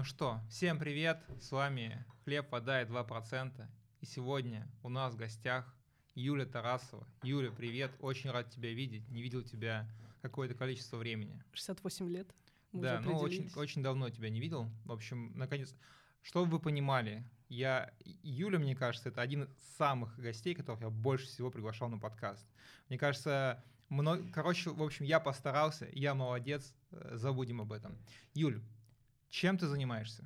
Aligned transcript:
Ну 0.00 0.04
что, 0.04 0.40
всем 0.48 0.78
привет, 0.78 1.22
с 1.42 1.52
вами 1.52 2.02
Хлеб, 2.24 2.50
вода 2.50 2.80
и 2.80 2.86
2%. 2.86 3.66
И 4.00 4.06
сегодня 4.06 4.66
у 4.82 4.88
нас 4.88 5.12
в 5.12 5.18
гостях 5.18 5.70
Юля 6.14 6.46
Тарасова. 6.46 7.06
Юля, 7.22 7.50
привет, 7.50 7.90
очень 8.00 8.30
рад 8.30 8.48
тебя 8.48 8.72
видеть, 8.72 9.06
не 9.10 9.20
видел 9.20 9.42
тебя 9.42 9.86
какое-то 10.22 10.54
количество 10.54 10.96
времени. 10.96 11.44
68 11.52 12.08
лет. 12.08 12.34
Мы 12.72 12.80
да, 12.80 13.02
ну 13.04 13.18
очень, 13.18 13.52
очень 13.56 13.82
давно 13.82 14.08
тебя 14.08 14.30
не 14.30 14.40
видел. 14.40 14.70
В 14.86 14.92
общем, 14.92 15.34
наконец, 15.36 15.74
чтобы 16.22 16.50
вы 16.50 16.60
понимали, 16.60 17.22
я, 17.50 17.92
Юля, 18.22 18.58
мне 18.58 18.74
кажется, 18.74 19.10
это 19.10 19.20
один 19.20 19.42
из 19.42 19.50
самых 19.76 20.18
гостей, 20.18 20.54
которых 20.54 20.80
я 20.80 20.88
больше 20.88 21.26
всего 21.26 21.50
приглашал 21.50 21.90
на 21.90 21.98
подкаст. 21.98 22.48
Мне 22.88 22.96
кажется, 22.96 23.62
много, 23.90 24.26
короче, 24.32 24.70
в 24.70 24.82
общем, 24.82 25.04
я 25.04 25.20
постарался, 25.20 25.86
я 25.92 26.14
молодец, 26.14 26.72
э, 26.90 27.16
забудем 27.16 27.60
об 27.60 27.70
этом. 27.70 27.98
Юль, 28.32 28.62
чем 29.30 29.56
ты 29.56 29.66
занимаешься? 29.66 30.24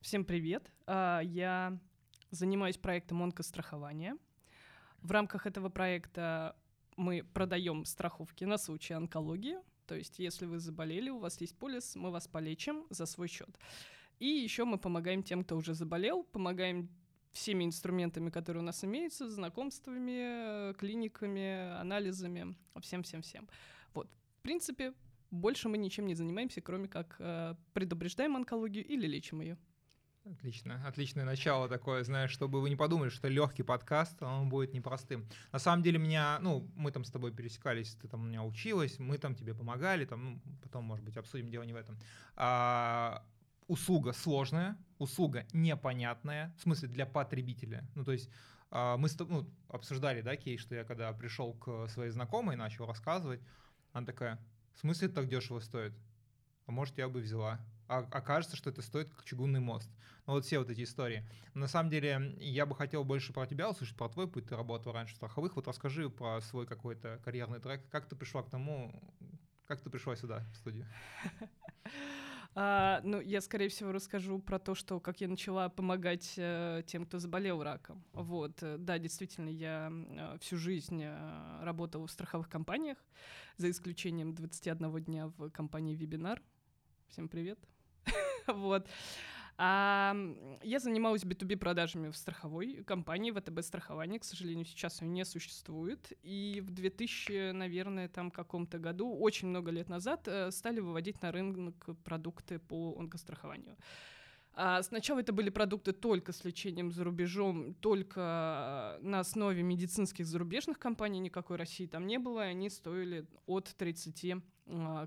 Всем 0.00 0.24
привет. 0.24 0.72
А, 0.86 1.20
Я 1.20 1.78
занимаюсь 2.30 2.78
проектом 2.78 3.22
онкострахования. 3.22 4.16
В 5.02 5.10
рамках 5.12 5.46
этого 5.46 5.68
проекта 5.68 6.56
мы 6.96 7.24
продаем 7.34 7.84
страховки 7.84 8.44
на 8.44 8.56
случай 8.56 8.94
онкологии. 8.94 9.58
То 9.86 9.96
есть, 9.96 10.18
если 10.18 10.46
вы 10.46 10.58
заболели, 10.58 11.10
у 11.10 11.18
вас 11.18 11.40
есть 11.40 11.56
полис, 11.58 11.94
мы 11.94 12.10
вас 12.10 12.26
полечим 12.26 12.86
за 12.88 13.04
свой 13.04 13.28
счет. 13.28 13.50
И 14.18 14.26
еще 14.26 14.64
мы 14.64 14.78
помогаем 14.78 15.22
тем, 15.22 15.44
кто 15.44 15.56
уже 15.56 15.74
заболел, 15.74 16.24
помогаем 16.24 16.88
всеми 17.32 17.64
инструментами, 17.64 18.30
которые 18.30 18.62
у 18.62 18.66
нас 18.66 18.82
имеются, 18.84 19.28
знакомствами, 19.28 20.72
клиниками, 20.74 21.78
анализами, 21.78 22.56
всем-всем-всем. 22.80 23.48
Вот, 23.92 24.08
в 24.38 24.42
принципе, 24.42 24.94
больше 25.32 25.68
мы 25.68 25.78
ничем 25.78 26.06
не 26.06 26.14
занимаемся, 26.14 26.60
кроме 26.60 26.88
как 26.88 27.16
э, 27.18 27.54
предупреждаем 27.72 28.36
онкологию 28.36 28.86
или 28.86 29.06
лечим 29.06 29.40
ее. 29.40 29.58
Отлично, 30.24 30.80
отличное 30.86 31.24
начало 31.24 31.68
такое, 31.68 32.04
знаешь, 32.04 32.30
чтобы 32.30 32.60
вы 32.60 32.70
не 32.70 32.76
подумали, 32.76 33.08
что 33.08 33.26
легкий 33.26 33.64
подкаст, 33.64 34.22
он 34.22 34.48
будет 34.48 34.72
непростым. 34.72 35.26
На 35.50 35.58
самом 35.58 35.82
деле 35.82 35.98
меня, 35.98 36.38
ну, 36.40 36.70
мы 36.76 36.92
там 36.92 37.02
с 37.02 37.10
тобой 37.10 37.32
пересекались, 37.32 37.96
ты 37.96 38.06
там 38.06 38.20
у 38.20 38.24
меня 38.26 38.44
училась, 38.44 39.00
мы 39.00 39.18
там 39.18 39.34
тебе 39.34 39.52
помогали, 39.52 40.04
там, 40.04 40.24
ну, 40.24 40.40
потом, 40.62 40.84
может 40.84 41.04
быть, 41.04 41.16
обсудим, 41.16 41.50
дело 41.50 41.64
не 41.64 41.72
в 41.72 41.76
этом. 41.76 41.98
А, 42.36 43.26
услуга 43.66 44.12
сложная, 44.12 44.76
услуга 44.98 45.44
непонятная, 45.52 46.54
в 46.56 46.62
смысле 46.62 46.88
для 46.88 47.04
потребителя. 47.04 47.84
Ну, 47.96 48.04
то 48.04 48.12
есть 48.12 48.30
а, 48.70 48.96
мы 48.96 49.08
ну, 49.18 49.50
обсуждали, 49.68 50.20
да, 50.20 50.36
кейс, 50.36 50.60
что 50.60 50.76
я 50.76 50.84
когда 50.84 51.12
пришел 51.12 51.52
к 51.54 51.88
своей 51.88 52.10
знакомой, 52.10 52.54
начал 52.54 52.86
рассказывать, 52.86 53.40
она 53.92 54.06
такая, 54.06 54.38
в 54.74 54.80
смысле 54.80 55.06
это 55.06 55.16
так 55.16 55.28
дешево 55.28 55.60
стоит? 55.60 55.92
А 56.66 56.72
может, 56.72 56.96
я 56.98 57.08
бы 57.08 57.20
взяла. 57.20 57.60
А 57.88 57.98
окажется, 57.98 58.56
что 58.56 58.70
это 58.70 58.82
стоит 58.82 59.10
как 59.10 59.24
чугунный 59.24 59.60
мост. 59.60 59.90
Ну, 60.26 60.34
вот 60.34 60.44
все 60.44 60.58
вот 60.58 60.70
эти 60.70 60.84
истории. 60.84 61.28
На 61.54 61.66
самом 61.66 61.90
деле, 61.90 62.36
я 62.38 62.64
бы 62.64 62.74
хотел 62.74 63.04
больше 63.04 63.32
про 63.32 63.46
тебя 63.46 63.68
услышать, 63.68 63.96
про 63.96 64.08
твой 64.08 64.28
путь. 64.28 64.46
Ты 64.46 64.56
работал 64.56 64.92
раньше 64.92 65.14
в 65.14 65.16
страховых. 65.16 65.56
Вот 65.56 65.66
расскажи 65.66 66.08
про 66.08 66.40
свой 66.40 66.66
какой-то 66.66 67.20
карьерный 67.24 67.58
трек. 67.60 67.88
Как 67.90 68.06
ты 68.06 68.14
пришла 68.16 68.42
к 68.42 68.50
тому, 68.50 68.94
как 69.66 69.80
ты 69.80 69.90
пришла 69.90 70.16
сюда, 70.16 70.44
в 70.52 70.56
студию? 70.56 70.86
А, 72.54 73.00
ну, 73.02 73.20
я, 73.20 73.40
скорее 73.40 73.68
всего, 73.68 73.92
расскажу 73.92 74.38
про 74.38 74.58
то, 74.58 74.74
что 74.74 75.00
как 75.00 75.20
я 75.20 75.28
начала 75.28 75.70
помогать 75.70 76.34
э, 76.36 76.82
тем, 76.86 77.06
кто 77.06 77.18
заболел 77.18 77.62
раком. 77.62 78.04
Вот, 78.12 78.62
э, 78.62 78.76
да, 78.78 78.98
действительно, 78.98 79.48
я 79.48 79.90
э, 79.90 80.38
всю 80.40 80.58
жизнь 80.58 81.02
э, 81.02 81.62
работала 81.62 82.06
в 82.06 82.10
страховых 82.10 82.50
компаниях, 82.50 82.98
за 83.56 83.70
исключением 83.70 84.34
21 84.34 85.04
дня 85.04 85.28
в 85.28 85.48
компании 85.50 85.94
Вебинар. 85.94 86.42
Всем 87.08 87.28
привет. 87.28 87.58
Вот. 88.46 88.86
А, 89.58 90.16
я 90.62 90.78
занималась 90.78 91.24
B2B 91.24 91.56
продажами 91.56 92.10
в 92.10 92.16
страховой 92.16 92.82
компании 92.84 93.30
ВТБ 93.30 93.62
страхование. 93.62 94.18
К 94.18 94.24
сожалению, 94.24 94.64
сейчас 94.64 95.02
ее 95.02 95.08
не 95.08 95.24
существует. 95.24 96.12
И 96.22 96.62
в 96.64 96.70
2000, 96.70 97.52
наверное, 97.52 98.08
там 98.08 98.30
каком-то 98.30 98.78
году, 98.78 99.14
очень 99.14 99.48
много 99.48 99.70
лет 99.70 99.88
назад, 99.88 100.26
э, 100.26 100.50
стали 100.50 100.80
выводить 100.80 101.20
на 101.22 101.32
рынок 101.32 101.88
продукты 102.04 102.58
по 102.58 102.96
онкострахованию. 102.98 103.76
А 104.54 104.82
сначала 104.82 105.20
это 105.20 105.32
были 105.32 105.48
продукты 105.48 105.92
только 105.92 106.32
с 106.32 106.44
лечением 106.44 106.92
за 106.92 107.04
рубежом, 107.04 107.74
только 107.74 108.98
на 109.00 109.20
основе 109.20 109.62
медицинских 109.62 110.26
зарубежных 110.26 110.78
компаний, 110.78 111.20
никакой 111.20 111.56
России 111.56 111.86
там 111.86 112.06
не 112.06 112.18
было, 112.18 112.46
и 112.46 112.50
они 112.50 112.68
стоили 112.68 113.26
от 113.46 113.74
30 113.78 114.32
а, 114.32 114.40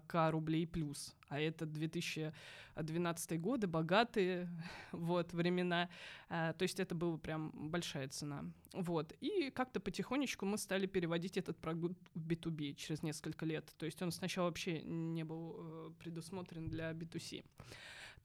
к 0.07 0.31
рублей 0.31 0.67
плюс. 0.67 1.16
А 1.29 1.39
это 1.39 1.66
2012 1.66 3.39
годы, 3.39 3.67
богатые 3.67 4.49
вот, 4.91 5.33
времена. 5.33 5.89
А, 6.29 6.53
то 6.53 6.63
есть 6.63 6.79
это 6.79 6.95
была 6.95 7.17
прям 7.17 7.51
большая 7.53 8.07
цена. 8.09 8.45
Вот. 8.73 9.13
И 9.21 9.49
как-то 9.51 9.79
потихонечку 9.79 10.45
мы 10.45 10.57
стали 10.57 10.85
переводить 10.85 11.38
этот 11.38 11.57
продукт 11.57 11.97
в 12.13 12.27
B2B 12.27 12.75
через 12.75 13.03
несколько 13.03 13.45
лет. 13.45 13.73
То 13.77 13.85
есть 13.85 14.01
он 14.01 14.11
сначала 14.11 14.47
вообще 14.47 14.81
не 14.83 15.23
был 15.23 15.55
э, 15.57 15.91
предусмотрен 15.99 16.69
для 16.69 16.91
B2C. 16.91 17.44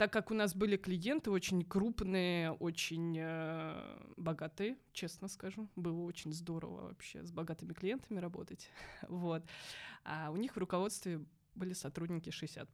Так 0.00 0.10
как 0.14 0.30
у 0.30 0.34
нас 0.34 0.54
были 0.54 0.78
клиенты 0.78 1.30
очень 1.30 1.62
крупные, 1.62 2.52
очень 2.52 3.18
э, 3.20 3.98
богатые, 4.16 4.78
честно 4.94 5.28
скажу, 5.28 5.68
было 5.76 6.00
очень 6.04 6.32
здорово 6.32 6.86
вообще 6.86 7.22
с 7.22 7.30
богатыми 7.30 7.74
клиентами 7.74 8.18
работать. 8.18 8.70
вот. 9.08 9.42
А 10.02 10.30
у 10.30 10.38
них 10.38 10.56
в 10.56 10.58
руководстве 10.58 11.22
были 11.54 11.74
сотрудники 11.74 12.30
60+. 12.30 12.66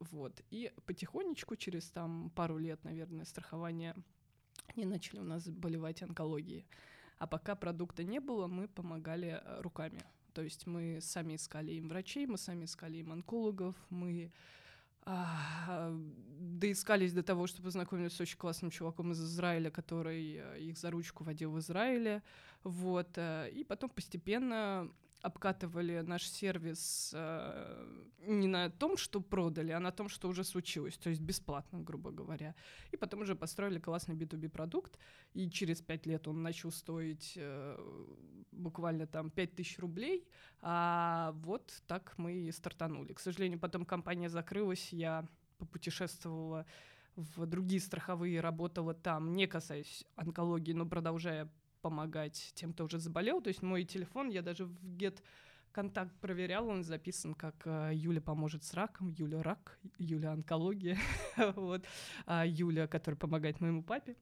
Вот. 0.00 0.42
И 0.50 0.72
потихонечку, 0.84 1.54
через 1.54 1.88
там 1.88 2.30
пару 2.30 2.58
лет, 2.58 2.82
наверное, 2.82 3.26
страхования, 3.26 3.94
они 4.74 4.84
начали 4.84 5.20
у 5.20 5.24
нас 5.24 5.48
болевать 5.48 6.02
онкологией. 6.02 6.66
А 7.18 7.28
пока 7.28 7.54
продукта 7.54 8.02
не 8.02 8.18
было, 8.18 8.48
мы 8.48 8.66
помогали 8.66 9.40
э, 9.40 9.60
руками. 9.60 10.02
То 10.32 10.42
есть 10.42 10.66
мы 10.66 10.98
сами 11.00 11.36
искали 11.36 11.74
им 11.74 11.88
врачей, 11.88 12.26
мы 12.26 12.38
сами 12.38 12.64
искали 12.64 12.96
им 12.96 13.12
онкологов, 13.12 13.76
мы 13.88 14.32
доискались 15.06 17.12
до 17.12 17.22
того, 17.22 17.46
чтобы 17.46 17.66
познакомиться 17.66 18.16
с 18.16 18.20
очень 18.20 18.38
классным 18.38 18.70
чуваком 18.70 19.12
из 19.12 19.20
Израиля, 19.20 19.70
который 19.70 20.36
э, 20.36 20.60
их 20.60 20.78
за 20.78 20.90
ручку 20.90 21.24
водил 21.24 21.50
в 21.50 21.58
Израиле. 21.58 22.22
Вот. 22.62 23.08
э, 23.16 23.50
И 23.50 23.64
потом 23.64 23.90
постепенно 23.90 24.88
обкатывали 25.22 26.00
наш 26.00 26.28
сервис 26.28 27.12
э, 27.14 27.86
не 28.26 28.48
на 28.48 28.70
том, 28.70 28.96
что 28.96 29.20
продали, 29.20 29.70
а 29.70 29.80
на 29.80 29.92
том, 29.92 30.08
что 30.08 30.28
уже 30.28 30.42
случилось, 30.42 30.98
то 30.98 31.10
есть 31.10 31.22
бесплатно, 31.22 31.80
грубо 31.80 32.10
говоря. 32.10 32.54
И 32.90 32.96
потом 32.96 33.20
уже 33.20 33.36
построили 33.36 33.78
классный 33.78 34.16
B2B 34.16 34.48
продукт, 34.48 34.98
и 35.32 35.48
через 35.48 35.80
пять 35.80 36.06
лет 36.06 36.26
он 36.26 36.42
начал 36.42 36.72
стоить 36.72 37.34
э, 37.36 37.78
буквально 38.50 39.06
там 39.06 39.30
5000 39.30 39.78
рублей, 39.78 40.26
а 40.60 41.32
вот 41.36 41.82
так 41.86 42.14
мы 42.18 42.34
и 42.34 42.52
стартанули. 42.52 43.12
К 43.12 43.20
сожалению, 43.20 43.60
потом 43.60 43.84
компания 43.84 44.28
закрылась, 44.28 44.92
я 44.92 45.24
попутешествовала 45.58 46.66
в 47.14 47.46
другие 47.46 47.80
страховые, 47.80 48.40
работала 48.40 48.94
там, 48.94 49.34
не 49.34 49.46
касаясь 49.46 50.04
онкологии, 50.16 50.72
но 50.72 50.84
продолжая 50.86 51.48
помогать 51.82 52.52
тем, 52.54 52.72
кто 52.72 52.84
уже 52.84 52.98
заболел. 52.98 53.42
То 53.42 53.48
есть 53.48 53.62
мой 53.62 53.84
телефон, 53.84 54.30
я 54.30 54.42
даже 54.42 54.64
в 54.64 54.96
Get 54.96 55.20
контакт 55.72 56.14
проверяла, 56.20 56.70
он 56.70 56.84
записан 56.84 57.34
как 57.34 57.54
э, 57.64 57.90
Юля 57.94 58.20
поможет 58.20 58.62
с 58.62 58.74
раком, 58.74 59.08
Юля 59.08 59.42
рак, 59.42 59.78
Юля 59.98 60.32
онкология, 60.32 60.98
вот, 61.56 61.84
а 62.26 62.46
Юля, 62.46 62.86
которая 62.86 63.18
помогает 63.18 63.60
моему 63.60 63.82
папе 63.82 64.16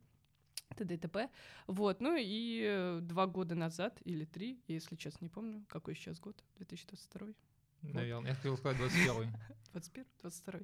т.д. 0.77 0.97
т.п. 0.97 1.29
Вот, 1.67 2.01
ну 2.01 2.17
и 2.17 2.65
э, 2.65 3.01
два 3.03 3.27
года 3.27 3.55
назад, 3.55 4.01
или 4.05 4.25
три, 4.25 4.61
я, 4.69 4.75
если 4.75 4.97
честно, 4.97 5.25
не 5.25 5.29
помню, 5.29 5.65
какой 5.69 5.95
сейчас 5.95 6.19
год, 6.21 6.43
2022 6.56 7.29
Наверное, 7.83 8.31
я 8.31 8.35
хотел 8.35 8.59
сказать 8.59 8.77
21 8.77 9.33
21 9.73 10.06
22 10.21 10.61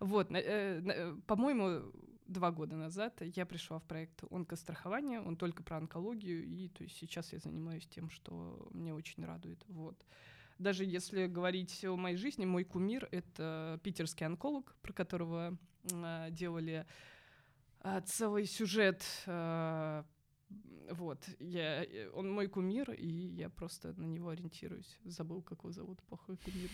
Вот, 0.00 0.30
э, 0.32 0.82
э, 0.84 1.16
по-моему, 1.26 1.92
два 2.26 2.50
года 2.50 2.76
назад 2.76 3.20
я 3.20 3.46
пришла 3.46 3.78
в 3.78 3.84
проект 3.84 4.24
онкострахования, 4.30 5.20
он 5.20 5.36
только 5.36 5.62
про 5.62 5.78
онкологию, 5.78 6.44
и 6.44 6.68
то 6.68 6.82
есть 6.82 6.96
сейчас 6.96 7.32
я 7.32 7.38
занимаюсь 7.38 7.86
тем, 7.86 8.10
что 8.10 8.68
мне 8.72 8.94
очень 8.94 9.24
радует. 9.24 9.64
Вот. 9.68 10.04
Даже 10.58 10.84
если 10.84 11.26
говорить 11.26 11.84
о 11.84 11.96
моей 11.96 12.16
жизни, 12.16 12.46
мой 12.46 12.64
кумир— 12.64 13.08
это 13.10 13.78
питерский 13.82 14.26
онколог, 14.26 14.74
про 14.80 14.92
которого 14.92 15.58
а, 15.92 16.30
делали 16.30 16.86
а, 17.80 18.00
целый 18.00 18.46
сюжет. 18.46 19.04
а, 19.26 20.04
вот, 20.90 21.28
я, 21.40 21.84
э, 21.84 22.08
он 22.14 22.30
мой 22.30 22.46
кумир, 22.46 22.92
и 22.92 23.06
я 23.08 23.50
просто 23.50 23.92
на 24.00 24.06
него 24.06 24.28
ориентируюсь. 24.28 24.96
Забыл, 25.04 25.42
как 25.42 25.58
его 25.58 25.72
зовут, 25.72 26.00
плохой 26.04 26.36
кумир. 26.36 26.70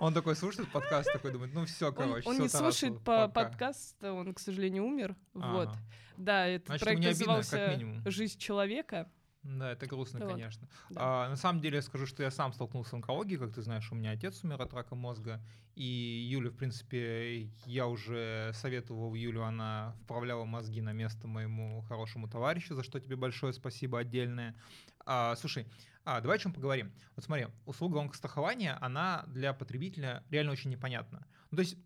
Он 0.00 0.14
такой 0.14 0.36
слушает 0.36 0.70
подкаст, 0.70 1.12
такой 1.12 1.32
думает, 1.32 1.52
ну 1.54 1.64
все, 1.66 1.92
короче, 1.92 2.28
он 2.28 2.38
не 2.38 2.48
слушает 2.48 3.02
по 3.02 3.28
подкаст, 3.28 4.02
он, 4.02 4.34
к 4.34 4.38
сожалению, 4.38 4.84
умер. 4.84 5.16
Вот. 5.34 5.70
Да, 6.16 6.46
этот 6.46 6.66
Значит, 6.68 6.84
проект 6.84 7.04
назывался. 7.04 8.02
«Жизнь 8.06 8.38
человека». 8.38 9.10
Да, 9.42 9.72
это 9.72 9.86
грустно, 9.86 10.20
Вот. 10.20 10.32
конечно. 10.32 10.68
Да. 10.90 11.24
А, 11.24 11.28
на 11.30 11.36
самом 11.36 11.62
деле 11.62 11.76
я 11.76 11.82
скажу, 11.82 12.04
что 12.04 12.22
я 12.22 12.30
сам 12.30 12.52
столкнулся 12.52 12.90
с 12.90 12.94
онкологией, 12.94 13.38
как 13.38 13.54
ты 13.54 13.62
знаешь, 13.62 13.90
у 13.90 13.94
меня 13.94 14.10
отец 14.10 14.44
умер 14.44 14.60
от 14.60 14.74
рака 14.74 14.94
мозга, 14.94 15.40
и 15.74 16.28
Юля, 16.30 16.50
в 16.50 16.56
принципе, 16.56 17.48
я 17.64 17.86
уже 17.86 18.50
советовал 18.52 19.14
Юлю, 19.14 19.44
она 19.44 19.94
вправляла 20.02 20.44
мозги 20.44 20.82
на 20.82 20.92
место 20.92 21.26
моему 21.26 21.80
хорошему 21.88 22.28
товарищу, 22.28 22.74
за 22.74 22.82
что 22.82 23.00
тебе 23.00 23.16
большое 23.16 23.54
спасибо 23.54 24.00
отдельное. 24.00 24.54
А, 25.06 25.34
слушай, 25.36 25.66
а, 26.04 26.20
давай 26.20 26.38
о 26.38 26.40
чем 26.40 26.52
поговорим. 26.52 26.92
Вот 27.16 27.24
смотри, 27.24 27.46
услуга 27.66 28.00
онкострахования, 28.00 28.78
она 28.80 29.24
для 29.28 29.52
потребителя 29.52 30.24
реально 30.30 30.52
очень 30.52 30.70
непонятна. 30.70 31.26
Ну, 31.50 31.56
то 31.56 31.62
есть 31.62 31.76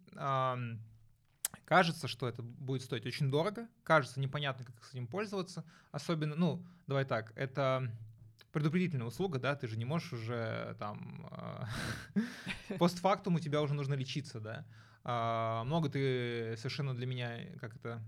кажется, 1.64 2.08
что 2.08 2.28
это 2.28 2.42
будет 2.42 2.82
стоить 2.82 3.06
очень 3.06 3.30
дорого, 3.30 3.68
кажется 3.82 4.20
непонятно, 4.20 4.64
как 4.64 4.84
с 4.84 4.90
этим 4.90 5.06
пользоваться, 5.06 5.64
особенно, 5.92 6.34
ну, 6.34 6.64
давай 6.86 7.04
так, 7.04 7.32
это 7.36 7.90
предупредительная 8.52 9.06
услуга, 9.06 9.38
да, 9.38 9.56
ты 9.56 9.66
же 9.66 9.76
не 9.76 9.84
можешь 9.84 10.12
уже 10.12 10.76
там 10.78 11.26
а, 11.30 11.66
постфактум 12.78 13.34
у 13.34 13.40
тебя 13.40 13.60
уже 13.60 13.74
нужно 13.74 13.94
лечиться, 13.94 14.40
да. 14.40 14.64
А, 15.02 15.64
Много 15.64 15.88
ты 15.88 16.56
совершенно 16.56 16.94
для 16.94 17.06
меня, 17.06 17.38
как 17.60 17.74
это, 17.76 18.00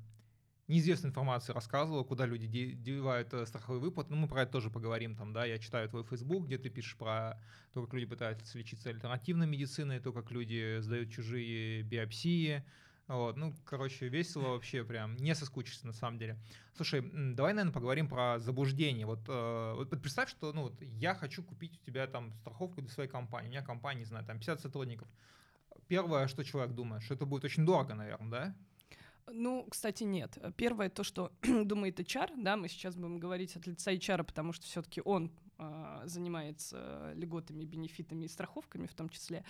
неизвестной 0.69 1.11
информации 1.11 1.53
рассказывала, 1.53 2.05
куда 2.05 2.27
люди 2.27 2.47
де- 2.47 2.73
девают 2.73 3.33
э, 3.33 3.47
страховой 3.47 3.81
выплат. 3.81 4.11
Ну, 4.11 4.17
мы 4.17 4.29
про 4.29 4.43
это 4.43 4.53
тоже 4.53 4.71
поговорим 4.71 5.15
там, 5.17 5.33
да. 5.33 5.45
Я 5.45 5.59
читаю 5.59 5.89
твой 5.89 6.05
Facebook, 6.05 6.47
где 6.47 6.59
ты 6.59 6.71
пишешь 6.71 6.97
про 6.97 7.41
то, 7.73 7.85
как 7.85 7.95
люди 7.95 8.07
пытаются 8.07 8.59
лечиться 8.59 8.91
альтернативной 8.91 9.47
медициной, 9.47 10.01
то, 10.01 10.13
как 10.13 10.31
люди 10.31 10.79
сдают 10.81 11.11
чужие 11.11 11.83
биопсии. 11.83 12.65
Вот, 13.07 13.37
ну, 13.37 13.55
короче, 13.65 14.09
весело 14.09 14.49
вообще 14.49 14.85
прям, 14.85 15.17
не 15.17 15.33
соскучишься 15.37 15.87
на 15.87 15.93
самом 15.93 16.19
деле. 16.19 16.37
Слушай, 16.75 17.03
давай, 17.03 17.53
наверное, 17.53 17.73
поговорим 17.73 18.09
про 18.09 18.41
заблуждение. 18.41 19.07
Вот, 19.07 19.21
э, 19.29 19.75
вот 19.77 19.91
представь, 19.91 20.29
что, 20.29 20.53
ну, 20.53 20.63
вот 20.63 20.83
я 20.83 21.15
хочу 21.15 21.45
купить 21.45 21.79
у 21.81 21.85
тебя 21.87 22.09
там 22.09 22.33
страховку 22.35 22.81
для 22.81 22.91
своей 22.91 23.09
компании. 23.09 23.49
У 23.49 23.51
меня 23.53 23.63
компания, 23.63 24.01
не 24.01 24.07
знаю, 24.07 24.27
там 24.27 24.39
50 24.39 24.61
сотрудников. 24.61 25.07
Первое, 25.87 26.27
что 26.27 26.45
человек 26.45 26.75
думает, 26.75 27.05
что 27.05 27.15
это 27.15 27.27
будет 27.27 27.45
очень 27.45 27.65
дорого, 27.65 27.95
наверное, 27.95 28.31
да? 28.31 28.57
Ну, 29.33 29.67
кстати, 29.69 30.05
нет. 30.05 30.39
Первое 30.57 30.89
то, 30.89 31.03
что 31.03 31.33
думает 31.43 31.99
HR, 31.99 32.35
да, 32.37 32.57
мы 32.57 32.69
сейчас 32.69 32.95
будем 32.95 33.19
говорить 33.19 33.57
от 33.57 33.67
лица 33.67 33.93
HR, 33.93 34.25
потому 34.25 34.53
что 34.53 34.67
все-таки 34.67 35.03
он 35.05 35.33
а, 35.59 36.03
занимается 36.07 37.13
льготами, 37.15 37.65
бенефитами 37.65 38.27
и 38.27 38.29
страховками 38.29 38.87
в 38.87 38.95
том 38.95 39.09
числе. 39.09 39.45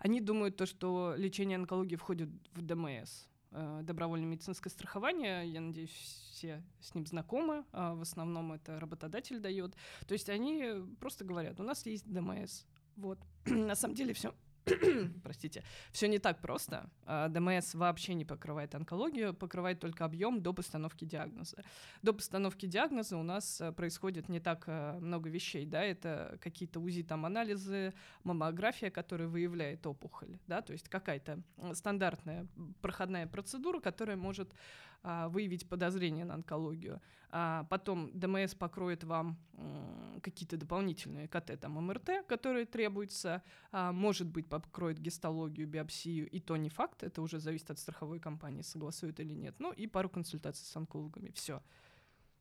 Они 0.00 0.20
думают 0.20 0.56
то, 0.56 0.66
что 0.66 1.14
лечение 1.16 1.56
онкологии 1.56 1.96
входит 1.96 2.28
в 2.52 2.62
ДМС, 2.62 3.26
э, 3.52 3.80
добровольное 3.82 4.26
медицинское 4.28 4.70
страхование. 4.70 5.48
Я 5.48 5.60
надеюсь, 5.60 5.90
все 6.32 6.62
с 6.80 6.94
ним 6.94 7.06
знакомы. 7.06 7.64
а 7.72 7.94
В 7.94 8.02
основном 8.02 8.52
это 8.52 8.80
работодатель 8.80 9.38
дает. 9.38 9.74
То 10.06 10.12
есть 10.12 10.28
они 10.28 10.84
просто 11.00 11.24
говорят, 11.24 11.58
у 11.60 11.62
нас 11.62 11.86
есть 11.86 12.10
ДМС. 12.10 12.64
Вот. 12.96 13.18
На 13.46 13.76
самом 13.76 13.94
деле 13.94 14.12
все 14.12 14.34
простите, 15.22 15.64
все 15.90 16.08
не 16.08 16.18
так 16.18 16.40
просто. 16.40 16.88
А, 17.04 17.28
ДМС 17.28 17.74
вообще 17.74 18.14
не 18.14 18.24
покрывает 18.24 18.74
онкологию, 18.74 19.34
покрывает 19.34 19.80
только 19.80 20.04
объем 20.04 20.40
до 20.40 20.52
постановки 20.52 21.04
диагноза. 21.04 21.64
До 22.02 22.12
постановки 22.12 22.66
диагноза 22.66 23.16
у 23.16 23.22
нас 23.22 23.60
э, 23.60 23.72
происходит 23.72 24.28
не 24.28 24.40
так 24.40 24.64
э, 24.66 24.98
много 25.00 25.28
вещей, 25.28 25.66
да, 25.66 25.82
это 25.82 26.38
какие-то 26.40 26.80
УЗИ, 26.80 27.02
там 27.02 27.26
анализы, 27.26 27.92
маммография, 28.22 28.90
которая 28.90 29.28
выявляет 29.28 29.86
опухоль, 29.86 30.38
да, 30.46 30.62
то 30.62 30.72
есть 30.72 30.88
какая-то 30.88 31.42
стандартная 31.72 32.46
проходная 32.80 33.26
процедура, 33.26 33.80
которая 33.80 34.16
может 34.16 34.52
а, 35.02 35.28
выявить 35.28 35.68
подозрение 35.68 36.24
на 36.24 36.34
онкологию. 36.34 37.00
А 37.30 37.64
потом 37.70 38.10
ДМС 38.12 38.54
покроет 38.54 39.04
вам 39.04 39.38
какие-то 40.22 40.56
дополнительные 40.56 41.28
КТ, 41.28 41.58
там 41.60 41.72
МРТ, 41.72 42.26
которые 42.28 42.66
требуются, 42.66 43.42
а, 43.70 43.92
может 43.92 44.28
быть, 44.28 44.48
покроет 44.48 44.98
гистологию, 44.98 45.66
биопсию, 45.66 46.28
и 46.28 46.40
то 46.40 46.56
не 46.56 46.68
факт, 46.68 47.02
это 47.02 47.22
уже 47.22 47.38
зависит 47.38 47.70
от 47.70 47.78
страховой 47.78 48.20
компании, 48.20 48.62
согласует 48.62 49.18
или 49.20 49.34
нет. 49.34 49.54
Ну 49.58 49.72
и 49.72 49.86
пару 49.86 50.08
консультаций 50.08 50.66
с 50.66 50.76
онкологами, 50.76 51.30
все. 51.34 51.62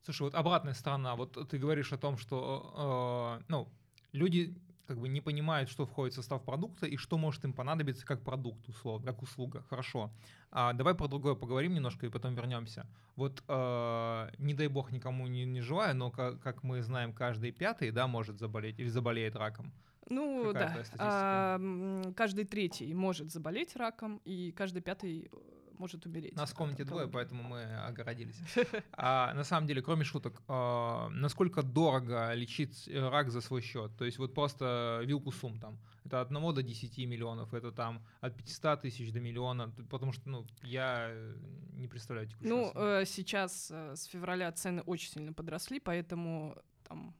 Слушай, 0.04 0.24
вот 0.24 0.36
обратная 0.36 0.74
сторона. 0.74 1.16
Вот 1.16 1.50
ты 1.50 1.58
говоришь 1.58 1.94
о 1.94 1.98
том, 1.98 2.18
что 2.18 3.40
э, 3.40 3.44
ну, 3.48 3.69
люди 4.12 4.58
как 4.92 5.00
бы 5.00 5.08
не 5.08 5.22
понимают, 5.22 5.70
что 5.70 5.86
входит 5.86 6.14
в 6.14 6.16
состав 6.18 6.44
продукта 6.44 6.86
и 6.86 6.98
что 6.98 7.18
может 7.18 7.46
им 7.46 7.54
понадобиться 7.54 8.06
как 8.06 8.22
продукт, 8.24 8.68
условно, 8.68 9.14
как 9.14 9.22
услуга. 9.22 9.64
Хорошо. 9.70 10.12
А, 10.52 10.74
давай 10.74 10.94
про 10.96 11.08
другое 11.08 11.34
поговорим 11.36 11.74
немножко 11.74 12.06
и 12.06 12.10
потом 12.10 12.36
вернемся. 12.36 12.86
Вот 13.16 13.42
э, 13.48 14.30
не 14.38 14.54
дай 14.54 14.68
бог 14.68 14.92
никому 14.92 15.28
не, 15.28 15.46
не 15.46 15.62
желаю, 15.62 15.96
но 15.96 16.12
как, 16.12 16.42
как 16.42 16.64
мы 16.64 16.82
знаем, 16.82 17.14
каждый 17.14 17.54
пятый, 17.54 17.92
да, 17.92 18.08
может 18.08 18.38
заболеть 18.38 18.80
или 18.80 18.90
заболеет 18.90 19.38
раком. 19.38 19.72
Ну 20.10 20.52
Какая 20.52 20.84
да? 20.84 20.84
А, 21.00 22.12
каждый 22.14 22.44
третий 22.44 22.94
может 22.94 23.32
заболеть 23.32 23.78
раком, 23.78 24.20
и 24.26 24.52
каждый 24.52 24.82
пятый 24.82 25.30
э, 25.32 25.61
может 25.81 26.06
умереть. 26.06 26.36
Нас 26.36 26.51
в 26.51 26.56
комнате 26.56 26.83
двое, 26.83 27.07
поэтому 27.07 27.44
мы 27.44 27.63
огородились. 27.88 28.39
А, 28.94 29.33
на 29.33 29.44
самом 29.44 29.68
деле, 29.68 29.81
кроме 29.81 30.04
шуток, 30.04 30.42
а, 30.48 31.10
насколько 31.10 31.63
дорого 31.63 32.33
лечить 32.33 32.88
э, 32.88 33.10
рак 33.10 33.31
за 33.31 33.42
свой 33.42 33.62
счет? 33.62 33.92
То 33.98 34.06
есть 34.06 34.19
вот 34.19 34.33
просто 34.33 35.01
вилку 35.06 35.31
сумм 35.31 35.60
там. 35.60 35.80
Это 36.06 36.22
от 36.22 36.31
1 36.31 36.54
до 36.54 36.62
10 36.63 36.98
миллионов, 37.07 37.54
это 37.54 37.72
там 37.72 38.01
от 38.22 38.36
500 38.36 38.81
тысяч 38.81 39.12
до 39.12 39.19
миллиона, 39.19 39.74
потому 39.89 40.13
что, 40.13 40.30
ну, 40.30 40.45
я 40.63 41.07
э, 41.10 41.36
не 41.74 41.88
представляю 41.88 42.27
текущую 42.27 42.56
Ну, 42.56 42.72
э, 42.75 43.06
сейчас 43.06 43.72
э, 43.72 43.95
с 43.95 44.06
февраля 44.06 44.51
цены 44.51 44.81
очень 44.86 45.12
сильно 45.12 45.34
подросли, 45.34 45.80
поэтому 45.80 46.56
там 46.88 47.16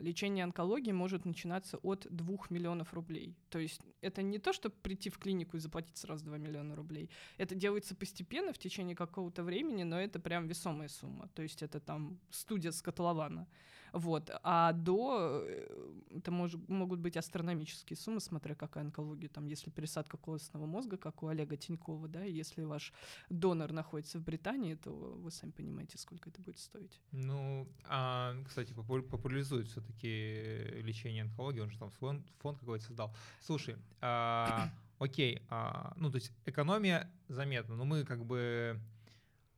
лечение 0.00 0.44
онкологии 0.44 0.92
может 0.92 1.24
начинаться 1.24 1.78
от 1.78 2.06
2 2.10 2.36
миллионов 2.50 2.92
рублей. 2.94 3.36
То 3.48 3.58
есть 3.58 3.80
это 4.00 4.22
не 4.22 4.38
то, 4.38 4.52
чтобы 4.52 4.74
прийти 4.82 5.10
в 5.10 5.18
клинику 5.18 5.56
и 5.56 5.60
заплатить 5.60 5.96
сразу 5.96 6.24
2 6.24 6.38
миллиона 6.38 6.74
рублей. 6.74 7.10
Это 7.38 7.54
делается 7.54 7.94
постепенно 7.94 8.52
в 8.52 8.58
течение 8.58 8.96
какого-то 8.96 9.42
времени, 9.42 9.82
но 9.82 10.00
это 10.00 10.18
прям 10.18 10.46
весомая 10.46 10.88
сумма. 10.88 11.28
То 11.34 11.42
есть 11.42 11.62
это 11.62 11.80
там 11.80 12.18
студия 12.30 12.72
с 12.72 12.82
котлована. 12.82 13.46
Вот. 13.92 14.30
А 14.42 14.72
до 14.72 15.42
э, 15.46 15.96
это 16.16 16.30
мож- 16.30 16.62
могут 16.68 17.00
быть 17.00 17.16
астрономические 17.16 17.96
суммы, 17.96 18.20
смотря 18.20 18.54
какая 18.54 18.84
онкология. 18.84 19.28
Там, 19.28 19.46
если 19.46 19.70
пересадка 19.70 20.16
костного 20.16 20.66
мозга, 20.66 20.96
как 20.96 21.22
у 21.22 21.26
Олега 21.28 21.56
Тинькова, 21.56 22.08
да, 22.08 22.24
и 22.24 22.32
если 22.32 22.64
ваш 22.64 22.92
донор 23.28 23.72
находится 23.72 24.18
в 24.18 24.22
Британии, 24.22 24.74
то 24.74 24.90
вы 24.90 25.30
сами 25.30 25.50
понимаете, 25.50 25.98
сколько 25.98 26.30
это 26.30 26.40
будет 26.40 26.58
стоить. 26.58 27.00
Ну, 27.10 27.68
а, 27.84 28.34
кстати, 28.46 28.72
попу- 28.72 29.02
популяризует 29.02 29.68
все-таки 29.68 30.80
лечение 30.82 31.22
онкологии, 31.24 31.60
он 31.60 31.70
же 31.70 31.78
там 31.78 31.90
фонд, 31.90 32.26
фонд 32.38 32.58
какой-то 32.58 32.84
создал. 32.84 33.14
Слушай, 33.40 33.76
а, 34.00 34.70
окей, 34.98 35.42
а, 35.50 35.92
ну, 35.96 36.10
то 36.10 36.16
есть 36.16 36.32
экономия 36.46 37.10
заметна, 37.28 37.76
но 37.76 37.84
мы 37.84 38.04
как 38.04 38.24
бы, 38.24 38.78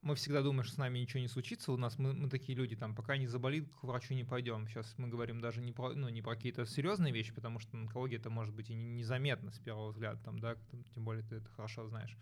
мы 0.04 0.14
всегда 0.14 0.42
думаем, 0.42 0.64
что 0.64 0.74
с 0.74 0.78
нами 0.78 0.98
ничего 0.98 1.20
не 1.20 1.28
случится, 1.28 1.72
у 1.72 1.76
нас 1.78 1.98
мы, 1.98 2.12
мы 2.12 2.28
такие 2.28 2.56
люди, 2.56 2.76
там, 2.76 2.94
пока 2.94 3.16
не 3.16 3.26
заболит, 3.26 3.66
к 3.80 3.84
врачу 3.84 4.14
не 4.14 4.22
пойдем. 4.22 4.68
Сейчас 4.68 4.94
мы 4.98 5.08
говорим 5.08 5.40
даже 5.40 5.62
не 5.62 5.72
про, 5.72 5.94
ну, 5.94 6.10
не 6.10 6.20
про 6.20 6.36
какие-то 6.36 6.66
серьезные 6.66 7.12
вещи, 7.12 7.32
потому 7.32 7.58
что 7.58 7.76
онкология 7.76 8.18
это 8.18 8.28
может 8.28 8.54
быть 8.54 8.68
и 8.70 8.74
не- 8.74 8.84
незаметно 8.84 9.50
с 9.50 9.58
первого 9.58 9.90
взгляда, 9.90 10.20
там, 10.22 10.38
да, 10.38 10.56
тем 10.94 11.04
более 11.04 11.24
ты 11.24 11.36
это 11.36 11.48
хорошо 11.50 11.86
знаешь. 11.86 12.16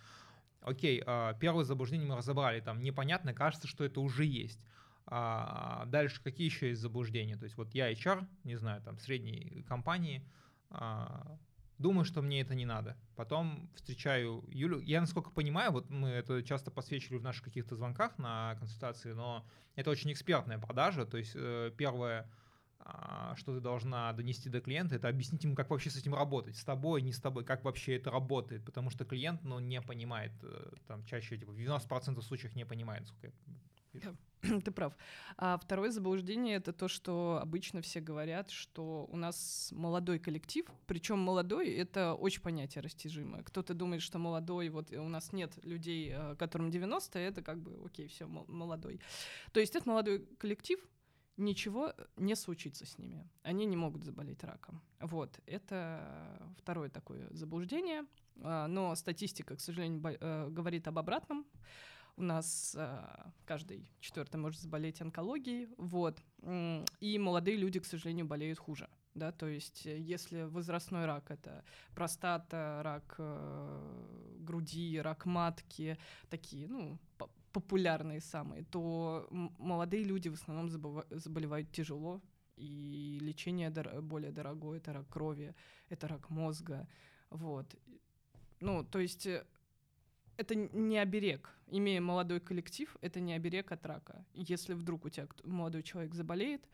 Окей, 0.60 1.02
а, 1.04 1.34
первое 1.34 1.64
заблуждение 1.64 2.06
мы 2.06 2.16
разобрали, 2.16 2.60
там 2.60 2.80
непонятно, 2.80 3.34
кажется, 3.34 3.66
что 3.66 3.84
это 3.84 4.00
уже 4.00 4.24
есть. 4.24 4.60
А, 5.06 5.84
дальше 5.86 6.22
какие 6.22 6.46
еще 6.46 6.68
есть 6.68 6.80
заблуждения? 6.80 7.36
То 7.36 7.44
есть 7.44 7.56
вот 7.56 7.74
я 7.74 7.90
HR, 7.90 8.26
не 8.44 8.54
знаю, 8.54 8.80
там 8.82 8.98
средней 9.00 9.64
компании, 9.68 10.24
а, 10.70 11.36
думаю, 11.82 12.04
что 12.04 12.22
мне 12.22 12.40
это 12.40 12.54
не 12.54 12.64
надо. 12.64 12.96
Потом 13.16 13.68
встречаю 13.74 14.44
Юлю. 14.48 14.80
Я, 14.80 15.00
насколько 15.00 15.30
понимаю, 15.30 15.72
вот 15.72 15.90
мы 15.90 16.08
это 16.08 16.42
часто 16.42 16.70
посвечивали 16.70 17.18
в 17.18 17.22
наших 17.22 17.44
каких-то 17.44 17.76
звонках 17.76 18.16
на 18.18 18.54
консультации, 18.58 19.12
но 19.12 19.44
это 19.74 19.90
очень 19.90 20.12
экспертная 20.12 20.58
продажа. 20.58 21.04
То 21.04 21.18
есть 21.18 21.32
э, 21.34 21.70
первое, 21.76 22.30
а, 22.78 23.34
что 23.36 23.54
ты 23.54 23.60
должна 23.60 24.12
донести 24.12 24.48
до 24.48 24.60
клиента, 24.60 24.96
это 24.96 25.08
объяснить 25.08 25.44
ему, 25.44 25.54
как 25.54 25.70
вообще 25.70 25.90
с 25.90 25.96
этим 25.96 26.14
работать, 26.14 26.56
с 26.56 26.64
тобой, 26.64 27.02
не 27.02 27.12
с 27.12 27.20
тобой, 27.20 27.44
как 27.44 27.64
вообще 27.64 27.96
это 27.96 28.10
работает, 28.10 28.64
потому 28.64 28.90
что 28.90 29.04
клиент, 29.04 29.44
ну, 29.44 29.58
не 29.58 29.82
понимает, 29.82 30.32
э, 30.42 30.72
там, 30.86 31.04
чаще, 31.04 31.36
типа, 31.36 31.52
в 31.52 31.58
90% 31.58 32.22
случаев 32.22 32.56
не 32.56 32.64
понимает, 32.64 33.06
сколько 33.06 33.26
я 33.26 33.32
Ты 34.64 34.70
прав. 34.72 34.96
А 35.37 35.56
второе 35.56 35.90
заблуждение 35.90 36.56
это 36.56 36.72
то, 36.72 36.88
что 36.88 37.38
обычно 37.40 37.80
все 37.80 38.00
говорят, 38.00 38.50
что 38.50 39.06
у 39.11 39.16
нас 39.16 39.70
молодой 39.72 40.18
коллектив, 40.18 40.66
причем 40.87 41.18
молодой 41.18 41.70
это 41.70 42.14
очень 42.14 42.42
понятие 42.42 42.82
растяжимое. 42.82 43.42
Кто-то 43.42 43.75
думает, 43.75 44.02
что 44.02 44.18
молодой, 44.18 44.68
вот 44.68 44.92
у 44.92 45.08
нас 45.08 45.32
нет 45.32 45.56
людей, 45.64 46.12
э, 46.12 46.34
которым 46.37 46.70
90, 46.70 47.18
это 47.18 47.42
как 47.42 47.61
бы 47.61 47.84
окей, 47.84 48.08
все 48.08 48.26
молодой. 48.26 49.00
То 49.52 49.61
есть 49.61 49.76
это 49.76 49.88
молодой 49.88 50.26
коллектив, 50.38 50.80
ничего 51.37 51.92
не 52.16 52.34
случится 52.34 52.84
с 52.84 52.99
ними. 52.99 53.28
Они 53.42 53.64
не 53.66 53.76
могут 53.76 54.04
заболеть 54.04 54.42
раком. 54.44 54.82
Вот, 55.00 55.38
это 55.46 56.52
второе 56.58 56.90
такое 56.90 57.28
заблуждение. 57.30 58.04
А, 58.42 58.66
Но 58.66 58.94
статистика, 58.94 59.56
к 59.56 59.61
сожалению, 59.61 60.02
э, 60.04 60.49
говорит 60.50 60.88
об 60.88 60.99
обратном. 60.99 61.46
У 62.23 62.25
нас 62.25 62.76
э, 62.79 63.05
каждый 63.45 63.85
четвертый 63.99 64.37
может 64.37 64.61
заболеть 64.61 65.00
онкологией, 65.00 65.69
вот, 65.76 66.23
и 67.00 67.19
молодые 67.19 67.57
люди, 67.57 67.81
к 67.81 67.85
сожалению, 67.85 68.26
болеют 68.26 68.61
хуже 68.61 68.88
да, 69.14 69.33
то 69.33 69.47
есть 69.47 69.87
э, 69.87 69.99
если 69.99 70.43
возрастной 70.43 71.05
рак 71.05 71.31
это 71.31 71.64
простата, 71.95 72.81
рак 72.83 73.17
э, 73.19 74.37
груди, 74.38 75.00
рак 75.00 75.26
матки, 75.26 75.99
такие, 76.31 76.69
ну, 76.69 76.99
популярные 77.52 78.21
самые, 78.21 78.64
то 78.64 79.29
молодые 79.59 80.05
люди 80.05 80.29
в 80.29 80.35
основном 80.35 80.69
заболевают 81.11 81.71
тяжело, 81.73 82.23
и 82.57 83.19
лечение 83.21 83.71
дор- 83.71 84.00
более 84.00 84.31
дорогое, 84.31 84.79
это 84.79 84.93
рак 84.93 85.09
крови, 85.09 85.55
это 85.88 86.09
рак 86.09 86.31
мозга, 86.31 86.88
вот. 87.31 87.75
Ну, 88.61 88.85
то 88.85 89.00
есть 89.00 89.26
это 90.36 90.54
не 90.54 90.98
оберег. 90.98 91.50
Имея 91.68 92.00
молодой 92.00 92.40
коллектив, 92.40 92.94
это 93.00 93.20
не 93.20 93.32
оберег 93.32 93.72
от 93.72 93.84
рака. 93.86 94.24
Если 94.34 94.74
вдруг 94.74 95.04
у 95.04 95.08
тебя 95.08 95.26
молодой 95.44 95.82
человек 95.82 96.14
заболеет, 96.14 96.68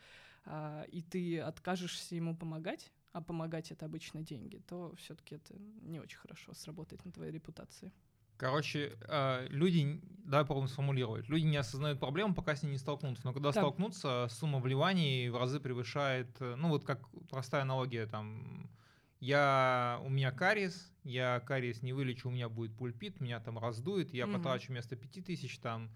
а, 0.44 0.84
и 0.90 1.02
ты 1.02 1.40
откажешься 1.40 2.14
ему 2.14 2.36
помогать, 2.36 2.90
а 3.12 3.20
помогать 3.20 3.70
это 3.70 3.86
обычно 3.86 4.22
деньги, 4.22 4.62
то 4.66 4.94
все-таки 4.96 5.36
это 5.36 5.54
не 5.82 6.00
очень 6.00 6.18
хорошо 6.18 6.52
сработает 6.54 7.04
на 7.04 7.12
твоей 7.12 7.32
репутации. 7.32 7.92
Короче, 8.38 8.96
э, 9.08 9.48
люди, 9.50 10.00
давай 10.24 10.44
попробуем 10.44 10.68
сформулировать, 10.68 11.28
люди 11.28 11.44
не 11.44 11.56
осознают 11.56 11.98
проблему, 11.98 12.34
пока 12.34 12.54
с 12.54 12.62
ней 12.62 12.70
не 12.70 12.78
столкнутся. 12.78 13.22
Но 13.24 13.32
когда 13.32 13.50
так. 13.50 13.62
столкнутся, 13.62 14.28
сумма 14.30 14.60
вливаний 14.60 15.28
в 15.28 15.36
разы 15.36 15.58
превышает, 15.58 16.28
э, 16.40 16.54
ну 16.54 16.68
вот 16.68 16.84
как 16.84 17.00
простая 17.28 17.62
аналогия, 17.62 18.06
там, 18.06 18.70
я, 19.20 20.00
у 20.04 20.08
меня 20.08 20.30
кариес, 20.30 20.92
я 21.04 21.40
кариес 21.40 21.82
не 21.82 21.92
вылечу, 21.92 22.28
у 22.28 22.32
меня 22.32 22.48
будет 22.48 22.76
пульпит, 22.76 23.20
меня 23.20 23.40
там 23.40 23.58
раздует, 23.58 24.12
я 24.12 24.26
угу. 24.26 24.34
потрачу 24.34 24.68
вместо 24.68 24.96
5000 24.96 25.58
там 25.58 25.90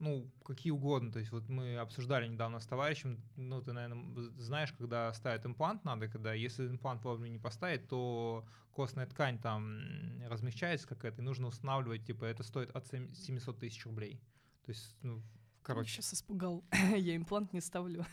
ну, 0.00 0.30
какие 0.44 0.72
угодно. 0.72 1.12
То 1.12 1.18
есть 1.18 1.32
вот 1.32 1.48
мы 1.48 1.76
обсуждали 1.76 2.26
недавно 2.28 2.60
с 2.60 2.66
товарищем, 2.66 3.22
ну, 3.36 3.62
ты, 3.62 3.72
наверное, 3.72 4.30
знаешь, 4.38 4.72
когда 4.72 5.12
ставят 5.12 5.46
имплант 5.46 5.84
надо, 5.84 6.08
когда 6.08 6.34
если 6.34 6.66
имплант 6.66 7.04
вовремя 7.04 7.30
не 7.30 7.38
поставить, 7.38 7.88
то 7.88 8.44
костная 8.72 9.06
ткань 9.06 9.38
там 9.38 9.80
размягчается 10.26 10.86
какая-то, 10.88 11.22
и 11.22 11.24
нужно 11.24 11.46
устанавливать, 11.46 12.04
типа, 12.04 12.24
это 12.24 12.42
стоит 12.42 12.70
от 12.70 12.86
700 12.86 13.60
тысяч 13.60 13.84
рублей. 13.86 14.20
То 14.64 14.72
есть, 14.72 14.96
ну, 15.02 15.22
короче. 15.62 15.94
Сейчас 15.94 16.14
испугал. 16.14 16.64
Я 16.96 17.16
имплант 17.16 17.52
не 17.52 17.60
ставлю 17.60 18.04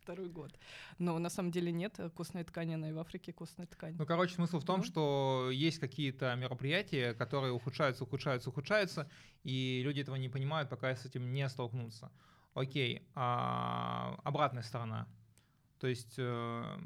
второй 0.00 0.28
год. 0.28 0.58
Но 0.98 1.18
на 1.18 1.30
самом 1.30 1.50
деле 1.50 1.72
нет, 1.72 1.94
э, 1.98 2.10
костной 2.10 2.44
ткани, 2.44 2.74
она 2.74 2.88
и 2.88 2.92
в 2.92 2.98
Африке 2.98 3.32
костная 3.32 3.66
ткань. 3.66 3.96
Ну, 3.98 4.06
короче, 4.06 4.34
смысл 4.34 4.58
в 4.58 4.64
том, 4.64 4.80
ну. 4.80 4.84
что 4.84 5.50
есть 5.52 5.78
какие-то 5.78 6.34
мероприятия, 6.34 7.14
которые 7.14 7.52
ухудшаются, 7.52 8.04
ухудшаются, 8.04 8.50
ухудшаются, 8.50 9.10
и 9.44 9.82
люди 9.84 10.00
этого 10.00 10.16
не 10.16 10.28
понимают, 10.28 10.68
пока 10.68 10.94
с 10.94 11.04
этим 11.04 11.32
не 11.32 11.48
столкнутся. 11.48 12.10
Окей, 12.54 13.06
а 13.14 14.18
обратная 14.24 14.62
сторона. 14.62 15.06
То 15.78 15.86
есть, 15.86 16.14
э, 16.18 16.78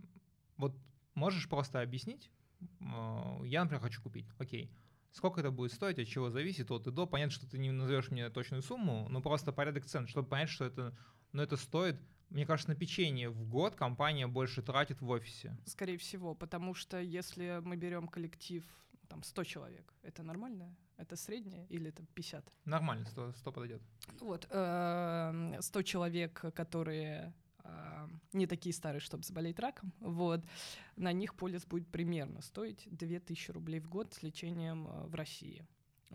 вот 0.56 0.76
можешь 1.14 1.48
просто 1.48 1.80
объяснить, 1.80 2.30
э, 2.60 3.46
я, 3.46 3.62
например, 3.62 3.82
хочу 3.82 4.02
купить, 4.02 4.26
окей, 4.38 4.70
Сколько 5.14 5.38
это 5.38 5.52
будет 5.52 5.72
стоить, 5.72 6.00
от 6.00 6.08
чего 6.08 6.28
зависит, 6.28 6.72
от 6.72 6.88
и 6.88 6.90
до. 6.90 7.06
Понятно, 7.06 7.30
что 7.30 7.48
ты 7.48 7.56
не 7.56 7.70
назовешь 7.70 8.10
мне 8.10 8.30
точную 8.30 8.62
сумму, 8.62 9.06
но 9.08 9.22
просто 9.22 9.52
порядок 9.52 9.84
цен, 9.84 10.08
чтобы 10.08 10.28
понять, 10.28 10.48
что 10.48 10.64
это, 10.64 10.92
ну, 11.30 11.40
это 11.40 11.56
стоит 11.56 12.00
мне 12.34 12.46
кажется, 12.46 12.70
на 12.70 12.74
печенье 12.76 13.30
в 13.30 13.48
год 13.48 13.76
компания 13.76 14.26
больше 14.26 14.60
тратит 14.60 15.00
в 15.00 15.08
офисе. 15.08 15.56
Скорее 15.66 15.98
всего, 15.98 16.34
потому 16.34 16.74
что 16.74 17.00
если 17.00 17.60
мы 17.62 17.76
берем 17.76 18.08
коллектив 18.08 18.64
там 19.08 19.22
100 19.22 19.44
человек, 19.44 19.94
это 20.02 20.24
нормально? 20.24 20.74
Это 20.96 21.14
среднее 21.14 21.66
или 21.68 21.90
это 21.90 22.02
50? 22.14 22.44
Нормально, 22.64 23.06
100, 23.06 23.34
100 23.34 23.52
подойдет. 23.52 23.82
Вот, 24.20 24.44
100 24.46 24.50
эм, 24.58 25.84
человек, 25.84 26.44
которые 26.54 27.32
э, 27.62 28.08
не 28.32 28.48
такие 28.48 28.72
старые, 28.72 29.00
чтобы 29.00 29.22
заболеть 29.22 29.60
раком, 29.60 29.92
вот, 30.00 30.44
на 30.96 31.12
них 31.12 31.36
полис 31.36 31.64
будет 31.64 31.88
примерно 31.88 32.42
стоить 32.42 32.88
2000 32.90 33.52
рублей 33.52 33.78
в 33.78 33.88
год 33.88 34.12
с 34.12 34.24
лечением 34.24 34.88
э, 34.88 35.06
в 35.06 35.14
России. 35.14 35.64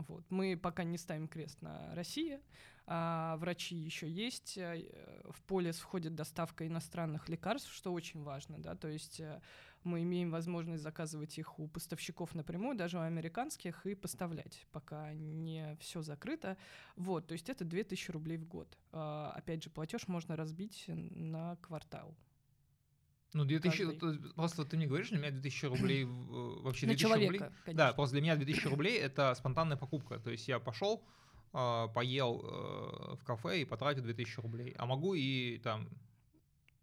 Вот. 0.07 0.23
Мы 0.29 0.55
пока 0.55 0.83
не 0.83 0.97
ставим 0.97 1.27
крест 1.27 1.61
на 1.61 1.93
России, 1.93 2.39
а 2.87 3.35
врачи 3.37 3.75
еще 3.75 4.09
есть. 4.09 4.57
Э, 4.57 4.81
в 5.29 5.41
полис 5.43 5.77
входит 5.77 6.15
доставка 6.15 6.65
иностранных 6.65 7.27
лекарств, 7.27 7.71
что 7.73 7.91
очень 7.91 8.23
важно, 8.23 8.57
да, 8.59 8.75
то 8.75 8.87
есть 8.87 9.19
э, 9.19 9.41
мы 9.83 10.03
имеем 10.03 10.31
возможность 10.31 10.83
заказывать 10.83 11.37
их 11.37 11.59
у 11.59 11.67
поставщиков 11.67 12.33
напрямую, 12.33 12.77
даже 12.77 12.97
у 12.97 13.01
американских, 13.01 13.85
и 13.85 13.93
поставлять, 13.93 14.65
пока 14.71 15.13
не 15.13 15.75
все 15.81 16.01
закрыто. 16.01 16.57
Вот, 16.95 17.27
то 17.27 17.33
есть 17.33 17.49
это 17.49 17.65
2000 17.65 18.11
рублей 18.11 18.37
в 18.37 18.45
год. 18.45 18.77
А, 18.91 19.33
опять 19.35 19.63
же, 19.63 19.69
платеж 19.69 20.07
можно 20.07 20.35
разбить 20.35 20.85
на 20.87 21.57
квартал. 21.57 22.15
Ну, 23.33 23.45
2000, 23.45 23.99
каждый. 23.99 24.33
просто 24.33 24.65
ты 24.65 24.75
мне 24.75 24.87
говоришь, 24.87 25.09
для 25.09 25.19
меня 25.19 25.31
2000 25.31 25.65
рублей 25.65 26.05
вообще 26.05 26.87
2000 26.87 26.87
На 26.87 26.95
человека, 26.95 27.31
рублей. 27.33 27.49
Конечно. 27.65 27.85
Да, 27.85 27.93
просто 27.93 28.13
для 28.13 28.21
меня 28.21 28.35
2000 28.35 28.67
рублей 28.67 28.97
это 28.97 29.33
спонтанная 29.35 29.77
покупка. 29.77 30.19
То 30.19 30.31
есть 30.31 30.47
я 30.47 30.59
пошел, 30.59 31.03
а, 31.53 31.87
поел 31.89 32.41
э, 32.43 33.15
в 33.15 33.23
кафе 33.23 33.61
и 33.61 33.65
потратил 33.65 34.03
2000 34.03 34.39
рублей. 34.41 34.73
А 34.77 34.85
могу 34.85 35.13
и 35.13 35.59
там 35.59 35.87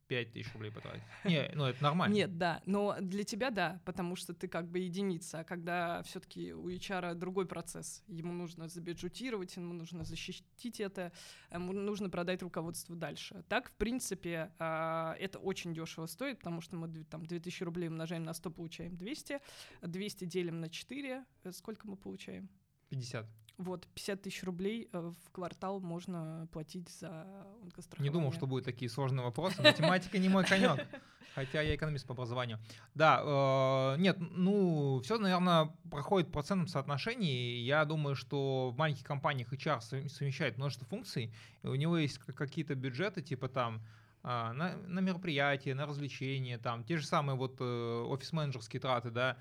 5 0.08 0.32
тысяч 0.32 0.52
рублей 0.52 0.70
потратить. 0.70 1.02
Не, 1.24 1.50
ну 1.54 1.64
это 1.64 1.82
нормально. 1.82 2.14
Нет, 2.14 2.38
да, 2.38 2.62
но 2.66 2.96
для 3.00 3.24
тебя 3.24 3.50
да, 3.50 3.80
потому 3.84 4.16
что 4.16 4.34
ты 4.34 4.48
как 4.48 4.70
бы 4.70 4.78
единица, 4.78 5.40
а 5.40 5.44
когда 5.44 6.02
все-таки 6.02 6.52
у 6.52 6.68
HR 6.68 7.14
другой 7.14 7.46
процесс, 7.46 8.04
ему 8.06 8.32
нужно 8.32 8.68
забюджетировать, 8.68 9.56
ему 9.56 9.74
нужно 9.74 10.04
защитить 10.04 10.80
это, 10.80 11.12
ему 11.52 11.72
нужно 11.72 12.08
продать 12.10 12.42
руководство 12.42 12.94
дальше. 12.94 13.44
Так, 13.48 13.70
в 13.70 13.72
принципе, 13.72 14.52
а, 14.58 15.14
это 15.18 15.38
очень 15.38 15.74
дешево 15.74 16.06
стоит, 16.06 16.38
потому 16.38 16.60
что 16.60 16.76
мы 16.76 17.04
там 17.04 17.26
2000 17.26 17.62
рублей 17.64 17.88
умножаем 17.88 18.24
на 18.24 18.34
100, 18.34 18.50
получаем 18.50 18.96
200, 18.96 19.40
200 19.82 20.24
делим 20.24 20.60
на 20.60 20.68
4, 20.68 21.24
э, 21.44 21.52
сколько 21.52 21.86
мы 21.86 21.96
получаем? 21.96 22.48
50. 22.90 23.26
Вот, 23.58 23.86
50 23.94 24.22
тысяч 24.22 24.42
рублей 24.44 24.88
э, 24.92 24.98
в 24.98 25.30
квартал 25.30 25.80
можно 25.80 26.46
платить 26.52 26.90
за 26.90 27.26
онкострахование. 27.62 28.10
Не 28.10 28.12
думал, 28.12 28.32
что 28.32 28.46
будут 28.46 28.66
такие 28.66 28.90
сложные 28.90 29.24
вопросы. 29.24 29.62
Математика 29.62 30.18
не 30.18 30.28
мой 30.28 30.44
конек. 30.44 30.86
Хотя 31.34 31.60
я 31.60 31.74
экономист 31.74 32.06
по 32.06 32.12
образованию. 32.14 32.58
Да, 32.94 33.94
э, 33.94 34.00
нет, 34.00 34.18
ну, 34.18 35.00
все, 35.02 35.18
наверное, 35.18 35.70
проходит 35.90 36.28
в 36.28 36.32
процентном 36.32 36.68
соотношении. 36.68 37.58
Я 37.58 37.84
думаю, 37.84 38.14
что 38.14 38.70
в 38.70 38.76
маленьких 38.78 39.04
компаниях 39.04 39.52
HR 39.52 40.08
совмещает 40.08 40.56
множество 40.58 40.86
функций. 40.86 41.32
И 41.62 41.66
у 41.66 41.74
него 41.74 41.98
есть 41.98 42.18
какие-то 42.18 42.74
бюджеты, 42.74 43.22
типа 43.22 43.48
там 43.48 43.82
а, 44.28 44.52
на, 44.54 44.76
на 44.88 44.98
мероприятия, 44.98 45.72
на 45.72 45.86
развлечения, 45.86 46.58
там, 46.58 46.82
те 46.82 46.96
же 46.96 47.06
самые 47.06 47.36
вот 47.36 47.58
э, 47.60 48.04
офис-менеджерские 48.08 48.80
траты, 48.80 49.10
да, 49.10 49.36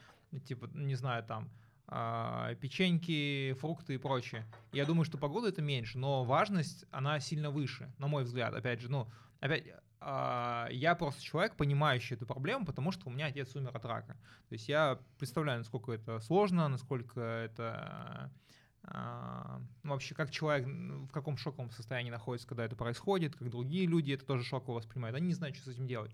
типа, 0.46 0.70
не 0.76 0.94
знаю, 0.94 1.24
там, 1.24 1.50
печеньки, 1.88 3.54
фрукты 3.60 3.96
и 3.96 3.98
прочее. 3.98 4.46
Я 4.72 4.86
думаю, 4.86 5.06
что 5.06 5.18
погода 5.18 5.50
это 5.50 5.62
меньше, 5.62 5.98
но 5.98 6.24
важность, 6.24 6.86
она 6.92 7.20
сильно 7.20 7.52
выше, 7.52 7.94
на 8.00 8.08
мой 8.08 8.24
взгляд. 8.24 8.54
Опять 8.56 8.82
же, 8.82 8.90
ну, 8.90 9.08
опять, 9.40 9.66
а, 10.08 10.68
я 10.72 10.94
просто 10.96 11.24
человек, 11.24 11.56
понимающий 11.56 12.16
эту 12.16 12.26
проблему, 12.26 12.66
потому 12.66 12.92
что 12.92 13.08
у 13.08 13.12
меня 13.12 13.28
отец 13.28 13.56
умер 13.56 13.72
от 13.74 13.86
рака. 13.86 14.14
То 14.50 14.54
есть 14.54 14.70
я 14.70 15.00
представляю, 15.18 15.60
насколько 15.60 15.92
это 15.92 16.20
сложно, 16.20 16.68
насколько 16.68 17.20
это 17.20 18.32
а, 18.84 19.62
ну, 19.84 19.94
вообще, 19.94 20.14
как 20.14 20.30
человек 20.30 20.68
в 20.68 21.12
каком 21.12 21.38
шоковом 21.38 21.72
состоянии 21.72 22.12
находится, 22.12 22.48
когда 22.48 22.66
это 22.66 22.76
происходит, 22.76 23.36
как 23.36 23.50
другие 23.50 23.88
люди 23.88 24.12
это 24.12 24.26
тоже 24.26 24.44
шоково 24.44 24.76
воспринимают. 24.76 25.16
Они 25.16 25.28
не 25.28 25.34
знают, 25.34 25.56
что 25.56 25.72
с 25.72 25.74
этим 25.74 25.88
делать. 25.88 26.12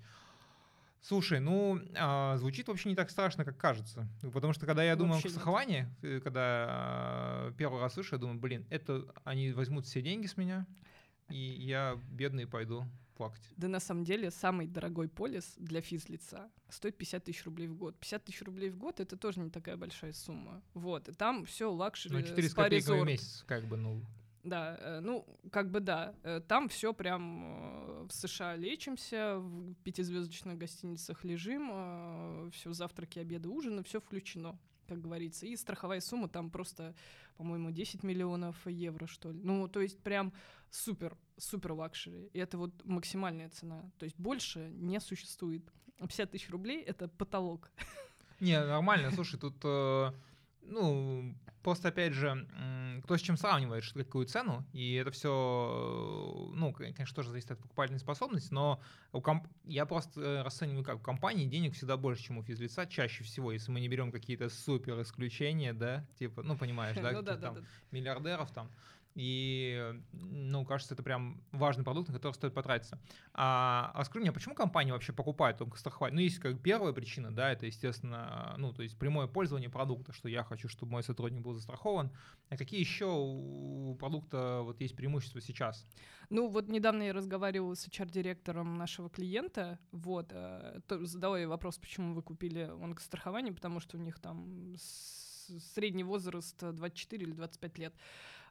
Слушай, 1.01 1.39
ну, 1.39 1.81
а, 1.95 2.37
звучит 2.37 2.67
вообще 2.67 2.89
не 2.89 2.95
так 2.95 3.09
страшно, 3.09 3.43
как 3.43 3.57
кажется. 3.57 4.07
Потому 4.33 4.53
что 4.53 4.67
когда 4.67 4.83
я 4.83 4.95
думаю 4.95 5.17
о 5.17 5.29
страховании, 5.29 5.87
э, 6.03 6.19
когда 6.19 6.67
а, 6.69 7.53
первый 7.57 7.81
раз 7.81 7.93
слышу, 7.93 8.15
я 8.15 8.19
думаю, 8.19 8.39
блин, 8.39 8.67
это 8.69 9.05
они 9.23 9.51
возьмут 9.51 9.85
все 9.87 10.01
деньги 10.01 10.27
с 10.27 10.37
меня, 10.37 10.67
и 11.29 11.37
я 11.37 11.99
бедный 12.11 12.45
пойду 12.45 12.85
плакать. 13.15 13.41
Да 13.57 13.67
на 13.67 13.79
самом 13.79 14.03
деле 14.03 14.31
самый 14.31 14.67
дорогой 14.67 15.07
полис 15.07 15.55
для 15.57 15.81
физлица 15.81 16.49
стоит 16.69 16.97
50 16.97 17.23
тысяч 17.23 17.45
рублей 17.45 17.67
в 17.67 17.75
год. 17.75 17.99
50 17.99 18.23
тысяч 18.23 18.41
рублей 18.41 18.69
в 18.69 18.77
год 18.77 18.99
это 18.99 19.17
тоже 19.17 19.39
не 19.39 19.49
такая 19.49 19.77
большая 19.77 20.13
сумма. 20.13 20.61
Вот, 20.73 21.09
и 21.09 21.13
там 21.13 21.45
все 21.45 21.71
luxury, 21.71 22.15
Ну, 22.15 22.21
4 22.21 22.49
с 22.49 22.53
копейками 22.53 23.01
в 23.01 23.05
месяц, 23.05 23.43
как 23.47 23.65
бы, 23.65 23.77
ну... 23.77 24.03
Да, 24.43 24.77
э, 24.79 24.99
ну, 25.01 25.25
как 25.51 25.69
бы 25.69 25.79
да. 25.79 26.15
Э, 26.23 26.41
там 26.47 26.67
все 26.69 26.93
прям 26.93 27.43
э, 27.45 28.07
в 28.07 28.11
США 28.11 28.55
лечимся, 28.55 29.37
в 29.37 29.75
пятизвездочных 29.83 30.57
гостиницах 30.57 31.23
лежим, 31.23 32.49
все 32.51 32.73
завтраки, 32.73 33.19
обеды, 33.19 33.49
ужины, 33.49 33.83
все 33.83 33.99
включено, 33.99 34.57
как 34.87 35.01
говорится. 35.01 35.45
И 35.45 35.55
страховая 35.55 36.01
сумма 36.01 36.27
там 36.27 36.49
просто, 36.49 36.95
по-моему, 37.37 37.71
10 37.71 38.03
миллионов 38.03 38.55
евро, 38.65 39.05
что 39.05 39.31
ли. 39.31 39.39
Ну, 39.43 39.67
то 39.67 39.79
есть 39.79 39.99
прям 39.99 40.33
супер, 40.71 41.15
супер 41.37 41.73
luxury. 41.73 42.29
И 42.33 42.39
это 42.39 42.57
вот 42.57 42.71
максимальная 42.83 43.49
цена. 43.49 43.91
То 43.99 44.05
есть 44.05 44.17
больше 44.17 44.71
не 44.73 44.99
существует. 44.99 45.63
50 45.99 46.31
тысяч 46.31 46.49
рублей— 46.49 46.81
это 46.87 47.07
потолок. 47.07 47.71
Не, 48.39 48.59
нормально. 48.59 49.11
Слушай, 49.11 49.39
тут 49.39 49.63
ну, 50.63 51.35
просто, 51.63 51.89
опять 51.89 52.13
же, 52.13 52.47
кто 53.03 53.17
с 53.17 53.21
чем 53.21 53.37
сравнивает, 53.37 53.83
что 53.83 53.99
какую 54.03 54.25
цену, 54.25 54.65
и 54.73 54.93
это 54.95 55.11
все, 55.11 56.51
ну, 56.53 56.73
конечно, 56.73 57.15
тоже 57.15 57.29
зависит 57.29 57.51
от 57.51 57.59
покупательной 57.59 57.99
способности, 57.99 58.53
но 58.53 58.81
у 59.11 59.21
комп... 59.21 59.47
я 59.65 59.85
просто 59.85 60.43
расцениваю 60.43 60.83
как, 60.83 60.97
у 60.97 60.99
компании 60.99 61.45
денег 61.45 61.73
всегда 61.75 61.97
больше, 61.97 62.23
чем 62.23 62.37
у 62.37 62.43
физлица, 62.43 62.85
чаще 62.85 63.23
всего, 63.23 63.51
если 63.51 63.71
мы 63.71 63.79
не 63.79 63.87
берем 63.87 64.11
какие-то 64.11 64.49
супер 64.49 65.01
исключения, 65.01 65.73
да, 65.73 66.05
типа, 66.17 66.43
ну, 66.43 66.57
понимаешь, 66.57 66.97
да, 66.97 67.11
ну, 67.51 67.63
миллиардеров 67.91 68.51
там, 68.51 68.71
и, 69.15 70.01
ну, 70.13 70.65
кажется, 70.65 70.93
это 70.93 71.03
прям 71.03 71.41
важный 71.51 71.83
продукт, 71.83 72.09
на 72.09 72.15
который 72.15 72.33
стоит 72.33 72.53
потратиться. 72.53 72.99
А, 73.33 73.91
а 73.93 74.05
скажи 74.05 74.21
мне, 74.21 74.31
почему 74.31 74.55
компания 74.55 74.93
вообще 74.93 75.11
покупает 75.13 75.57
только 75.57 75.77
страховать? 75.77 76.13
Ну, 76.13 76.19
есть 76.19 76.39
как 76.39 76.61
первая 76.61 76.93
причина, 76.93 77.33
да, 77.33 77.51
это, 77.51 77.65
естественно, 77.65 78.55
ну, 78.57 78.73
то 78.73 78.83
есть 78.83 78.97
прямое 78.97 79.27
пользование 79.27 79.69
продукта, 79.69 80.13
что 80.13 80.29
я 80.29 80.43
хочу, 80.43 80.69
чтобы 80.69 80.93
мой 80.93 81.03
сотрудник 81.03 81.41
был 81.41 81.53
застрахован. 81.53 82.11
А 82.49 82.57
какие 82.57 82.79
еще 82.79 83.05
у 83.07 83.95
продукта 83.99 84.61
вот 84.63 84.79
есть 84.79 84.95
преимущества 84.95 85.41
сейчас? 85.41 85.85
Ну, 86.29 86.47
вот 86.47 86.69
недавно 86.69 87.03
я 87.03 87.13
разговаривала 87.13 87.75
с 87.75 87.87
HR-директором 87.87 88.77
нашего 88.77 89.09
клиента, 89.09 89.79
вот, 89.91 90.31
э, 90.31 90.79
задала 91.01 91.37
ей 91.37 91.47
вопрос, 91.47 91.77
почему 91.77 92.13
вы 92.13 92.21
купили 92.21 92.61
онкострахование, 92.81 93.53
потому 93.53 93.81
что 93.81 93.97
у 93.97 93.99
них 93.99 94.19
там 94.19 94.75
средний 94.77 96.03
возраст 96.03 96.57
24 96.57 97.25
или 97.25 97.33
25 97.33 97.77
лет 97.77 97.93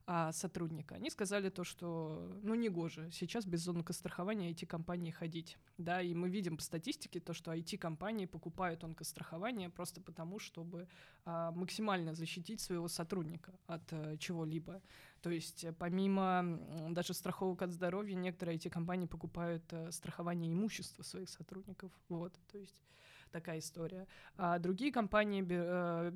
а, 0.07 0.33
сотрудника. 0.33 0.97
Они 0.97 1.11
сказали 1.11 1.51
то, 1.51 1.65
что 1.65 2.39
ну 2.43 2.55
не 2.55 2.69
гоже 2.69 3.11
сейчас 3.13 3.47
без 3.47 3.67
онкострахования 3.69 4.51
IT-компании 4.51 5.11
ходить. 5.11 5.57
Да, 5.79 6.03
и 6.03 6.15
мы 6.15 6.29
видим 6.29 6.57
по 6.57 6.63
статистике 6.63 7.21
то, 7.21 7.33
что 7.33 7.53
IT-компании 7.53 8.27
покупают 8.27 8.85
онкострахование 8.85 9.71
просто 9.71 10.01
потому, 10.01 10.39
чтобы 10.39 10.89
а, 11.25 11.53
максимально 11.53 12.15
защитить 12.15 12.61
своего 12.61 12.89
сотрудника 12.89 13.53
от 13.67 13.83
а, 13.93 14.17
чего-либо. 14.17 14.83
То 15.23 15.31
есть 15.31 15.65
э, 15.65 15.73
помимо 15.73 16.59
даже 16.91 17.13
страховок 17.13 17.63
от 17.63 17.73
здоровья, 17.73 18.15
некоторые 18.15 18.59
IT-компании 18.59 19.07
покупают 19.07 19.65
а, 19.73 19.93
страхование 19.93 20.53
имущества 20.53 21.03
своих 21.03 21.29
сотрудников. 21.29 21.93
Вот, 22.09 22.33
то 22.51 22.59
есть 22.59 22.77
такая 23.31 23.59
история. 23.59 24.07
А 24.37 24.59
другие 24.59 24.93
компании 24.93 25.45
э, 25.49 26.13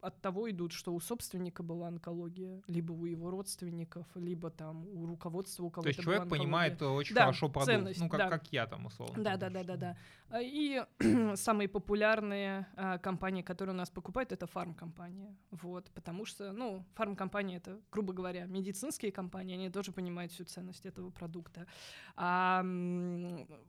от 0.00 0.20
того 0.20 0.50
идут, 0.50 0.72
что 0.72 0.94
у 0.94 1.00
собственника 1.00 1.62
была 1.62 1.88
онкология, 1.88 2.62
либо 2.66 2.92
у 2.92 3.04
его 3.04 3.30
родственников, 3.30 4.06
либо 4.14 4.50
там 4.50 4.86
у 4.88 5.06
руководства 5.06 5.64
у 5.64 5.70
кого-то 5.70 5.84
То 5.84 5.88
есть 5.88 6.00
человек 6.00 6.22
онкология. 6.22 6.44
понимает 6.44 6.82
очень 6.82 7.14
да, 7.14 7.22
хорошо 7.22 7.48
продукт, 7.48 7.72
ценность, 7.72 8.00
ну 8.00 8.08
как, 8.08 8.18
да. 8.18 8.28
как 8.28 8.52
я 8.52 8.66
там 8.66 8.86
условно. 8.86 9.22
Да, 9.22 9.36
да, 9.36 9.50
да, 9.50 9.64
да, 9.64 9.76
да. 9.76 9.96
И 10.40 10.84
самые 11.34 11.68
популярные 11.68 12.66
а, 12.76 12.98
компании, 12.98 13.42
которые 13.42 13.74
у 13.74 13.78
нас 13.78 13.90
покупают, 13.90 14.32
это 14.32 14.46
фармкомпания. 14.46 15.36
Вот, 15.50 15.90
потому 15.94 16.24
что, 16.24 16.52
ну, 16.52 16.84
фармкомпания 16.94 17.56
это, 17.56 17.80
грубо 17.90 18.12
говоря, 18.12 18.46
медицинские 18.46 19.12
компании, 19.12 19.54
они 19.54 19.70
тоже 19.70 19.92
понимают 19.92 20.32
всю 20.32 20.44
ценность 20.44 20.86
этого 20.86 21.10
продукта. 21.10 21.66
А 22.16 22.62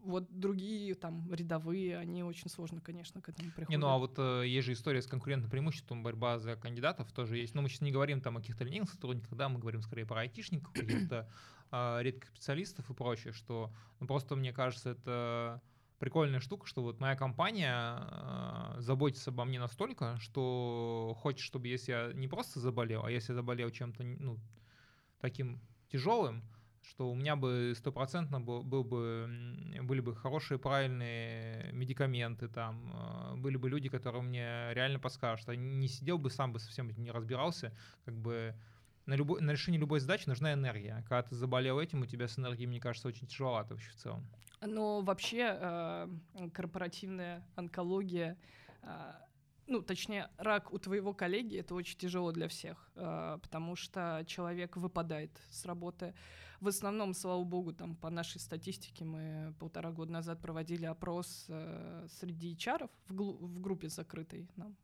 вот 0.03 0.27
другие 0.29 0.95
там 0.95 1.33
рядовые, 1.33 1.97
они 1.97 2.23
очень 2.23 2.49
сложно, 2.49 2.80
конечно, 2.81 3.21
к 3.21 3.29
этому 3.29 3.49
приходят. 3.51 3.69
Не, 3.69 3.77
ну 3.77 3.87
а 3.87 3.97
вот 3.97 4.15
э, 4.17 4.43
есть 4.47 4.65
же 4.65 4.73
история 4.73 5.01
с 5.01 5.07
конкурентным 5.07 5.49
преимуществом, 5.49 6.03
борьба 6.03 6.39
за 6.39 6.55
кандидатов 6.55 7.11
тоже 7.11 7.37
есть. 7.37 7.55
Но 7.55 7.61
мы 7.61 7.69
сейчас 7.69 7.81
не 7.81 7.91
говорим 7.91 8.21
там 8.21 8.37
о 8.37 8.41
каких-то 8.41 8.63
линейных 8.63 8.89
сотрудниках, 8.89 9.35
да, 9.37 9.49
мы 9.49 9.59
говорим 9.59 9.81
скорее 9.81 10.05
про 10.05 10.21
айтишников, 10.21 10.73
каких-то 10.73 11.29
э, 11.71 11.99
редких 12.01 12.29
специалистов 12.29 12.89
и 12.89 12.93
прочее, 12.93 13.33
что 13.33 13.71
ну, 13.99 14.07
просто 14.07 14.35
мне 14.35 14.53
кажется, 14.53 14.91
это 14.91 15.61
прикольная 15.99 16.39
штука, 16.39 16.65
что 16.65 16.81
вот 16.81 16.99
моя 16.99 17.15
компания 17.15 17.99
э, 17.99 18.75
заботится 18.79 19.29
обо 19.29 19.45
мне 19.45 19.59
настолько, 19.59 20.17
что 20.19 21.15
хочет, 21.19 21.41
чтобы 21.41 21.67
если 21.67 21.91
я 21.91 22.11
не 22.13 22.27
просто 22.27 22.59
заболел, 22.59 23.05
а 23.05 23.11
если 23.11 23.33
я 23.33 23.35
заболел 23.35 23.69
чем-то 23.69 24.03
ну, 24.03 24.39
таким 25.19 25.61
тяжелым, 25.91 26.43
что 26.83 27.09
у 27.09 27.15
меня 27.15 27.35
бы 27.35 27.73
стопроцентно 27.75 28.41
был, 28.41 28.83
бы, 28.83 29.29
были 29.81 29.99
бы 29.99 30.15
хорошие, 30.15 30.57
правильные 30.57 31.71
медикаменты, 31.73 32.47
там, 32.47 32.91
э, 32.93 33.35
были 33.35 33.57
бы 33.57 33.69
люди, 33.69 33.89
которые 33.89 34.21
мне 34.21 34.73
реально 34.73 34.99
подскажут. 34.99 35.49
А 35.49 35.55
не 35.55 35.87
сидел 35.87 36.17
бы 36.17 36.29
сам 36.29 36.53
бы 36.53 36.59
совсем 36.59 36.89
не 36.97 37.11
разбирался, 37.11 37.73
как 38.05 38.15
бы 38.15 38.55
на, 39.05 39.15
любой, 39.15 39.41
на 39.41 39.51
решение 39.51 39.79
любой 39.79 39.99
задачи 39.99 40.27
нужна 40.27 40.53
энергия. 40.53 41.03
Когда 41.07 41.23
ты 41.23 41.35
заболел 41.35 41.79
этим, 41.79 42.01
у 42.01 42.05
тебя 42.05 42.27
с 42.27 42.37
энергией, 42.37 42.67
мне 42.67 42.79
кажется, 42.79 43.07
очень 43.07 43.27
тяжеловато 43.27 43.73
вообще 43.73 43.89
в 43.91 43.95
целом. 43.95 44.25
Но 44.61 45.01
вообще 45.01 45.57
э, 45.59 46.07
корпоративная 46.53 47.43
онкология, 47.55 48.37
э, 48.83 49.13
ну, 49.71 49.81
точнее, 49.81 50.29
рак 50.37 50.73
у 50.73 50.77
твоего 50.77 51.13
коллеги 51.13 51.57
это 51.57 51.75
очень 51.75 51.97
тяжело 51.97 52.31
для 52.33 52.47
всех, 52.47 52.91
э, 52.95 53.39
потому 53.41 53.75
что 53.77 54.23
человек 54.27 54.75
выпадает 54.75 55.31
с 55.49 55.65
работы. 55.65 56.13
В 56.59 56.67
основном, 56.67 57.13
слава 57.13 57.43
богу, 57.43 57.73
там 57.73 57.95
по 57.95 58.09
нашей 58.09 58.39
статистике 58.39 59.05
мы 59.05 59.55
полтора 59.59 59.91
года 59.91 60.11
назад 60.11 60.41
проводили 60.41 60.85
опрос 60.85 61.45
э, 61.47 62.07
среди 62.19 62.53
HR 62.53 62.89
в, 63.07 63.13
в 63.13 63.61
группе 63.61 63.87
закрытой 63.87 64.49
нам 64.57 64.75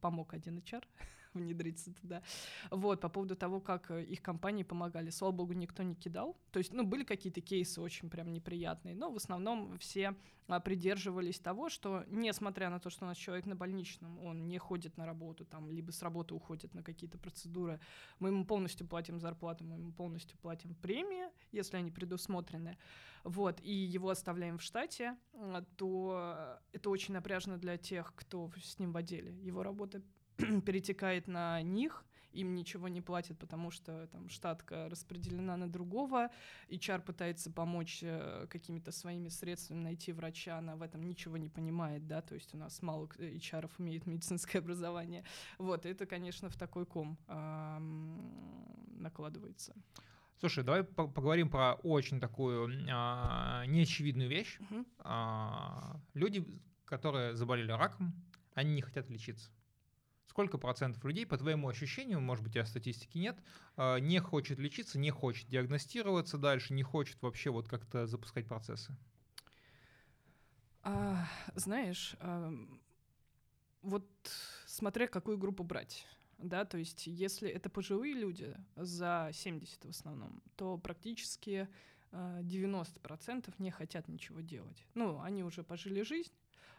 помог 0.00 0.32
один 0.32 0.58
HR 0.58 0.84
внедриться 1.36 1.92
туда. 1.94 2.22
Вот, 2.70 3.00
по 3.00 3.08
поводу 3.08 3.36
того, 3.36 3.60
как 3.60 3.90
э, 3.90 4.04
их 4.04 4.22
компании 4.22 4.62
помогали. 4.62 5.10
Слава 5.10 5.32
богу, 5.32 5.52
никто 5.52 5.82
не 5.82 5.94
кидал. 5.94 6.36
То 6.50 6.58
есть, 6.58 6.72
ну, 6.72 6.84
были 6.84 7.04
какие-то 7.04 7.40
кейсы 7.40 7.80
очень 7.80 8.10
прям 8.10 8.32
неприятные, 8.32 8.94
но 8.94 9.10
в 9.10 9.16
основном 9.16 9.78
все 9.78 10.14
а, 10.48 10.60
придерживались 10.60 11.40
того, 11.40 11.68
что, 11.68 12.04
несмотря 12.08 12.70
на 12.70 12.78
то, 12.78 12.88
что 12.88 13.04
у 13.04 13.08
нас 13.08 13.16
человек 13.16 13.46
на 13.46 13.56
больничном, 13.56 14.18
он 14.24 14.46
не 14.46 14.58
ходит 14.58 14.96
на 14.96 15.04
работу, 15.04 15.44
там, 15.44 15.70
либо 15.70 15.90
с 15.90 16.02
работы 16.02 16.34
уходит 16.34 16.74
на 16.74 16.82
какие-то 16.82 17.18
процедуры, 17.18 17.80
мы 18.20 18.28
ему 18.28 18.44
полностью 18.44 18.86
платим 18.86 19.18
зарплату, 19.18 19.64
мы 19.64 19.74
ему 19.74 19.92
полностью 19.92 20.38
платим 20.38 20.74
премии, 20.74 21.24
если 21.50 21.76
они 21.76 21.90
предусмотрены, 21.90 22.78
вот, 23.24 23.60
и 23.60 23.72
его 23.72 24.10
оставляем 24.10 24.58
в 24.58 24.62
штате, 24.62 25.16
а, 25.34 25.64
то 25.76 26.60
это 26.72 26.90
очень 26.90 27.14
напряжно 27.14 27.58
для 27.58 27.76
тех, 27.76 28.14
кто 28.14 28.50
с 28.62 28.78
ним 28.78 28.92
в 28.92 28.96
отделе. 28.96 29.32
Его 29.42 29.62
работа 29.62 30.00
перетекает 30.64 31.28
на 31.28 31.62
них, 31.62 32.04
им 32.32 32.54
ничего 32.54 32.88
не 32.88 33.00
платят, 33.00 33.38
потому 33.38 33.70
что 33.70 34.06
там 34.08 34.28
штатка 34.28 34.88
распределена 34.90 35.56
на 35.56 35.68
другого, 35.68 36.28
HR 36.68 37.00
пытается 37.00 37.50
помочь 37.50 38.00
э, 38.02 38.46
какими-то 38.50 38.92
своими 38.92 39.28
средствами 39.28 39.80
найти 39.80 40.12
врача, 40.12 40.58
она 40.58 40.76
в 40.76 40.82
этом 40.82 41.02
ничего 41.02 41.36
не 41.36 41.48
понимает, 41.48 42.06
да, 42.06 42.20
то 42.20 42.34
есть 42.34 42.54
у 42.54 42.58
нас 42.58 42.82
мало 42.82 43.06
HR 43.06 43.70
имеет 43.78 44.06
медицинское 44.06 44.58
образование. 44.64 45.24
Вот, 45.58 45.86
это, 45.86 46.06
конечно, 46.06 46.48
в 46.50 46.56
такой 46.56 46.86
ком 46.86 47.18
э, 47.26 47.78
накладывается. 48.98 49.74
Слушай, 50.38 50.64
давай 50.64 50.84
поговорим 50.84 51.48
про 51.48 51.74
очень 51.82 52.20
такую 52.20 52.70
а, 52.90 53.64
неочевидную 53.64 54.28
вещь. 54.28 54.58
Угу. 54.60 54.84
А, 54.98 55.98
люди, 56.12 56.46
которые 56.84 57.34
заболели 57.34 57.72
раком, 57.72 58.12
они 58.52 58.74
не 58.74 58.82
хотят 58.82 59.08
лечиться. 59.08 59.50
Сколько 60.26 60.58
процентов 60.58 61.04
людей, 61.04 61.24
по 61.24 61.38
твоему 61.38 61.68
ощущению, 61.68 62.20
может 62.20 62.42
быть, 62.42 62.52
у 62.52 62.54
тебя 62.54 62.66
статистики 62.66 63.16
нет, 63.18 63.38
а, 63.76 63.98
не 63.98 64.18
хочет 64.18 64.58
лечиться, 64.58 64.98
не 64.98 65.10
хочет 65.10 65.48
диагностироваться 65.48 66.36
дальше, 66.36 66.74
не 66.74 66.82
хочет 66.82 67.20
вообще 67.22 67.50
вот 67.50 67.68
как-то 67.68 68.06
запускать 68.06 68.46
процессы? 68.46 68.96
А, 70.82 71.26
знаешь, 71.54 72.16
а, 72.20 72.52
вот 73.82 74.08
смотря 74.66 75.06
какую 75.06 75.38
группу 75.38 75.64
брать. 75.64 76.06
Да, 76.38 76.64
то 76.64 76.76
есть, 76.76 77.06
если 77.06 77.48
это 77.48 77.70
пожилые 77.70 78.12
люди 78.12 78.54
за 78.76 79.30
70 79.32 79.86
в 79.86 79.88
основном, 79.88 80.42
то 80.56 80.76
практически 80.76 81.66
90% 82.12 83.58
не 83.58 83.70
хотят 83.70 84.08
ничего 84.08 84.40
делать. 84.40 84.86
Ну, 84.94 85.20
они 85.20 85.44
уже 85.44 85.62
пожили 85.62 86.02
жизнь, 86.02 86.32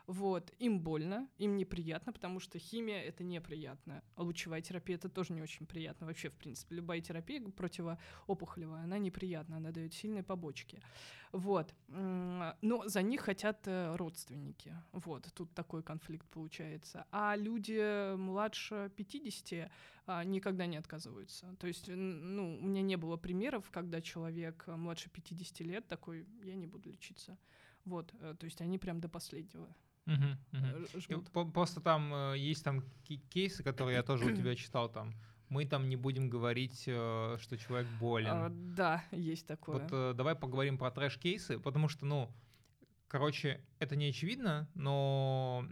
вот, 0.08 0.54
им 0.58 0.80
больно, 0.80 1.28
им 1.38 1.58
неприятно, 1.58 2.14
потому 2.14 2.40
что 2.40 2.58
химия— 2.58 3.02
это 3.04 3.26
неприятно. 3.26 4.02
А 4.16 4.24
лучевая 4.24 4.62
терапия— 4.62 4.96
это 4.98 5.10
тоже 5.10 5.34
не 5.34 5.42
очень 5.42 5.66
приятно. 5.66 6.08
Вообще, 6.08 6.30
в 6.30 6.36
принципе, 6.36 6.76
любая 6.76 7.02
терапия 7.02 7.42
противоопухолевая, 7.42 8.86
она 8.86 9.00
неприятна, 9.00 9.58
она 9.58 9.72
дает 9.72 9.94
сильные 9.94 10.24
побочки. 10.24 10.82
Вот. 11.34 11.76
Но 11.90 12.84
за 12.86 13.02
них 13.02 13.20
хотят 13.20 13.68
э, 13.68 13.98
родственники. 13.98 14.74
Вот, 14.94 15.28
тут 15.34 15.54
такой 15.54 15.84
конфликт 15.84 16.26
получается. 16.30 17.06
А 17.12 17.36
люди 17.36 18.16
младше 18.16 18.90
50 18.96 19.70
а, 20.06 20.24
никогда 20.24 20.68
не 20.68 20.78
отказываются. 20.78 21.54
То 21.60 21.68
есть, 21.68 21.90
ну, 21.90 22.58
у 22.62 22.66
меня 22.66 22.82
не 22.82 22.96
было 22.96 23.18
примеров, 23.18 23.70
когда 23.72 24.00
человек 24.00 24.64
младше 24.68 25.10
50 25.10 25.60
лет 25.68 25.86
такой, 25.90 26.26
я 26.44 26.56
не 26.56 26.66
буду 26.66 26.90
лечиться. 26.90 27.38
Вот, 27.84 28.14
э, 28.22 28.36
то 28.40 28.46
есть 28.46 28.62
они 28.62 28.78
прям 28.78 29.02
до 29.02 29.10
последнего 29.10 29.76
Угу, 30.08 31.14
угу. 31.34 31.52
Просто 31.52 31.82
там 31.82 32.14
э, 32.14 32.38
есть 32.38 32.64
там 32.64 32.82
кейсы, 33.30 33.62
которые 33.62 33.98
я 33.98 34.04
тоже 34.04 34.26
у 34.26 34.36
тебя 34.36 34.56
читал 34.56 34.90
там. 34.90 35.14
Мы 35.50 35.66
там 35.66 35.88
не 35.88 35.96
будем 35.96 36.30
говорить, 36.30 36.84
э, 36.88 37.38
что 37.40 37.58
человек 37.58 37.88
болен. 38.00 38.32
А, 38.32 38.50
да, 38.50 39.04
есть 39.12 39.48
такое. 39.48 39.80
Вот 39.80 40.16
давай 40.16 40.36
поговорим 40.36 40.78
про 40.78 40.92
трэш-кейсы, 40.92 41.60
потому 41.60 41.90
что, 41.90 42.06
ну, 42.06 42.34
короче, 43.08 43.62
это 43.80 43.96
не 43.96 44.08
очевидно, 44.08 44.70
но 44.74 45.68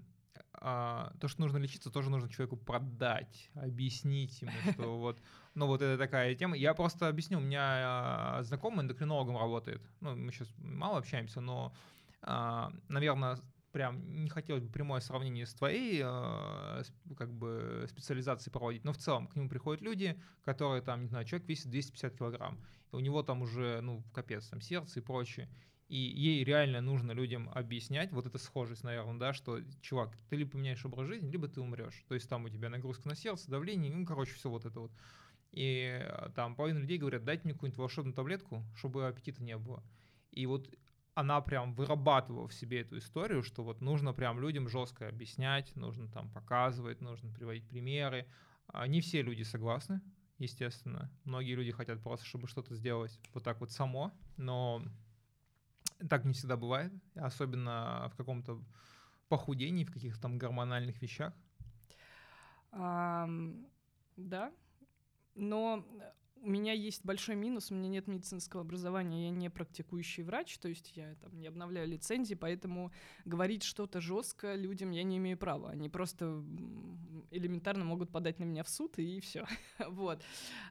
а, 0.54 1.14
то, 1.20 1.28
что 1.28 1.42
нужно 1.42 1.58
лечиться, 1.58 1.92
тоже 1.92 2.10
нужно 2.10 2.30
человеку 2.30 2.58
продать, 2.58 3.50
объяснить 3.56 4.42
ему, 4.42 4.52
что 4.74 4.98
вот, 4.98 5.22
ну 5.54 5.68
вот 5.68 5.82
это 5.82 5.98
такая 5.98 6.36
тема. 6.36 6.58
Я 6.58 6.74
просто 6.74 7.08
объясню, 7.08 7.38
у 7.38 7.42
меня 7.42 8.40
знакомый 8.42 8.84
эндокринологом 8.84 9.38
работает, 9.38 9.82
ну 10.02 10.16
мы 10.16 10.32
сейчас 10.32 10.54
мало 10.58 10.98
общаемся, 10.98 11.42
но, 11.42 11.74
а, 12.22 12.72
наверное, 12.88 13.38
прям 13.76 14.24
не 14.24 14.30
хотелось 14.30 14.64
бы 14.64 14.72
прямое 14.72 15.02
сравнение 15.02 15.46
с 15.46 15.54
твоей 15.54 16.02
э, 16.02 16.84
как 17.18 17.34
бы 17.34 17.86
специализацией 17.90 18.54
проводить, 18.54 18.86
но 18.86 18.94
в 18.94 18.98
целом 18.98 19.28
к 19.28 19.36
нему 19.36 19.50
приходят 19.50 19.82
люди, 19.82 20.18
которые 20.46 20.82
там, 20.82 21.02
не 21.02 21.10
знаю, 21.10 21.26
человек 21.26 21.46
весит 21.50 21.70
250 21.70 22.18
килограмм, 22.18 22.58
и 22.94 22.96
у 22.96 23.02
него 23.02 23.22
там 23.22 23.42
уже, 23.42 23.82
ну, 23.82 24.02
капец, 24.14 24.48
там 24.48 24.62
сердце 24.62 25.02
и 25.02 25.04
прочее, 25.04 25.50
и 25.90 25.98
ей 25.98 26.46
реально 26.46 26.80
нужно 26.80 27.12
людям 27.12 27.50
объяснять, 27.54 28.14
вот 28.14 28.26
эта 28.26 28.38
схожесть, 28.38 28.86
наверное, 28.86 29.20
да, 29.20 29.34
что, 29.34 29.60
чувак, 29.82 30.18
ты 30.30 30.38
либо 30.38 30.52
поменяешь 30.52 30.86
образ 30.86 31.08
жизни, 31.08 31.30
либо 31.30 31.50
ты 31.50 31.60
умрешь. 31.60 32.06
То 32.08 32.16
есть 32.16 32.30
там 32.30 32.46
у 32.46 32.50
тебя 32.50 32.70
нагрузка 32.70 33.10
на 33.10 33.16
сердце, 33.16 33.52
давление, 33.52 33.92
ну, 33.92 34.06
короче, 34.06 34.36
все 34.36 34.50
вот 34.50 34.64
это 34.64 34.80
вот. 34.80 34.92
И 35.52 36.00
э, 36.02 36.30
там 36.34 36.56
половина 36.56 36.78
людей 36.78 36.98
говорят, 36.98 37.26
дайте 37.26 37.42
мне 37.44 37.52
какую-нибудь 37.52 37.78
волшебную 37.78 38.16
таблетку, 38.16 38.64
чтобы 38.78 39.06
аппетита 39.06 39.44
не 39.44 39.58
было. 39.58 39.84
И 40.32 40.46
вот 40.46 40.70
она 41.16 41.40
прям 41.40 41.74
вырабатывала 41.74 42.48
в 42.48 42.54
себе 42.54 42.82
эту 42.82 42.98
историю, 42.98 43.42
что 43.42 43.64
вот 43.64 43.82
нужно 43.82 44.14
прям 44.14 44.40
людям 44.40 44.68
жестко 44.68 45.08
объяснять, 45.08 45.74
нужно 45.76 46.10
там 46.10 46.30
показывать, 46.30 47.02
нужно 47.02 47.32
приводить 47.32 47.68
примеры. 47.68 48.28
Не 48.88 49.00
все 49.00 49.22
люди 49.22 49.44
согласны, 49.44 50.02
естественно. 50.40 51.10
Многие 51.24 51.56
люди 51.56 51.72
хотят 51.72 52.04
просто, 52.04 52.26
чтобы 52.26 52.48
что-то 52.48 52.76
сделать 52.76 53.18
вот 53.34 53.44
так 53.46 53.62
вот 53.62 53.72
само, 53.72 54.12
но 54.36 54.84
так 56.10 56.26
не 56.26 56.34
всегда 56.34 56.58
бывает, 56.58 56.92
особенно 57.16 58.10
в 58.12 58.18
каком-то 58.18 58.62
похудении, 59.30 59.86
в 59.86 59.94
каких-то 59.94 60.22
там 60.22 60.38
гормональных 60.38 61.02
вещах. 61.02 61.34
Um, 62.74 63.70
да, 64.18 64.52
но 65.34 65.86
у 66.46 66.50
меня 66.50 66.74
есть 66.74 67.04
большой 67.04 67.36
минус, 67.36 67.72
у 67.72 67.76
меня 67.76 67.90
нет 67.90 68.08
медицинского 68.08 68.62
образования, 68.62 69.26
я 69.26 69.30
не 69.32 69.50
практикующий 69.50 70.24
врач, 70.24 70.60
то 70.60 70.68
есть 70.68 70.92
я 70.96 71.16
там 71.16 71.40
не 71.40 71.48
обновляю 71.48 71.88
лицензии, 71.88 72.36
поэтому 72.36 72.92
говорить 73.26 73.64
что-то 73.64 74.00
жестко 74.00 74.54
людям 74.54 74.92
я 74.92 75.02
не 75.04 75.18
имею 75.18 75.38
права. 75.38 75.72
Они 75.72 75.90
просто 75.90 76.44
элементарно 77.32 77.84
могут 77.84 78.12
подать 78.12 78.40
на 78.40 78.44
меня 78.44 78.64
в 78.64 78.70
суд 78.70 79.00
и 79.00 79.20
все. 79.22 79.46
вот. 79.88 80.22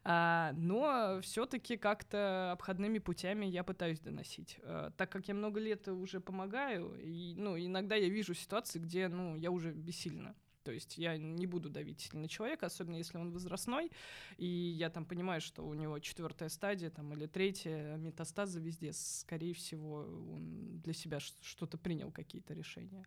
А, 0.05 0.53
но 0.57 1.21
все-таки 1.23 1.77
как-то 1.77 2.53
обходными 2.53 2.99
путями 2.99 3.47
я 3.47 3.65
пытаюсь 3.65 3.99
доносить. 3.99 4.59
А, 4.63 4.93
так 4.97 5.11
как 5.11 5.27
я 5.27 5.35
много 5.35 5.59
лет 5.59 5.89
уже 5.89 6.21
помогаю, 6.21 6.95
и, 7.01 7.35
ну, 7.37 7.59
иногда 7.59 7.97
я 7.97 8.09
вижу 8.09 8.33
ситуации, 8.35 8.79
где 8.79 9.09
ну, 9.09 9.35
я 9.35 9.51
уже 9.51 9.73
бессильна. 9.73 10.37
То 10.65 10.73
есть 10.73 10.99
я 10.99 11.17
не 11.19 11.47
буду 11.47 11.69
давить 11.69 12.13
на 12.15 12.29
человека, 12.29 12.67
особенно 12.67 12.97
если 12.97 13.19
он 13.19 13.31
возрастной, 13.31 13.93
и 14.39 14.47
я 14.47 14.91
там 14.91 15.05
понимаю, 15.05 15.41
что 15.41 15.63
у 15.63 15.75
него 15.75 15.99
четвертая 15.99 16.49
стадия 16.49 16.91
там, 16.91 17.13
или 17.13 17.27
третья 17.27 17.97
метастазы 17.97 18.61
везде, 18.61 18.93
скорее 18.93 19.53
всего, 19.53 20.07
он 20.33 20.81
для 20.81 20.95
себя 20.95 21.21
что-то 21.21 21.77
принял, 21.79 22.11
какие-то 22.11 22.55
решения. 22.55 23.05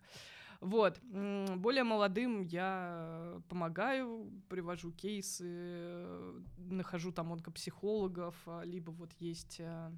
Вот. 0.60 1.00
Более 1.02 1.84
молодым 1.84 2.41
я 2.41 3.41
помогаю, 3.48 4.32
привожу 4.50 4.91
кейсы, 4.91 6.10
нахожу 6.58 7.12
там 7.12 7.32
онкопсихологов, 7.32 8.36
а, 8.46 8.63
либо 8.63 8.89
вот 8.91 9.12
есть 9.20 9.60
а, 9.62 9.91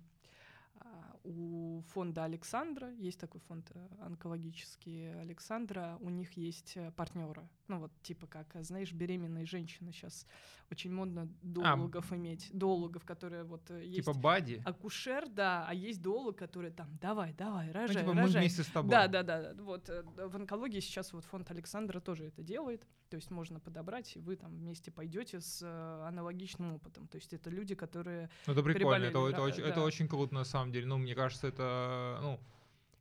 а, 0.75 1.08
у 1.23 1.81
фонда 1.93 2.23
Александра, 2.23 2.91
есть 2.91 3.19
такой 3.19 3.41
фонд 3.41 3.71
э, 3.73 3.87
онкологический 4.01 5.19
Александра, 5.21 5.97
у 6.01 6.09
них 6.09 6.33
есть 6.33 6.73
э, 6.75 6.91
партнеры. 6.91 7.47
Ну 7.69 7.79
вот 7.79 7.91
типа 8.01 8.27
как, 8.27 8.47
знаешь, 8.61 8.91
беременные 8.91 9.45
женщины 9.45 9.91
сейчас 9.91 10.25
очень 10.71 10.91
модно 10.91 11.29
доологов 11.41 12.11
а, 12.11 12.15
иметь. 12.15 12.49
Доологов, 12.51 13.05
которые 13.05 13.43
вот 13.43 13.69
э, 13.71 13.85
есть... 13.85 14.05
Типа 14.05 14.13
бади? 14.13 14.61
Акушер, 14.65 15.29
да, 15.29 15.65
а 15.67 15.73
есть 15.73 16.01
доолог, 16.01 16.35
который 16.37 16.71
там, 16.71 16.97
давай, 16.99 17.33
давай, 17.33 17.71
рожай, 17.71 17.87
ну, 17.87 18.01
типа 18.01 18.13
рожай. 18.13 18.23
мы 18.23 18.39
вместе 18.39 18.63
с 18.63 18.67
тобой. 18.67 18.91
Да, 18.91 19.07
да, 19.07 19.23
да. 19.23 19.53
Вот 19.59 19.87
в 19.87 20.35
онкологии 20.35 20.79
сейчас 20.79 21.13
вот 21.13 21.25
фонд 21.25 21.49
Александра 21.51 21.99
тоже 21.99 22.25
это 22.25 22.43
делает. 22.43 22.85
То 23.09 23.15
есть 23.15 23.31
можно 23.31 23.59
подобрать, 23.59 24.15
и 24.15 24.19
вы 24.19 24.35
там 24.35 24.51
вместе 24.51 24.91
пойдете 24.91 25.41
с 25.41 25.63
аналогичным 26.07 26.73
опытом. 26.73 27.07
То 27.07 27.17
есть 27.17 27.33
это 27.33 27.49
люди, 27.49 27.73
которые... 27.75 28.29
Ну 28.45 28.53
это 28.53 28.61
прикольно, 28.63 29.05
это, 29.05 29.27
это, 29.27 29.41
очень, 29.41 29.63
да. 29.63 29.69
это 29.69 29.81
очень 29.81 30.07
круто 30.07 30.33
на 30.35 30.43
самом 30.43 30.71
деле. 30.71 30.85
Ну, 30.85 30.97
мне 30.97 31.15
кажется, 31.15 31.47
это, 31.47 32.19
ну, 32.21 32.39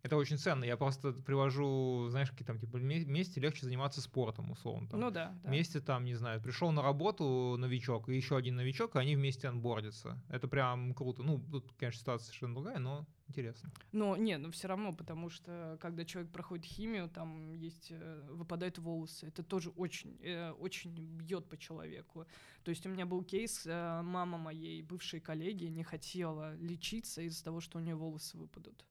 это 0.09 0.17
очень 0.17 0.39
ценно. 0.39 0.65
Я 0.65 0.77
просто 0.77 1.13
привожу, 1.13 2.09
знаешь, 2.11 2.31
какие 2.31 2.47
там, 2.47 2.59
типа, 2.59 2.79
вместе 2.79 3.41
легче 3.41 3.67
заниматься 3.67 4.01
спортом, 4.01 4.51
условно. 4.51 4.89
Там. 4.89 5.01
Ну 5.01 5.11
да, 5.11 5.39
да. 5.43 5.49
Вместе 5.49 5.81
там, 5.81 6.05
не 6.05 6.15
знаю, 6.15 6.41
пришел 6.41 6.73
на 6.73 6.83
работу 6.83 7.57
новичок 7.59 8.09
и 8.09 8.17
еще 8.17 8.37
один 8.37 8.57
новичок, 8.57 8.97
и 8.97 8.99
они 8.99 9.17
вместе 9.17 9.49
анбордятся. 9.49 10.19
Это 10.31 10.49
прям 10.49 10.95
круто. 10.95 11.23
Ну, 11.23 11.39
тут, 11.39 11.73
конечно, 11.79 12.01
ситуация 12.01 12.27
совершенно 12.27 12.55
другая, 12.55 12.79
но 12.79 13.07
интересно. 13.29 13.71
Но 13.93 14.17
не, 14.17 14.39
но 14.39 14.51
все 14.51 14.69
равно, 14.69 14.95
потому 14.95 15.29
что 15.29 15.77
когда 15.81 16.05
человек 16.05 16.33
проходит 16.33 16.65
химию, 16.65 17.09
там 17.11 17.53
есть 17.53 17.89
э, 17.91 18.29
выпадают 18.31 18.79
волосы. 18.79 19.29
Это 19.29 19.43
тоже 19.43 19.71
очень, 19.71 20.19
э, 20.23 20.53
очень 20.53 20.91
бьет 20.95 21.47
по 21.49 21.59
человеку. 21.59 22.27
То 22.65 22.71
есть 22.71 22.87
у 22.87 22.89
меня 22.89 23.05
был 23.05 23.23
кейс, 23.23 23.67
э, 23.67 24.01
мама 24.03 24.39
моей 24.39 24.83
бывшей 24.83 25.21
коллеги 25.21 25.67
не 25.67 25.83
хотела 25.83 26.57
лечиться 26.57 27.21
из-за 27.23 27.45
того, 27.45 27.61
что 27.61 27.79
у 27.79 27.83
нее 27.83 27.95
волосы 27.95 28.39
выпадут. 28.39 28.85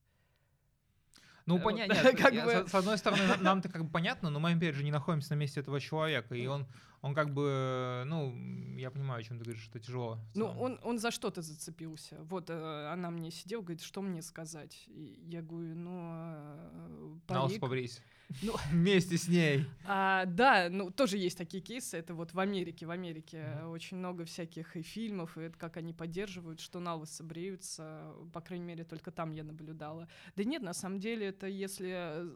Ну, 1.47 1.59
понятно. 1.59 1.95
как 2.17 2.33
бы... 2.33 2.67
с, 2.67 2.75
одной 2.75 2.97
стороны, 2.97 3.23
нам-то 3.39 3.69
как 3.69 3.85
бы 3.85 3.89
понятно, 3.89 4.29
но 4.29 4.39
мы, 4.39 4.51
опять 4.51 4.75
же, 4.75 4.83
не 4.83 4.91
находимся 4.91 5.33
на 5.33 5.39
месте 5.39 5.61
этого 5.61 5.79
человека, 5.79 6.35
и 6.35 6.45
он, 6.45 6.67
он 7.01 7.15
как 7.15 7.33
бы, 7.33 8.03
ну, 8.05 8.35
я 8.77 8.91
понимаю, 8.91 9.21
о 9.21 9.23
чем 9.23 9.37
ты 9.39 9.45
говоришь, 9.45 9.63
что 9.63 9.79
тяжело. 9.79 10.19
Ну, 10.35 10.47
он, 10.47 10.77
он 10.83 10.99
за 10.99 11.09
что-то 11.09 11.41
зацепился. 11.41 12.17
Вот 12.23 12.49
э, 12.49 12.87
она 12.91 13.09
мне 13.11 13.31
сидела, 13.31 13.61
говорит, 13.61 13.81
что 13.81 14.01
мне 14.01 14.21
сказать? 14.21 14.83
И 14.87 15.23
я 15.25 15.41
говорю, 15.41 15.75
ну, 15.75 16.01
э, 16.03 17.17
парик. 17.27 17.53
На 17.53 17.59
побрейся. 17.59 18.01
Ну, 18.41 18.53
Вместе 18.71 19.17
с 19.17 19.27
ней. 19.27 19.65
А, 19.85 20.25
да, 20.25 20.67
ну 20.69 20.91
тоже 20.91 21.17
есть 21.17 21.37
такие 21.37 21.61
кейсы. 21.63 21.97
Это 21.97 22.13
вот 22.13 22.33
в 22.33 22.39
Америке. 22.39 22.85
В 22.85 22.91
Америке 22.91 23.37
mm-hmm. 23.37 23.69
очень 23.71 23.97
много 23.97 24.25
всяких 24.25 24.75
и 24.75 24.81
фильмов, 24.81 25.37
и 25.37 25.41
это 25.41 25.57
как 25.57 25.77
они 25.77 25.93
поддерживают, 25.93 26.59
что 26.59 26.79
на 26.79 26.95
лысо 26.95 27.23
бреются. 27.23 28.13
По 28.33 28.41
крайней 28.41 28.65
мере, 28.65 28.83
только 28.83 29.11
там 29.11 29.31
я 29.31 29.43
наблюдала. 29.43 30.07
Да 30.35 30.43
нет, 30.43 30.61
на 30.61 30.73
самом 30.73 30.99
деле, 30.99 31.27
это 31.27 31.47
если 31.47 31.91
э, 31.93 32.29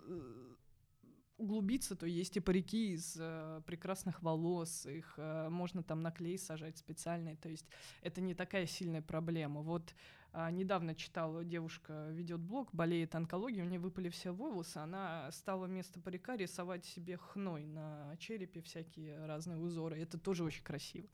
углубиться, 1.42 1.96
то 1.96 2.06
есть 2.06 2.38
и 2.38 2.40
парики 2.40 2.94
из 2.94 3.18
э, 3.20 3.62
прекрасных 3.66 4.22
волос, 4.22 4.86
их 4.86 5.16
э, 5.18 5.50
можно 5.50 5.84
там 5.84 6.02
на 6.02 6.12
клей 6.12 6.38
сажать 6.38 6.78
специальный, 6.78 7.36
то 7.36 7.50
есть 7.50 7.66
это 8.02 8.22
не 8.22 8.36
такая 8.36 8.68
сильная 8.68 9.02
проблема. 9.02 9.62
Вот 9.62 9.94
а, 10.34 10.50
недавно 10.50 10.96
читала, 10.96 11.44
девушка 11.44 12.08
ведет 12.12 12.40
блог, 12.40 12.70
болеет 12.74 13.16
онкологией, 13.16 13.64
у 13.64 13.70
нее 13.70 13.80
выпали 13.80 14.10
все 14.10 14.32
волосы, 14.32 14.78
она 14.78 15.30
стала 15.32 15.66
вместо 15.66 16.00
парика 16.00 16.38
рисовать 16.38 16.86
себе 16.86 17.18
хной 17.18 17.66
на 17.66 18.16
черепе 18.18 18.62
всякие 18.62 19.26
разные 19.26 19.58
узоры. 19.58 20.00
Это 20.00 20.18
тоже 20.18 20.44
очень 20.44 20.64
красиво. 20.64 21.08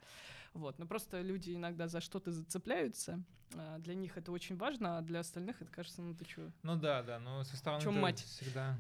Вот. 0.54 0.80
Но 0.80 0.86
просто 0.86 1.22
люди 1.22 1.56
иногда 1.56 1.88
за 1.88 2.00
что-то 2.00 2.32
зацепляются. 2.32 3.24
А 3.56 3.80
для 3.80 3.96
них 3.96 4.18
это 4.18 4.32
очень 4.32 4.58
важно, 4.58 4.98
а 4.98 5.02
для 5.02 5.22
остальных 5.22 5.62
это 5.62 5.72
кажется, 5.72 6.02
ну 6.02 6.14
ты 6.14 6.26
чё? 6.26 6.52
Ну 6.64 6.76
да, 6.76 7.02
да, 7.02 7.20
но 7.20 7.44
со 7.44 7.58
стороны 7.58 7.82
Чем 7.82 8.00
мать? 8.00 8.20
всегда. 8.20 8.78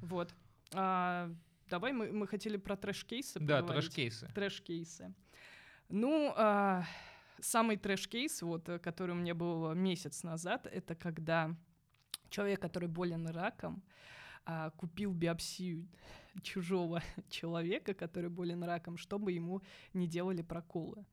Вот. 0.00 0.34
А, 0.72 1.30
давай 1.68 1.92
мы, 1.92 2.12
мы 2.12 2.26
хотели 2.26 2.56
про 2.56 2.76
трэш-кейсы 2.76 3.40
Да, 3.40 3.62
трэш-кейсы. 3.62 4.30
Трэш-кейсы. 4.34 5.14
Ну, 5.88 6.32
а, 6.36 6.84
самый 7.44 7.76
трэш-кейс, 7.76 8.42
вот, 8.42 8.68
э, 8.68 8.78
который 8.78 9.12
у 9.12 9.18
меня 9.18 9.34
был 9.34 9.74
месяц 9.74 10.22
назад, 10.22 10.66
это 10.66 10.94
когда 10.94 11.54
человек, 12.30 12.60
который 12.60 12.88
болен 12.88 13.26
раком, 13.28 13.82
а, 14.46 14.70
купил 14.70 15.12
биопсию 15.12 15.88
чужого 16.42 17.02
человека, 17.30 17.94
который 17.94 18.30
болен 18.30 18.62
раком, 18.64 18.96
чтобы 18.96 19.32
ему 19.32 19.62
не 19.92 20.06
делали 20.06 20.42
проколы. 20.42 21.06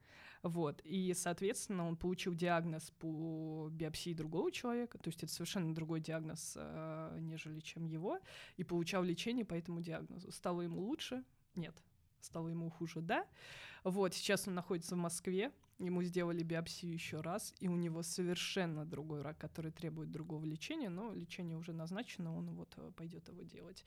Вот. 0.43 0.81
И, 0.83 1.13
соответственно, 1.13 1.87
он 1.87 1.95
получил 1.95 2.33
диагноз 2.33 2.91
по 2.99 3.69
биопсии 3.71 4.13
другого 4.13 4.51
человека, 4.51 4.97
то 4.97 5.09
есть 5.09 5.23
это 5.23 5.31
совершенно 5.31 5.73
другой 5.75 6.01
диагноз, 6.01 6.53
э, 6.55 7.17
нежели 7.21 7.59
чем 7.59 7.85
его, 7.85 8.19
и 8.57 8.63
получал 8.63 9.03
лечение 9.03 9.45
по 9.45 9.53
этому 9.53 9.81
диагнозу. 9.81 10.31
Стало 10.31 10.61
ему 10.61 10.81
лучше? 10.81 11.23
Нет. 11.55 11.75
Стало 12.21 12.49
ему 12.49 12.69
хуже? 12.69 13.01
Да. 13.01 13.25
Вот. 13.83 14.13
Сейчас 14.13 14.47
он 14.47 14.55
находится 14.55 14.95
в 14.95 14.97
Москве, 14.97 15.51
Ему 15.81 16.03
сделали 16.03 16.43
биопсию 16.43 16.93
еще 16.93 17.21
раз, 17.21 17.53
и 17.59 17.67
у 17.67 17.75
него 17.75 18.03
совершенно 18.03 18.85
другой 18.85 19.21
рак, 19.21 19.37
который 19.37 19.71
требует 19.71 20.11
другого 20.11 20.45
лечения, 20.45 20.89
но 20.89 21.13
лечение 21.13 21.57
уже 21.57 21.73
назначено, 21.73 22.35
он 22.35 22.51
вот 22.51 22.73
э, 22.77 22.91
пойдет 22.95 23.27
его 23.27 23.41
делать. 23.41 23.83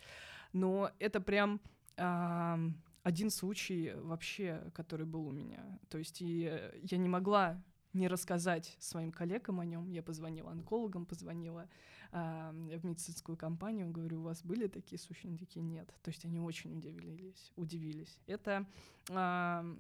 Но 0.53 0.91
это 0.99 1.21
прям 1.21 1.61
а, 1.97 2.59
один 3.03 3.31
случай 3.31 3.93
вообще, 3.97 4.71
который 4.75 5.07
был 5.07 5.27
у 5.27 5.33
меня. 5.33 5.79
То 5.89 5.99
есть 5.99 6.23
и 6.23 6.71
я 6.83 6.99
не 6.99 7.09
могла 7.09 7.63
не 7.93 8.09
рассказать 8.09 8.77
своим 8.81 9.13
коллегам 9.13 9.61
о 9.61 9.65
нем. 9.65 9.89
Я 9.91 10.03
позвонила 10.03 10.51
онкологам, 10.51 11.07
позвонила 11.07 11.69
э, 12.13 12.79
в 12.79 12.85
медицинскую 12.85 13.37
компанию, 13.37 13.91
говорю, 13.91 14.21
у 14.21 14.25
вас 14.25 14.43
были 14.43 14.67
такие 14.67 14.99
случаи? 14.99 15.29
Нет. 15.61 15.95
То 16.03 16.11
есть 16.11 16.25
они 16.25 16.41
очень 16.41 16.77
удивились. 16.77 17.53
удивились. 17.57 18.19
Это 18.27 18.67
э, 19.09 19.77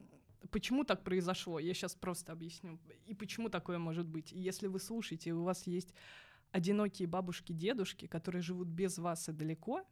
почему 0.50 0.84
так 0.84 1.04
произошло? 1.04 1.58
Я 1.58 1.74
сейчас 1.74 1.94
просто 1.94 2.32
объясню. 2.32 2.78
И 3.06 3.14
почему 3.14 3.48
такое 3.48 3.78
может 3.78 4.06
быть? 4.06 4.32
И 4.32 4.38
если 4.38 4.66
вы 4.68 4.78
слушаете, 4.78 5.32
у 5.32 5.42
вас 5.42 5.66
есть 5.66 5.94
одинокие 6.52 7.08
бабушки, 7.08 7.52
дедушки, 7.52 8.06
которые 8.06 8.42
живут 8.42 8.68
без 8.68 8.98
вас 8.98 9.28
и 9.28 9.32
далеко, 9.32 9.82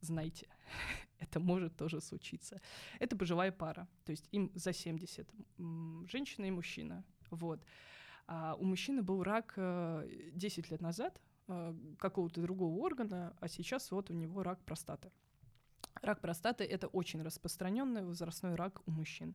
знайте, 0.00 0.48
это 1.18 1.40
может 1.40 1.76
тоже 1.76 2.00
случиться. 2.00 2.60
Это 2.98 3.16
пожилая 3.16 3.52
пара, 3.52 3.88
то 4.04 4.12
есть 4.12 4.28
им 4.32 4.50
за 4.54 4.72
70, 4.72 5.28
женщина 6.06 6.46
и 6.46 6.50
мужчина. 6.50 7.04
Вот. 7.30 7.64
А 8.26 8.54
у 8.54 8.64
мужчины 8.64 9.02
был 9.02 9.22
рак 9.22 9.54
10 9.56 9.58
э, 9.58 10.70
лет 10.70 10.80
назад 10.82 11.20
э, 11.48 11.74
какого-то 11.98 12.42
другого 12.42 12.78
органа, 12.80 13.34
а 13.40 13.48
сейчас 13.48 13.90
вот 13.90 14.10
у 14.10 14.14
него 14.14 14.42
рак 14.42 14.62
простаты. 14.64 15.10
Рак 16.02 16.20
простаты 16.20 16.64
это 16.64 16.86
очень 16.88 17.22
распространенный 17.22 18.04
возрастной 18.04 18.54
рак 18.54 18.82
у 18.86 18.90
мужчин. 18.90 19.34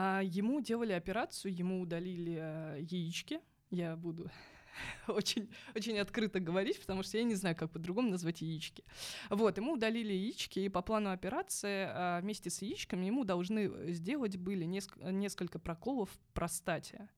А 0.00 0.20
ему 0.22 0.60
делали 0.60 0.92
операцию, 0.92 1.52
ему 1.52 1.80
удалили 1.80 2.38
э, 2.40 2.82
яички. 2.88 3.40
Я 3.68 3.96
буду 3.96 4.30
очень, 5.08 5.50
очень 5.74 5.98
открыто 5.98 6.38
говорить, 6.38 6.80
потому 6.80 7.02
что 7.02 7.18
я 7.18 7.24
не 7.24 7.34
знаю, 7.34 7.56
как 7.56 7.72
по-другому 7.72 8.10
назвать 8.10 8.40
яички. 8.40 8.84
Вот, 9.28 9.56
ему 9.56 9.72
удалили 9.72 10.12
яички, 10.12 10.60
и 10.60 10.68
по 10.68 10.82
плану 10.82 11.10
операции 11.10 11.88
а, 11.90 12.20
вместе 12.20 12.48
с 12.48 12.62
яичками 12.62 13.06
ему 13.06 13.24
должны 13.24 13.92
сделать 13.92 14.36
были 14.36 14.66
неск- 14.66 15.10
несколько 15.10 15.58
проколов 15.58 16.10
в 16.10 16.32
простате. 16.32 17.08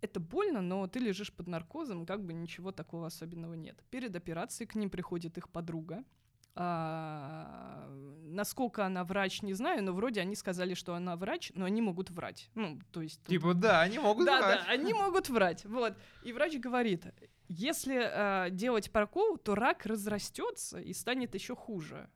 Это 0.00 0.18
больно, 0.18 0.62
но 0.62 0.88
ты 0.88 0.98
лежишь 0.98 1.32
под 1.32 1.46
наркозом, 1.46 2.06
как 2.06 2.24
бы 2.24 2.32
ничего 2.32 2.72
такого 2.72 3.06
особенного 3.06 3.54
нет. 3.54 3.84
Перед 3.90 4.16
операцией 4.16 4.66
к 4.66 4.74
ним 4.74 4.90
приходит 4.90 5.38
их 5.38 5.48
подруга, 5.48 6.02
а, 6.56 7.88
насколько 8.24 8.84
она 8.84 9.04
врач, 9.04 9.42
не 9.42 9.54
знаю, 9.54 9.82
но 9.82 9.92
вроде 9.92 10.20
они 10.20 10.36
сказали, 10.36 10.74
что 10.74 10.94
она 10.94 11.16
врач, 11.16 11.52
но 11.54 11.64
они 11.64 11.82
могут 11.82 12.10
врать. 12.10 12.50
Ну, 12.54 12.80
то 12.92 13.02
есть... 13.02 13.20
Тут... 13.20 13.28
Типа, 13.28 13.54
да, 13.54 13.80
они 13.80 13.98
могут 13.98 14.26
да, 14.26 14.38
врать. 14.40 14.60
Да, 14.64 14.70
они 14.70 14.92
могут 14.92 15.28
врать. 15.28 15.64
Вот. 15.64 15.96
И 16.22 16.32
врач 16.32 16.56
говорит, 16.58 17.06
если 17.48 18.46
э, 18.46 18.50
делать 18.50 18.90
прокол, 18.90 19.36
то 19.38 19.54
рак 19.54 19.86
разрастется 19.86 20.78
и 20.80 20.92
станет 20.92 21.34
еще 21.34 21.56
хуже. 21.56 22.08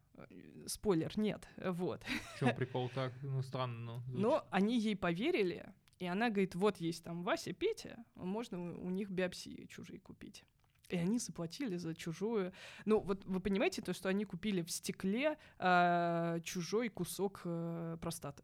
Спойлер, 0.66 1.12
нет. 1.16 1.48
Вот. 1.56 2.02
В 2.34 2.40
чем 2.40 2.54
прикол 2.54 2.90
так? 2.94 3.12
Ну, 3.22 3.42
странно. 3.42 3.84
Но, 3.84 4.02
но 4.06 4.46
они 4.50 4.78
ей 4.78 4.96
поверили, 4.96 5.72
и 5.98 6.06
она 6.06 6.28
говорит, 6.28 6.54
вот 6.54 6.78
есть 6.78 7.04
там 7.04 7.22
Вася, 7.22 7.52
Петя, 7.52 8.04
можно 8.14 8.58
у 8.78 8.90
них 8.90 9.10
биопсии 9.10 9.66
чужие 9.66 10.00
купить. 10.00 10.44
И 10.88 10.96
они 10.96 11.18
заплатили 11.18 11.76
за 11.76 11.94
чужую. 11.94 12.52
Ну, 12.86 13.00
вот 13.00 13.24
вы 13.26 13.40
понимаете, 13.40 13.82
то, 13.82 13.92
что 13.92 14.08
они 14.08 14.24
купили 14.24 14.62
в 14.62 14.70
стекле 14.70 15.36
э, 15.58 16.40
чужой 16.44 16.88
кусок 16.88 17.42
э, 17.44 17.98
простаты 18.00 18.42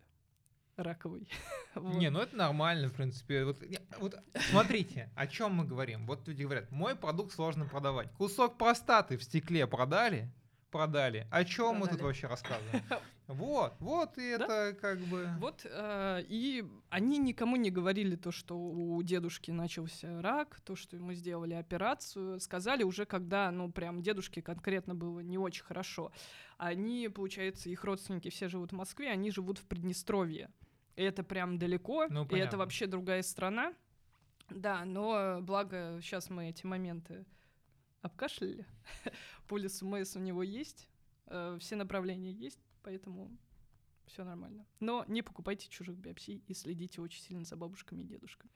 раковый. 0.76 1.28
вот. 1.74 1.94
Не, 1.94 2.11
ну 2.11 2.20
это 2.20 2.37
нормально, 2.37 2.88
в 2.88 2.92
принципе. 2.92 3.44
Вот, 3.44 3.59
вот 3.98 4.16
смотрите, 4.50 5.11
о 5.14 5.26
чем 5.26 5.54
мы 5.54 5.64
говорим. 5.64 6.07
Вот 6.07 6.26
люди 6.28 6.42
говорят, 6.42 6.70
мой 6.70 6.96
продукт 6.96 7.33
сложно 7.33 7.66
продавать. 7.66 8.11
Кусок 8.12 8.59
простаты 8.59 9.16
в 9.16 9.22
стекле 9.22 9.66
продали, 9.66 10.30
продали. 10.70 11.26
О 11.30 11.44
чем 11.44 11.76
мы 11.76 11.88
тут 11.88 12.00
вообще 12.00 12.26
рассказываем? 12.26 12.83
Вот, 13.26 13.74
вот, 13.80 14.18
и 14.18 14.37
да? 14.37 14.44
это 14.44 14.78
как 14.78 14.98
бы... 15.00 15.28
Вот, 15.38 15.64
э, 15.64 16.24
и 16.28 16.64
они 16.90 17.16
никому 17.16 17.56
не 17.56 17.70
говорили 17.70 18.16
то, 18.16 18.30
что 18.30 18.54
у 18.54 19.02
дедушки 19.02 19.50
начался 19.50 20.20
рак, 20.20 20.60
то, 20.60 20.76
что 20.76 20.96
ему 20.96 21.14
сделали 21.14 21.54
операцию. 21.54 22.38
Сказали 22.38 22.82
уже, 22.82 23.06
когда, 23.06 23.50
ну, 23.50 23.72
прям 23.72 24.02
дедушке 24.02 24.42
конкретно 24.42 24.94
было 24.94 25.20
не 25.20 25.38
очень 25.38 25.64
хорошо. 25.64 26.12
Они, 26.58 27.08
получается, 27.08 27.70
их 27.70 27.82
родственники 27.84 28.28
все 28.28 28.48
живут 28.48 28.72
в 28.72 28.76
Москве, 28.76 29.10
они 29.10 29.30
живут 29.30 29.58
в 29.58 29.64
Приднестровье. 29.66 30.50
И 30.96 31.02
это 31.02 31.24
прям 31.24 31.58
далеко, 31.58 32.06
ну, 32.10 32.26
и 32.26 32.37
это 32.37 32.58
вообще 32.58 32.87
другая 32.87 33.22
страна. 33.22 33.72
Да, 34.50 34.84
но 34.84 35.38
благо 35.40 35.98
сейчас 36.02 36.28
мы 36.28 36.50
эти 36.50 36.66
моменты 36.66 37.24
обкашляли. 38.02 38.66
Полис 39.48 39.80
МС 39.80 40.14
у 40.16 40.20
него 40.20 40.42
есть, 40.42 40.88
э, 41.26 41.56
все 41.58 41.76
направления 41.76 42.30
есть, 42.30 42.63
поэтому 42.85 43.37
все 44.07 44.25
нормально. 44.25 44.64
Но 44.81 45.05
не 45.09 45.23
покупайте 45.23 45.68
чужих 45.68 45.97
биопсий 45.97 46.42
и 46.47 46.55
следите 46.55 47.01
очень 47.01 47.23
сильно 47.23 47.44
за 47.44 47.57
бабушками 47.57 48.03
и 48.03 48.07
дедушками. 48.07 48.53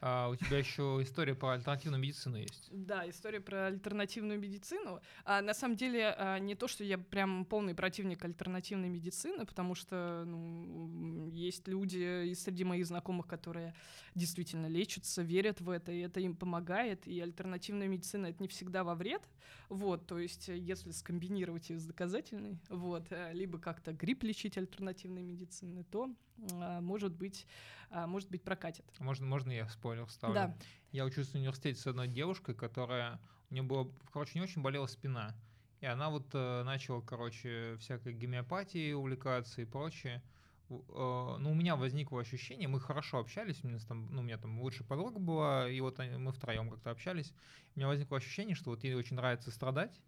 А 0.00 0.28
у 0.28 0.36
тебя 0.36 0.58
еще 0.58 1.00
история 1.02 1.34
про 1.34 1.52
альтернативную 1.52 2.00
медицину 2.00 2.36
есть. 2.36 2.68
Да, 2.70 3.08
история 3.08 3.40
про 3.40 3.66
альтернативную 3.66 4.38
медицину. 4.38 5.00
А, 5.24 5.40
на 5.40 5.54
самом 5.54 5.76
деле, 5.76 6.14
а, 6.16 6.38
не 6.38 6.54
то, 6.54 6.68
что 6.68 6.84
я 6.84 6.98
прям 6.98 7.44
полный 7.44 7.74
противник 7.74 8.24
альтернативной 8.24 8.88
медицины, 8.88 9.46
потому 9.46 9.74
что 9.74 10.24
ну, 10.26 11.28
есть 11.30 11.68
люди 11.68 12.26
и 12.28 12.34
среди 12.34 12.64
моих 12.64 12.86
знакомых, 12.86 13.26
которые 13.26 13.74
действительно 14.14 14.66
лечатся, 14.66 15.22
верят 15.22 15.60
в 15.60 15.70
это, 15.70 15.92
и 15.92 16.00
это 16.00 16.20
им 16.20 16.36
помогает. 16.36 17.06
И 17.06 17.20
альтернативная 17.20 17.88
медицина 17.88 18.26
это 18.26 18.42
не 18.42 18.48
всегда 18.48 18.84
во 18.84 18.94
вред. 18.94 19.22
Вот, 19.68 20.06
то 20.06 20.18
есть, 20.18 20.48
если 20.48 20.90
скомбинировать 20.90 21.70
ее 21.70 21.78
с 21.78 21.86
доказательной, 21.86 22.58
вот, 22.68 23.06
э, 23.10 23.32
либо 23.32 23.58
как-то 23.58 23.92
грипп 23.92 24.22
лечить 24.22 24.58
альтернативной 24.58 25.22
медициной, 25.22 25.84
то 25.84 26.14
а, 26.52 26.80
может 26.80 27.14
быть, 27.14 27.46
а, 27.90 28.06
может 28.06 28.30
быть, 28.30 28.42
прокатит. 28.42 28.84
Можно, 28.98 29.26
можно 29.26 29.52
я 29.52 29.66
спойлер 29.84 30.08
ставлю? 30.08 30.34
Да. 30.34 30.56
Я 30.92 31.04
учусь 31.04 31.28
в 31.28 31.34
университете 31.34 31.78
с 31.78 31.86
одной 31.86 32.08
девушкой, 32.08 32.54
которая... 32.54 33.20
У 33.50 33.54
нее 33.54 33.62
было, 33.62 33.92
короче, 34.10 34.32
не 34.36 34.40
очень 34.40 34.62
болела 34.62 34.86
спина. 34.86 35.34
И 35.80 35.86
она 35.86 36.08
вот 36.08 36.26
э, 36.32 36.62
начала, 36.62 37.02
короче, 37.02 37.76
всякой 37.76 38.14
гомеопатией 38.14 38.94
увлекаться 38.94 39.60
и 39.60 39.66
прочее. 39.66 40.22
Э, 40.70 41.36
ну, 41.38 41.50
у 41.50 41.54
меня 41.54 41.76
возникло 41.76 42.22
ощущение, 42.22 42.66
мы 42.66 42.80
хорошо 42.80 43.18
общались, 43.18 43.62
у 43.62 43.68
меня 43.68 43.78
там, 43.86 44.08
ну, 44.10 44.22
у 44.22 44.24
меня 44.24 44.38
там 44.38 44.58
лучшая 44.62 44.88
подруга 44.88 45.18
была, 45.18 45.68
и 45.68 45.78
вот 45.80 45.98
мы 45.98 46.32
втроем 46.32 46.70
как-то 46.70 46.90
общались. 46.90 47.34
У 47.76 47.78
меня 47.78 47.88
возникло 47.88 48.16
ощущение, 48.16 48.56
что 48.56 48.70
вот 48.70 48.82
ей 48.84 48.94
очень 48.94 49.16
нравится 49.16 49.50
страдать, 49.50 50.00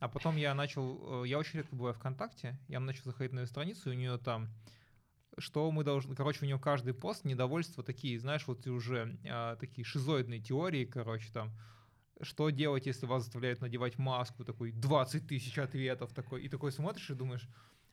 а 0.00 0.08
потом 0.08 0.36
я 0.36 0.54
начал, 0.54 1.24
э, 1.24 1.28
я 1.28 1.38
очень 1.38 1.60
редко 1.60 1.74
бываю 1.74 1.94
ВКонтакте, 1.94 2.58
я 2.68 2.78
начал 2.78 3.04
заходить 3.04 3.32
на 3.32 3.40
ее 3.40 3.46
страницу, 3.46 3.90
и 3.90 3.94
у 3.94 3.98
нее 3.98 4.18
там 4.18 4.50
что 5.38 5.70
мы 5.70 5.84
должны, 5.84 6.14
короче, 6.14 6.44
у 6.44 6.48
него 6.48 6.58
каждый 6.58 6.94
пост 6.94 7.24
недовольство 7.24 7.82
такие, 7.82 8.18
знаешь, 8.18 8.46
вот 8.46 8.66
уже 8.66 9.18
а, 9.28 9.56
такие 9.56 9.84
шизоидные 9.84 10.40
теории, 10.40 10.84
короче, 10.84 11.32
там, 11.32 11.52
что 12.20 12.50
делать, 12.50 12.86
если 12.86 13.06
вас 13.06 13.24
заставляют 13.24 13.60
надевать 13.60 13.98
маску, 13.98 14.44
такой 14.44 14.72
20 14.72 15.26
тысяч 15.26 15.58
ответов, 15.58 16.12
такой, 16.12 16.42
и 16.42 16.48
такой 16.48 16.72
смотришь 16.72 17.10
и 17.10 17.14
думаешь, 17.14 17.48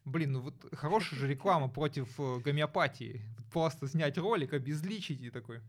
блин, 0.06 0.34
ну 0.34 0.41
вот 0.41 0.56
хорошая 0.73 1.19
же 1.19 1.27
реклама 1.27 1.69
против 1.69 2.19
э, 2.19 2.39
гомеопатии, 2.39 3.23
просто 3.51 3.88
снять 3.88 4.17
ролик, 4.17 4.54
обезличить 4.54 5.21
и 5.21 5.30
такой, 5.30 5.62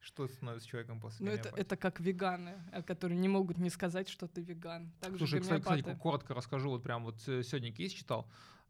что 0.00 0.26
становится 0.28 0.68
человеком 0.68 1.00
после 1.00 1.26
Ну, 1.26 1.32
это, 1.32 1.48
это 1.56 1.76
как 1.76 2.00
веганы, 2.00 2.54
э, 2.72 2.82
которые 2.82 3.18
не 3.18 3.28
могут 3.28 3.58
не 3.58 3.70
сказать, 3.70 4.08
что 4.08 4.28
ты 4.28 4.40
веган. 4.40 4.92
Так 5.00 5.16
Слушай, 5.16 5.40
кстати, 5.40 5.62
кстати, 5.62 5.98
коротко 6.00 6.34
расскажу, 6.34 6.70
вот 6.70 6.82
прям 6.82 7.04
вот 7.04 7.16
э, 7.28 7.42
сегодня 7.42 7.72
кейс 7.72 7.92
читал, 7.92 8.28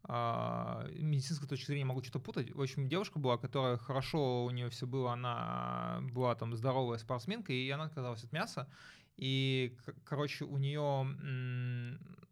медицинской 0.08 1.48
точки 1.48 1.66
зрения 1.66 1.84
могу 1.84 2.02
что-то 2.02 2.20
путать. 2.20 2.54
В 2.54 2.60
общем, 2.60 2.88
девушка 2.88 3.18
была, 3.18 3.38
которая 3.38 3.76
хорошо, 3.76 4.44
у 4.44 4.50
нее 4.50 4.70
все 4.70 4.86
было, 4.86 5.12
она 5.12 6.00
была 6.12 6.34
там 6.34 6.54
здоровая 6.54 6.98
спортсменка, 6.98 7.52
и 7.52 7.68
она 7.70 7.84
отказалась 7.84 8.24
от 8.24 8.32
мяса. 8.32 8.68
И, 9.16 9.76
короче, 10.04 10.44
у 10.44 10.58
нее 10.58 11.04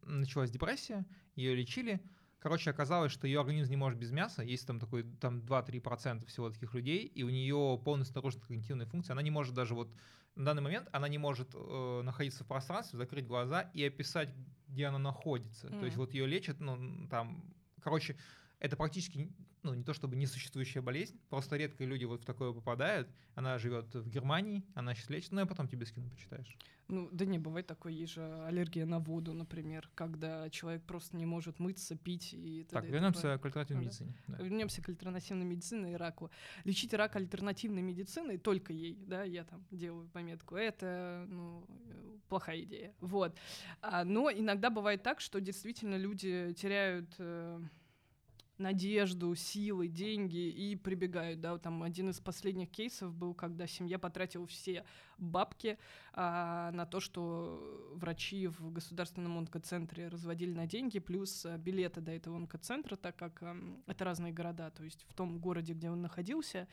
началась 0.03 0.51
депрессия, 0.51 1.05
ее 1.35 1.55
лечили. 1.55 2.01
Короче, 2.39 2.71
оказалось, 2.71 3.11
что 3.11 3.27
ее 3.27 3.41
организм 3.41 3.71
не 3.71 3.77
может 3.77 3.99
без 3.99 4.11
мяса. 4.11 4.43
Есть 4.43 4.67
там 4.67 4.79
такой 4.79 5.05
там 5.19 5.39
2-3% 5.39 6.27
всего 6.27 6.51
таких 6.51 6.75
людей, 6.75 7.07
и 7.07 7.23
у 7.23 7.31
нее 7.31 7.81
полностью 7.83 8.17
нарушена 8.17 8.43
когнитивная 8.43 8.87
функция. 8.87 9.15
Она 9.15 9.23
не 9.23 9.31
может 9.31 9.55
даже 9.55 9.75
вот 9.75 9.89
на 10.37 10.45
данный 10.47 10.63
момент 10.63 10.89
она 10.93 11.09
не 11.09 11.19
может 11.19 11.51
э, 11.55 12.01
находиться 12.03 12.45
в 12.45 12.47
пространстве, 12.47 12.99
закрыть 12.99 13.27
глаза 13.27 13.71
и 13.73 13.85
описать, 13.85 14.31
где 14.69 14.87
она 14.87 14.99
находится. 14.99 15.69
Mm. 15.69 15.79
То 15.79 15.85
есть 15.87 15.97
вот 15.97 16.13
ее 16.13 16.27
лечат, 16.27 16.61
ну 16.61 17.07
там 17.09 17.54
Короче, 17.85 18.17
это 18.61 18.77
практически 18.77 19.31
ну, 19.65 19.75
не 19.75 19.83
то 19.83 19.95
чтобы 19.95 20.15
несуществующая 20.15 20.83
болезнь, 20.83 21.19
просто 21.31 21.57
редко 21.57 21.85
люди 21.85 22.05
вот 22.05 22.23
в 22.23 22.25
такое 22.25 22.53
попадают. 22.53 23.09
Она 23.35 23.59
живет 23.59 23.93
в 23.95 24.09
Германии, 24.09 24.63
она 24.75 24.95
сейчас 24.95 25.11
лечит, 25.11 25.33
ну 25.33 25.41
я 25.41 25.47
потом 25.47 25.67
тебе 25.67 25.87
скину, 25.87 26.11
почитаешь. 26.11 26.57
Ну, 26.89 27.09
да 27.11 27.25
не, 27.25 27.39
бывает 27.39 27.67
такое, 27.67 27.93
есть 27.93 28.13
же 28.13 28.23
аллергия 28.45 28.85
на 28.85 28.99
воду, 28.99 29.33
например, 29.33 29.89
когда 29.95 30.51
человек 30.51 30.83
просто 30.85 31.17
не 31.17 31.25
может 31.25 31.59
мыться, 31.59 31.97
пить 31.97 32.35
и 32.35 32.67
Так, 32.71 32.85
вернемся 32.85 33.39
к 33.39 33.47
альтернативной 33.47 33.87
медицине. 33.87 34.15
Да. 34.27 34.37
Вернемся 34.37 34.83
к 34.83 34.89
альтернативной 34.91 35.47
медицине 35.47 35.93
и 35.93 35.97
раку. 35.97 36.31
Лечить 36.65 36.93
рак 36.93 37.17
альтернативной 37.17 37.81
медициной 37.81 38.37
только 38.37 38.75
ей, 38.75 39.03
да, 39.07 39.25
я 39.25 39.45
там 39.45 39.65
делаю 39.71 40.09
пометку, 40.11 40.57
это, 40.57 41.25
ну, 41.27 41.67
плохая 42.29 42.61
идея. 42.63 42.95
Вот. 43.01 43.35
А, 43.81 44.05
но 44.05 44.31
иногда 44.31 44.69
бывает 44.69 45.03
так, 45.03 45.21
что 45.21 45.41
действительно 45.41 45.97
люди 45.97 46.53
теряют 46.55 47.15
э, 47.19 47.63
надежду, 48.65 49.35
силы, 49.35 49.89
деньги 49.89 50.49
и 50.49 50.75
прибегают, 50.75 51.41
да, 51.41 51.59
там 51.59 51.83
один 51.83 52.09
из 52.09 52.19
последних 52.19 52.71
кейсов 52.71 53.15
был, 53.15 53.35
когда 53.35 53.67
семья 53.67 53.99
потратила 53.99 54.47
все 54.47 54.85
бабки 55.19 55.79
а, 56.15 56.71
на 56.73 56.87
то, 56.87 56.99
что 56.99 57.93
врачи 57.95 58.47
в 58.47 58.73
государственном 58.73 59.37
онкоцентре 59.39 60.09
разводили 60.09 60.53
на 60.53 60.67
деньги, 60.67 60.99
плюс 60.99 61.45
а, 61.45 61.59
билеты 61.59 62.01
до 62.01 62.13
этого 62.13 62.37
онкоцентра, 62.37 62.97
так 62.97 63.17
как 63.17 63.43
а, 63.43 63.55
это 63.87 64.05
разные 64.05 64.33
города, 64.33 64.71
то 64.71 64.83
есть 64.83 65.05
в 65.09 65.13
том 65.13 65.39
городе, 65.39 65.75
где 65.75 65.91
он 65.91 66.01
находился, 66.01 66.67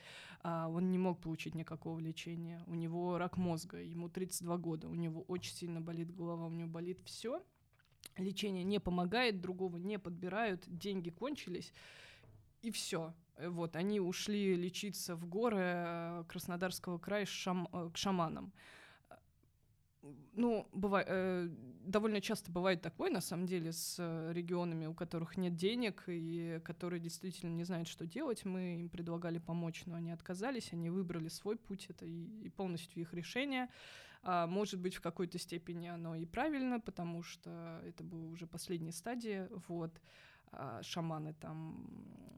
а, 0.43 0.69
он 0.69 0.91
не 0.91 0.97
мог 0.97 1.19
получить 1.19 1.55
никакого 1.55 1.99
лечения, 1.99 2.63
у 2.67 2.73
него 2.73 3.17
рак 3.17 3.35
мозга, 3.35 3.77
ему 3.77 4.07
32 4.07 4.57
года, 4.57 4.87
у 4.87 4.95
него 4.95 5.23
очень 5.27 5.53
сильно 5.53 5.81
болит 5.81 6.15
голова, 6.15 6.47
у 6.47 6.51
него 6.51 6.69
болит 6.69 6.99
все, 7.03 7.43
лечение 8.17 8.63
не 8.63 8.79
помогает, 8.79 9.41
другого 9.41 9.77
не 9.77 9.99
подбирают, 9.99 10.63
деньги 10.67 11.09
кончились, 11.09 11.73
и 12.61 12.71
все. 12.71 13.13
Вот, 13.37 13.75
они 13.75 13.99
ушли 13.99 14.55
лечиться 14.55 15.15
в 15.15 15.25
горы 15.25 15.57
э, 15.59 16.23
Краснодарского 16.27 16.99
края 16.99 17.25
шам, 17.25 17.67
э, 17.73 17.89
к 17.91 17.97
шаманам. 17.97 18.51
Ну, 20.33 20.67
бывает, 20.71 21.07
э, 21.09 21.49
довольно 21.85 22.21
часто 22.21 22.51
бывает 22.51 22.81
такое, 22.81 23.09
на 23.09 23.21
самом 23.21 23.47
деле, 23.47 23.71
с 23.71 23.97
регионами, 24.31 24.85
у 24.85 24.93
которых 24.93 25.37
нет 25.37 25.55
денег 25.55 26.03
и 26.07 26.59
которые 26.63 26.99
действительно 26.99 27.51
не 27.51 27.63
знают, 27.63 27.87
что 27.87 28.05
делать. 28.05 28.45
Мы 28.45 28.79
им 28.79 28.89
предлагали 28.89 29.39
помочь, 29.39 29.83
но 29.85 29.95
они 29.95 30.11
отказались, 30.11 30.73
они 30.73 30.89
выбрали 30.89 31.29
свой 31.29 31.55
путь, 31.55 31.87
это 31.89 32.05
и, 32.05 32.45
и 32.45 32.49
полностью 32.49 33.01
их 33.01 33.13
решение. 33.13 33.63
А, 33.63 33.69
может 34.23 34.79
быть, 34.79 34.95
в 34.95 35.01
какой-то 35.01 35.39
степени 35.39 35.87
оно 35.87 36.15
и 36.15 36.25
правильно, 36.25 36.79
потому 36.79 37.23
что 37.23 37.81
это 37.85 38.03
была 38.03 38.27
уже 38.27 38.45
последняя 38.47 38.91
стадия. 38.91 39.49
Вот. 39.67 39.91
А, 40.53 40.83
шаманы 40.83 41.33
там 41.33 41.87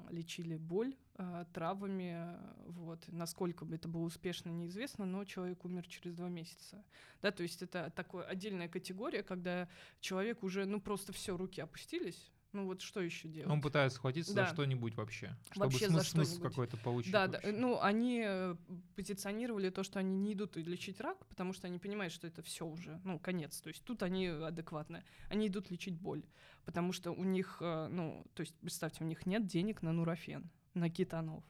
лечили 0.10 0.58
боль 0.58 0.96
а, 1.16 1.46
травами. 1.46 2.38
Вот. 2.68 3.04
Насколько 3.08 3.66
бы 3.66 3.76
это 3.76 3.88
было 3.88 4.04
успешно, 4.04 4.50
неизвестно, 4.50 5.06
но 5.06 5.26
человек 5.26 5.66
умер 5.66 5.88
через 5.88 6.16
два 6.16 6.30
месяца. 6.30 6.84
Да, 7.22 7.32
то 7.32 7.44
есть 7.44 7.62
это 7.62 7.92
такая 7.96 8.24
отдельная 8.24 8.68
категория, 8.68 9.24
когда 9.24 9.68
человек 10.00 10.44
уже, 10.44 10.66
ну, 10.66 10.80
просто 10.80 11.12
все, 11.12 11.36
руки 11.36 11.60
опустились, 11.60 12.32
ну 12.54 12.66
вот 12.66 12.82
что 12.82 13.02
еще 13.02 13.28
делать? 13.28 13.52
Он 13.52 13.62
пытается 13.62 13.98
схватиться 13.98 14.34
да. 14.34 14.46
за 14.46 14.54
что-нибудь 14.54 14.96
вообще, 14.96 15.36
чтобы 15.52 15.66
вообще 15.66 15.88
смысл, 15.88 15.98
за 15.98 16.04
смысл 16.04 16.42
какой-то 16.42 16.78
получить. 16.78 17.12
Да, 17.12 17.28
вообще. 17.28 17.52
да. 17.52 17.58
Ну, 17.58 17.82
они 17.82 18.24
э, 18.24 18.56
позиционировали 18.96 19.70
то, 19.70 19.84
что 19.84 20.00
они 20.00 20.16
не 20.16 20.34
идут 20.34 20.56
лечить 20.56 21.02
рак, 21.02 21.26
потому 21.26 21.54
что 21.54 21.68
они 21.68 21.80
понимают, 21.80 22.14
что 22.14 22.28
это 22.28 22.44
все 22.44 22.66
уже, 22.66 23.02
ну, 23.04 23.20
конец. 23.20 23.60
То 23.60 23.70
есть 23.70 23.84
тут 23.84 24.04
они 24.04 24.28
адекватны. 24.28 25.04
Они 25.30 25.48
идут 25.48 25.72
лечить 25.72 25.96
боль, 25.96 26.24
потому 26.64 26.94
что 26.94 27.12
у 27.12 27.24
них, 27.24 27.58
э, 27.60 27.88
ну, 27.90 28.24
то 28.36 28.42
есть 28.42 28.56
представьте, 28.60 29.04
у 29.04 29.08
них 29.08 29.26
нет 29.26 29.48
денег 29.48 29.82
на 29.82 29.92
нурофен, 29.92 30.50
на 30.76 30.90
кетанов. 30.90 31.44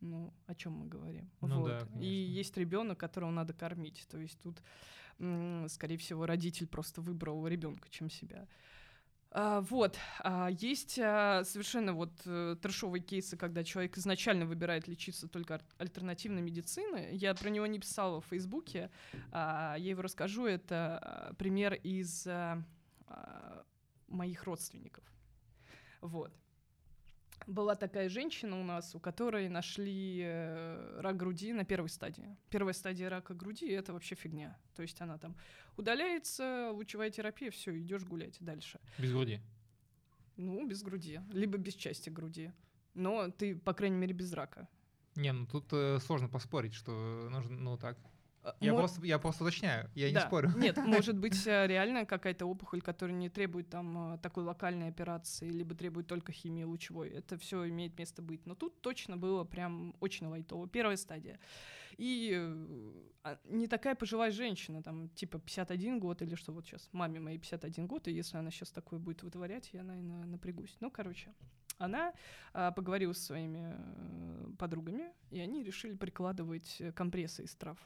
Ну, 0.00 0.32
о 0.46 0.54
чем 0.54 0.72
мы 0.72 0.86
говорим? 0.86 1.30
Ну, 1.40 1.60
вот. 1.60 1.68
да, 1.68 2.00
И 2.00 2.06
есть 2.06 2.56
ребенок, 2.56 2.98
которого 2.98 3.30
надо 3.30 3.52
кормить. 3.52 4.06
То 4.10 4.18
есть 4.18 4.38
тут, 4.40 4.62
скорее 5.70 5.96
всего, 5.96 6.26
родитель 6.26 6.66
просто 6.66 7.00
выбрал 7.00 7.46
ребенка, 7.46 7.88
чем 7.90 8.10
себя. 8.10 8.46
А, 9.38 9.60
вот, 9.60 9.98
а, 10.20 10.48
есть 10.48 10.98
а, 10.98 11.44
совершенно 11.44 11.92
вот 11.92 12.22
э, 12.24 12.56
трешовые 12.62 13.02
кейсы, 13.02 13.36
когда 13.36 13.64
человек 13.64 13.98
изначально 13.98 14.46
выбирает 14.46 14.88
лечиться 14.88 15.28
только 15.28 15.60
альтернативной 15.76 16.40
медициной. 16.40 17.14
Я 17.14 17.34
про 17.34 17.50
него 17.50 17.66
не 17.66 17.78
писала 17.78 18.22
в 18.22 18.26
Фейсбуке, 18.30 18.90
я 19.32 19.76
его 19.76 20.00
расскажу. 20.00 20.46
Это 20.46 21.34
пример 21.38 21.74
из 21.74 22.26
моих 24.08 24.44
родственников. 24.44 25.04
Вот 26.00 26.32
была 27.46 27.74
такая 27.76 28.08
женщина 28.08 28.60
у 28.60 28.64
нас, 28.64 28.94
у 28.94 29.00
которой 29.00 29.48
нашли 29.48 30.20
э, 30.24 31.00
рак 31.00 31.16
груди 31.16 31.52
на 31.52 31.64
первой 31.64 31.88
стадии. 31.88 32.36
Первая 32.50 32.74
стадия 32.74 33.08
рака 33.08 33.34
груди 33.34 33.68
это 33.68 33.92
вообще 33.92 34.14
фигня. 34.14 34.58
То 34.74 34.82
есть 34.82 35.00
она 35.00 35.18
там 35.18 35.36
удаляется, 35.76 36.70
лучевая 36.72 37.10
терапия, 37.10 37.50
все, 37.50 37.78
идешь 37.78 38.04
гулять 38.04 38.36
дальше. 38.40 38.80
Без 38.98 39.12
груди. 39.12 39.40
Ну, 40.36 40.66
без 40.66 40.82
груди, 40.82 41.20
либо 41.32 41.56
без 41.56 41.74
части 41.74 42.10
груди. 42.10 42.52
Но 42.94 43.30
ты, 43.30 43.56
по 43.56 43.72
крайней 43.72 43.96
мере, 43.96 44.12
без 44.12 44.32
рака. 44.32 44.68
Не, 45.14 45.32
ну 45.32 45.46
тут 45.46 45.72
э, 45.72 45.98
сложно 46.00 46.28
поспорить, 46.28 46.74
что 46.74 47.28
нужно, 47.30 47.56
ну 47.56 47.78
так. 47.78 47.96
Я, 48.60 48.72
Мо... 48.72 48.78
просто, 48.78 49.04
я 49.04 49.18
просто 49.18 49.44
уточняю, 49.44 49.90
я 49.94 50.12
да. 50.12 50.20
не 50.20 50.26
спорю. 50.26 50.52
Нет, 50.56 50.76
может 50.84 51.16
быть 51.18 51.46
э, 51.46 51.66
реально 51.66 52.06
какая-то 52.06 52.46
опухоль, 52.46 52.80
которая 52.80 53.16
не 53.16 53.28
требует 53.28 53.68
там 53.68 54.14
э, 54.14 54.18
такой 54.18 54.44
локальной 54.44 54.88
операции, 54.88 55.48
либо 55.48 55.74
требует 55.74 56.06
только 56.06 56.32
химии 56.32 56.64
лучевой. 56.64 57.10
Это 57.10 57.36
все 57.38 57.68
имеет 57.68 57.98
место 57.98 58.22
быть. 58.22 58.46
Но 58.46 58.54
тут 58.54 58.80
точно 58.80 59.16
было 59.16 59.44
прям 59.44 59.94
очень 60.00 60.26
лайтово. 60.26 60.68
Первая 60.68 60.96
стадия. 60.96 61.38
И 61.96 62.32
э, 63.24 63.36
не 63.44 63.66
такая 63.66 63.94
пожилая 63.94 64.30
женщина, 64.30 64.82
там 64.82 65.08
типа 65.10 65.38
51 65.38 65.98
год 65.98 66.22
или 66.22 66.34
что 66.34 66.52
вот 66.52 66.66
сейчас, 66.66 66.88
маме 66.92 67.20
моей 67.20 67.38
51 67.38 67.86
год, 67.86 68.06
и 68.06 68.12
если 68.12 68.36
она 68.36 68.50
сейчас 68.50 68.70
такое 68.70 68.98
будет 68.98 69.22
вытворять, 69.22 69.70
я, 69.72 69.82
наверное, 69.82 70.26
напрягусь. 70.26 70.76
Ну, 70.80 70.90
короче, 70.90 71.32
она 71.78 72.12
а, 72.52 72.70
поговорила 72.70 73.12
со 73.12 73.22
своими 73.22 73.74
подругами, 74.56 75.10
и 75.30 75.40
они 75.40 75.62
решили 75.62 75.94
прикладывать 75.94 76.82
компрессы 76.94 77.44
из 77.44 77.54
трав. 77.54 77.78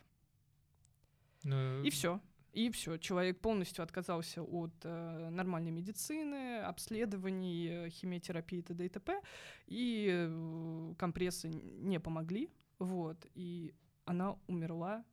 Ну, 1.45 1.83
и 1.83 1.91
все. 1.91 2.21
И 2.53 2.69
все, 2.71 2.97
человек 2.99 3.41
полностью 3.41 3.85
отказался 3.85 4.43
от 4.43 4.73
э, 4.83 5.29
нормальной 5.31 5.71
медицины, 5.71 6.59
обследований, 6.59 7.69
э, 7.69 7.91
химиотерапии 7.91 8.63
т.д. 8.63 8.85
и 8.85 8.89
т.п. 8.89 9.21
И 9.69 10.09
э, 10.11 10.95
компрессы 10.99 11.49
не 11.49 12.01
помогли, 12.01 12.51
вот, 12.81 13.25
и 13.35 13.73
она 14.05 14.37
умерла 14.49 15.05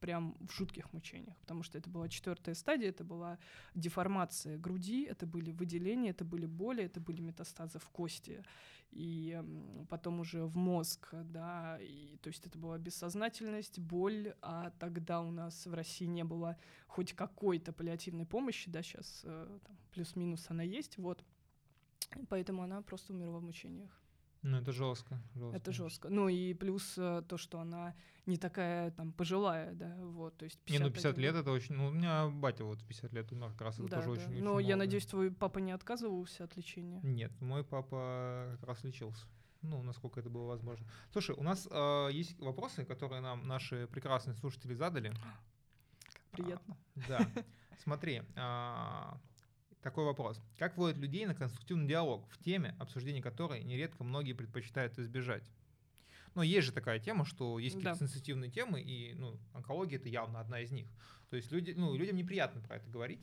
прям 0.00 0.36
в 0.40 0.52
жутких 0.52 0.92
мучениях, 0.92 1.36
потому 1.38 1.62
что 1.62 1.78
это 1.78 1.90
была 1.90 2.08
четвертая 2.08 2.54
стадия, 2.54 2.88
это 2.88 3.04
была 3.04 3.38
деформация 3.74 4.58
груди, 4.58 5.04
это 5.04 5.26
были 5.26 5.50
выделения, 5.50 6.10
это 6.10 6.24
были 6.24 6.46
боли, 6.46 6.84
это 6.84 7.00
были 7.00 7.20
метастазы 7.20 7.78
в 7.78 7.88
кости 7.90 8.44
и 8.92 9.42
потом 9.88 10.20
уже 10.20 10.44
в 10.44 10.56
мозг, 10.56 11.08
да, 11.12 11.78
и, 11.80 12.16
то 12.22 12.28
есть 12.28 12.46
это 12.46 12.58
была 12.58 12.78
бессознательность, 12.78 13.78
боль, 13.78 14.34
а 14.42 14.70
тогда 14.78 15.20
у 15.20 15.30
нас 15.30 15.66
в 15.66 15.74
России 15.74 16.06
не 16.06 16.24
было 16.24 16.56
хоть 16.86 17.12
какой-то 17.12 17.72
паллиативной 17.72 18.26
помощи, 18.26 18.70
да, 18.70 18.82
сейчас 18.82 19.22
э, 19.24 19.58
плюс-минус 19.92 20.46
она 20.48 20.62
есть, 20.62 20.98
вот, 20.98 21.24
поэтому 22.28 22.62
она 22.62 22.80
просто 22.82 23.12
умерла 23.12 23.38
в 23.38 23.42
мучениях. 23.42 23.90
Ну, 24.46 24.58
это 24.58 24.70
жестко. 24.70 25.20
жестко. 25.34 25.56
Это 25.56 25.72
жестко. 25.72 26.08
Ну 26.08 26.28
и 26.28 26.54
плюс 26.54 26.96
э, 26.96 27.22
то, 27.28 27.36
что 27.36 27.58
она 27.58 27.96
не 28.26 28.36
такая 28.36 28.92
там 28.92 29.12
пожилая, 29.12 29.72
да, 29.74 29.96
вот, 29.98 30.36
то 30.36 30.44
есть 30.44 30.60
50 30.60 30.80
Не, 30.80 30.86
ну 30.86 30.92
50 30.92 31.18
лет 31.18 31.34
это 31.34 31.50
очень, 31.50 31.74
ну 31.74 31.88
у 31.88 31.90
меня 31.90 32.28
батя 32.28 32.64
вот 32.64 32.78
50 32.84 33.12
лет 33.12 33.32
умер, 33.32 33.50
как 33.52 33.62
раз 33.62 33.80
это 33.80 33.88
да, 33.88 33.96
тоже 33.96 34.06
да. 34.06 34.12
очень 34.12 34.44
Но 34.44 34.54
очень 34.54 34.68
я 34.68 34.76
надеюсь, 34.76 35.06
твой 35.06 35.32
папа 35.32 35.58
не 35.58 35.72
отказывался 35.72 36.44
от 36.44 36.56
лечения? 36.56 37.00
Нет, 37.02 37.32
мой 37.40 37.64
папа 37.64 38.56
как 38.60 38.68
раз 38.68 38.84
лечился. 38.84 39.26
Ну, 39.62 39.82
насколько 39.82 40.20
это 40.20 40.30
было 40.30 40.46
возможно. 40.46 40.86
Слушай, 41.10 41.34
у 41.34 41.42
нас 41.42 41.66
э, 41.68 42.08
есть 42.12 42.38
вопросы, 42.38 42.84
которые 42.84 43.22
нам 43.22 43.48
наши 43.48 43.88
прекрасные 43.88 44.36
слушатели 44.36 44.74
задали. 44.74 45.12
Приятно. 46.30 46.76
А, 46.94 47.00
да. 47.08 47.30
Смотри, 47.82 48.22
а, 48.36 49.18
такой 49.82 50.04
вопрос. 50.04 50.40
Как 50.58 50.76
вводят 50.76 50.98
людей 50.98 51.26
на 51.26 51.34
конструктивный 51.34 51.86
диалог 51.86 52.28
в 52.30 52.42
теме, 52.42 52.74
обсуждения 52.78 53.22
которой 53.22 53.62
нередко 53.62 54.04
многие 54.04 54.32
предпочитают 54.32 54.98
избежать? 54.98 55.44
Но 56.34 56.42
есть 56.42 56.66
же 56.66 56.72
такая 56.72 56.98
тема, 56.98 57.24
что 57.24 57.58
есть 57.58 57.76
какие-то 57.76 57.98
да. 57.98 58.06
сенситивные 58.06 58.50
темы, 58.50 58.80
и 58.82 59.14
ну, 59.14 59.38
онкология 59.54 59.98
это 59.98 60.08
явно 60.08 60.38
одна 60.38 60.60
из 60.60 60.70
них. 60.70 60.86
То 61.30 61.36
есть 61.36 61.50
люди, 61.50 61.72
ну, 61.74 61.96
людям 61.96 62.16
неприятно 62.16 62.60
про 62.60 62.76
это 62.76 62.90
говорить. 62.90 63.20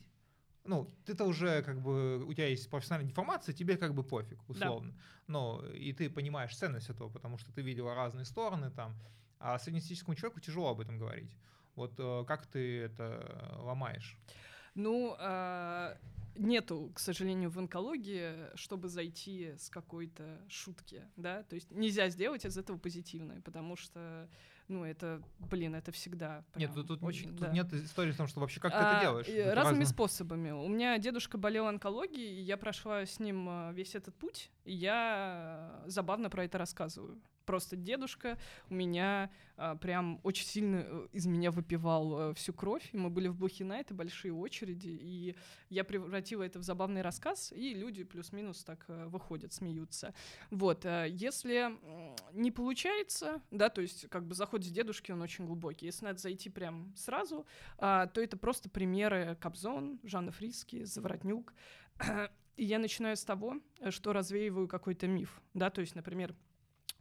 Ну, 0.64 0.90
ты-то 1.04 1.24
уже 1.24 1.62
как 1.62 1.80
бы, 1.80 2.24
у 2.24 2.32
тебя 2.32 2.48
есть 2.48 2.68
профессиональная 2.68 3.10
информация, 3.10 3.52
тебе 3.52 3.76
как 3.76 3.94
бы 3.94 4.02
пофиг, 4.02 4.38
условно. 4.48 4.92
Да. 4.92 4.98
Но 5.28 5.64
и 5.74 5.92
ты 5.92 6.10
понимаешь 6.10 6.56
ценность 6.56 6.88
этого, 6.88 7.08
потому 7.08 7.38
что 7.38 7.52
ты 7.52 7.62
видела 7.62 7.94
разные 7.94 8.24
стороны 8.24 8.70
там. 8.70 8.96
А 9.38 9.58
среднестатистическому 9.58 10.16
человеку 10.16 10.40
тяжело 10.40 10.70
об 10.70 10.80
этом 10.80 10.98
говорить. 10.98 11.36
Вот 11.76 11.94
э, 11.98 12.24
как 12.26 12.46
ты 12.46 12.80
это 12.80 13.58
ломаешь? 13.58 14.16
Ну, 14.74 15.16
э, 15.18 15.96
нету, 16.36 16.90
к 16.94 16.98
сожалению, 16.98 17.50
в 17.50 17.58
онкологии, 17.58 18.56
чтобы 18.56 18.88
зайти 18.88 19.54
с 19.56 19.68
какой-то 19.68 20.40
шутки, 20.48 21.02
да, 21.16 21.42
то 21.44 21.54
есть 21.54 21.70
нельзя 21.70 22.08
сделать 22.08 22.44
из 22.44 22.56
этого 22.58 22.78
позитивное, 22.78 23.40
потому 23.40 23.76
что, 23.76 24.28
ну, 24.68 24.84
это, 24.84 25.22
блин, 25.38 25.74
это 25.74 25.92
всегда 25.92 26.44
Нет, 26.56 26.72
тут, 26.74 26.88
тут, 26.88 27.02
очень, 27.02 27.30
тут 27.30 27.40
да. 27.40 27.52
нет 27.52 27.72
истории 27.72 28.12
в 28.12 28.16
том, 28.16 28.26
что 28.26 28.40
вообще 28.40 28.60
как 28.60 28.72
ты 28.72 28.78
а, 28.78 28.92
это 28.92 29.00
делаешь? 29.00 29.54
Разными 29.54 29.80
разно... 29.80 29.86
способами. 29.86 30.50
У 30.50 30.68
меня 30.68 30.98
дедушка 30.98 31.38
болел 31.38 31.66
онкологией, 31.66 32.40
и 32.40 32.42
я 32.42 32.56
прошла 32.56 33.04
с 33.04 33.18
ним 33.18 33.48
э, 33.48 33.72
весь 33.72 33.94
этот 33.94 34.14
путь, 34.14 34.50
и 34.64 34.72
я 34.72 35.82
забавно 35.86 36.30
про 36.30 36.44
это 36.44 36.58
рассказываю. 36.58 37.20
Просто 37.44 37.76
дедушка 37.76 38.38
у 38.70 38.74
меня 38.74 39.30
а, 39.56 39.76
прям 39.76 40.20
очень 40.24 40.46
сильно 40.46 40.84
э, 40.84 41.08
из 41.12 41.26
меня 41.26 41.50
выпивал 41.50 42.30
э, 42.30 42.34
всю 42.34 42.52
кровь. 42.52 42.88
И 42.92 42.96
мы 42.96 43.10
были 43.10 43.28
в 43.28 43.36
Блухина, 43.36 43.74
это 43.74 43.94
большие 43.94 44.32
очереди. 44.32 44.88
И 45.00 45.36
я 45.68 45.84
превратила 45.84 46.42
это 46.42 46.58
в 46.58 46.62
забавный 46.62 47.02
рассказ, 47.02 47.52
и 47.52 47.74
люди 47.74 48.02
плюс-минус 48.04 48.64
так 48.64 48.84
э, 48.88 49.06
выходят, 49.06 49.52
смеются. 49.52 50.14
Вот, 50.50 50.84
э, 50.84 51.06
если 51.10 51.78
не 52.32 52.50
получается, 52.50 53.42
да, 53.50 53.68
то 53.68 53.80
есть 53.80 54.08
как 54.08 54.26
бы 54.26 54.34
заход 54.34 54.64
с 54.64 54.68
дедушки, 54.68 55.12
он 55.12 55.22
очень 55.22 55.46
глубокий. 55.46 55.86
Если 55.86 56.04
надо 56.04 56.18
зайти 56.18 56.50
прям 56.50 56.92
сразу, 56.96 57.46
а, 57.78 58.06
то 58.06 58.20
это 58.20 58.36
просто 58.36 58.68
примеры 58.68 59.36
Кобзон, 59.40 60.00
Жанна 60.02 60.32
Фриски, 60.32 60.84
Заворотнюк. 60.84 61.54
И 62.56 62.64
я 62.64 62.78
начинаю 62.78 63.16
с 63.16 63.24
того, 63.24 63.56
что 63.90 64.12
развеиваю 64.12 64.68
какой-то 64.68 65.08
миф, 65.08 65.42
да, 65.54 65.70
то 65.70 65.80
есть, 65.80 65.96
например, 65.96 66.34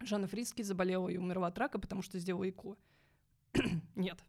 Жанна 0.07 0.27
Фриски 0.27 0.61
заболела 0.61 1.09
и 1.09 1.17
умерла 1.17 1.47
от 1.47 1.57
рака, 1.57 1.79
потому 1.79 2.01
что 2.01 2.19
сделала 2.19 2.49
ЭКО. 2.49 2.75
Нет. 3.95 4.23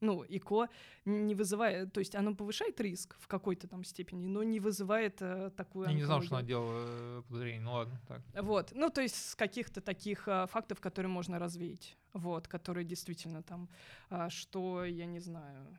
Ну, 0.00 0.22
ЭКО 0.28 0.68
не 1.06 1.34
вызывает, 1.34 1.92
то 1.92 2.00
есть 2.00 2.14
оно 2.14 2.34
повышает 2.34 2.78
риск 2.80 3.16
в 3.18 3.26
какой-то 3.26 3.68
там 3.68 3.84
степени, 3.84 4.26
но 4.26 4.42
не 4.42 4.60
вызывает 4.60 5.22
э, 5.22 5.50
такую 5.56 5.88
Я 5.88 5.94
не 5.94 6.04
знал, 6.04 6.20
что 6.20 6.36
она 6.36 6.40
онкологию. 6.40 6.46
делала 6.46 6.86
э, 6.88 7.22
подозрение. 7.26 7.60
Ну 7.62 7.72
ладно, 7.72 8.00
так. 8.06 8.22
Вот, 8.42 8.72
ну, 8.74 8.90
то 8.90 9.00
есть 9.00 9.30
с 9.30 9.34
каких-то 9.34 9.80
таких 9.80 10.28
а, 10.28 10.46
фактов, 10.46 10.80
которые 10.80 11.10
можно 11.10 11.38
развеять, 11.38 11.96
вот, 12.12 12.48
которые 12.48 12.84
действительно 12.84 13.42
там, 13.42 13.70
а, 14.10 14.28
что, 14.28 14.84
я 14.84 15.06
не 15.06 15.20
знаю, 15.20 15.78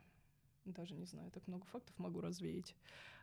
даже 0.64 0.94
не 0.94 1.06
знаю, 1.06 1.30
так 1.30 1.46
много 1.46 1.64
фактов 1.66 1.96
могу 1.98 2.20
развеять, 2.20 2.74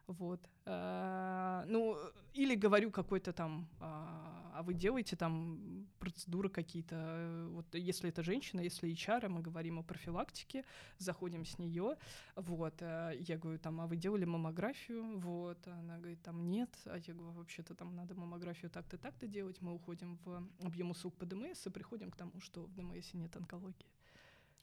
вот. 0.08 0.39
А, 0.66 1.66
ну, 1.68 1.97
или 2.34 2.56
говорю 2.56 2.91
какой-то 2.91 3.34
там, 3.34 3.68
а, 3.80 4.51
а 4.54 4.64
вы 4.64 4.74
делаете 4.74 5.16
там 5.16 5.88
процедуры 5.99 6.49
какие-то, 6.49 6.95
э, 6.95 7.47
вот, 7.51 7.76
если 7.76 8.10
это 8.10 8.24
женщина, 8.24 8.62
если 8.62 8.91
HR, 8.91 9.30
мы 9.30 9.41
говорим 9.41 9.80
о 9.80 9.84
профилактике, 9.84 10.64
заходим 10.97 11.45
с 11.45 11.58
нее, 11.58 11.97
вот, 12.36 12.74
а, 12.82 13.12
я 13.12 13.38
говорю, 13.38 13.60
там, 13.60 13.82
а 13.82 13.88
вы 13.88 13.95
делали 13.95 14.26
маммографию, 14.26 15.20
вот, 15.20 15.68
она 15.68 15.97
говорит, 15.97 16.22
там, 16.22 16.49
нет, 16.49 16.70
а 16.86 16.97
я 16.97 17.14
говорю, 17.14 17.32
вообще-то 17.32 17.76
там 17.76 17.95
надо 17.95 18.16
маммографию 18.16 18.70
так-то, 18.70 18.97
так-то 18.97 19.28
делать, 19.28 19.62
мы 19.62 19.74
уходим 19.74 20.18
в 20.26 20.43
объем 20.64 20.91
услуг 20.91 21.14
по 21.16 21.26
ДМС 21.26 21.66
и 21.68 21.70
приходим 21.70 22.12
к 22.12 22.16
тому, 22.16 22.39
что 22.39 22.64
в 22.64 22.74
ДМС 22.74 23.14
нет 23.14 23.36
онкологии. 23.36 23.88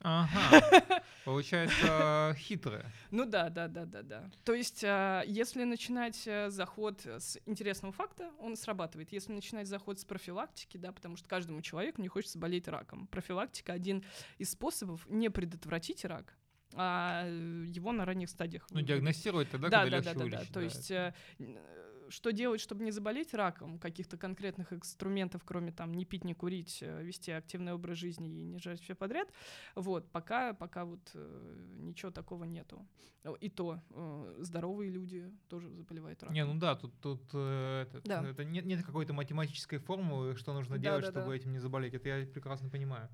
Ага. 0.03 1.03
Получается, 1.25 2.35
хитрая. 2.39 2.91
Ну 3.11 3.27
да, 3.27 3.51
да, 3.51 3.69
да, 3.69 3.85
да, 3.85 4.03
да. 4.03 4.31
То 4.45 4.55
есть, 4.55 4.83
а, 4.83 5.23
если 5.27 5.65
начинать 5.65 6.23
э, 6.27 6.49
заход 6.49 7.05
с 7.05 7.39
интересного 7.45 7.93
факта, 7.93 8.31
он 8.39 8.57
срабатывает. 8.57 9.13
Если 9.13 9.33
начинать 9.33 9.67
заход 9.67 10.01
с 10.01 10.05
профилактики, 10.05 10.79
да, 10.79 10.93
потому 10.93 11.17
что 11.17 11.29
каждому 11.29 11.61
человеку 11.61 12.01
не 12.01 12.09
хочется 12.09 12.39
болеть 12.39 12.67
раком. 12.69 13.07
Профилактика 13.09 13.73
один 13.75 14.03
из 14.39 14.51
способов 14.51 15.07
не 15.09 15.29
предотвратить 15.29 16.05
рак, 16.05 16.35
а 16.75 17.25
э, 17.27 17.65
его 17.67 17.93
на 17.93 18.05
ранних 18.05 18.31
стадиях. 18.31 18.67
Ну, 18.71 18.81
диагностировать 18.81 19.51
тогда, 19.51 19.69
да, 19.69 19.83
когда 19.83 19.91
да, 19.91 19.97
легче 19.99 20.15
да, 20.15 20.15
да, 20.15 20.19
да. 20.19 20.25
вылечить. 20.25 20.55
То 20.55 20.61
да, 20.61 20.65
есть, 20.65 20.91
э, 20.91 21.15
э, 21.39 21.90
что 22.11 22.33
делать, 22.33 22.61
чтобы 22.61 22.85
не 22.85 22.91
заболеть 22.91 23.33
раком? 23.35 23.79
Каких-то 23.79 24.17
конкретных 24.17 24.73
инструментов, 24.73 25.43
кроме 25.45 25.73
там 25.73 25.95
не 25.95 26.05
пить, 26.05 26.25
не 26.25 26.35
курить, 26.35 26.79
э, 26.83 27.03
вести 27.03 27.31
активный 27.31 27.73
образ 27.73 27.97
жизни 27.99 28.29
и 28.29 28.45
не 28.45 28.59
жрать 28.59 28.81
все 28.81 28.95
подряд. 28.95 29.29
Вот, 29.75 30.11
пока, 30.11 30.53
пока 30.53 30.85
вот 30.85 31.01
э, 31.15 31.77
ничего 31.79 32.11
такого 32.11 32.45
нету. 32.45 32.87
О, 33.25 33.35
И 33.37 33.49
то 33.49 33.81
э, 33.91 34.35
здоровые 34.41 34.91
люди 34.91 35.31
тоже 35.49 35.71
заболевают 35.71 36.23
раком. 36.23 36.35
Не, 36.35 36.45
ну 36.45 36.59
да, 36.59 36.77
тут, 36.77 36.93
тут 37.01 37.23
э, 37.33 37.83
этот, 37.89 38.05
Да. 38.05 38.23
это 38.29 38.45
нет, 38.45 38.67
нет 38.67 38.85
какой-то 38.85 39.13
математической 39.13 39.79
формулы, 39.79 40.37
что 40.37 40.53
нужно 40.53 40.77
Да, 40.77 40.83
делать, 40.83 41.05
да, 41.07 41.13
да. 41.13 41.21
чтобы 41.21 41.37
этим 41.37 41.53
не 41.53 41.59
заболеть. 41.59 41.95
Это 41.95 42.09
я 42.09 42.27
прекрасно 42.27 42.69
понимаю. 42.69 43.09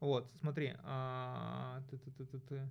Вот, 0.00 0.32
смотри, 0.40 0.74
а, 0.82 1.80
ты-ты-ты-ты-ты. 1.90 2.68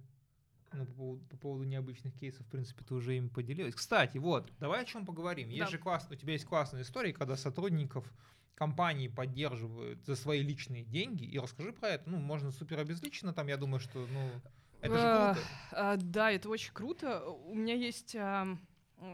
Ну, 0.73 0.85
по 0.85 0.93
поводу, 0.93 1.25
по 1.25 1.37
поводу 1.37 1.63
необычных 1.65 2.13
кейсов, 2.17 2.45
в 2.45 2.49
принципе, 2.49 2.83
ты 2.85 2.93
уже 2.93 3.17
ими 3.17 3.27
поделилась. 3.27 3.75
Кстати, 3.75 4.17
вот, 4.17 4.51
давай 4.59 4.81
о 4.81 4.85
чем 4.85 5.05
поговорим. 5.05 5.49
Есть 5.49 5.59
Да. 5.59 5.67
же 5.67 5.77
класс, 5.77 6.07
у 6.09 6.15
тебя 6.15 6.33
есть 6.33 6.45
классная 6.45 6.83
история, 6.83 7.11
когда 7.13 7.35
сотрудников 7.35 8.11
компании 8.55 9.07
поддерживают 9.07 10.05
за 10.05 10.15
свои 10.15 10.41
личные 10.41 10.83
деньги. 10.83 11.23
И 11.25 11.37
расскажи 11.39 11.73
про 11.73 11.89
это. 11.89 12.09
Ну, 12.09 12.19
можно 12.19 12.51
супер 12.51 12.79
обезлично, 12.79 13.33
там, 13.33 13.47
я 13.47 13.57
думаю, 13.57 13.79
что, 13.79 14.05
ну, 14.07 14.29
это 14.81 14.97
же 14.97 15.33
круто. 15.33 15.47
а, 15.71 15.97
да, 15.97 16.31
это 16.31 16.47
очень 16.49 16.73
круто. 16.73 17.25
У 17.25 17.53
меня 17.53 17.75
есть 17.75 18.15
а, 18.15 18.57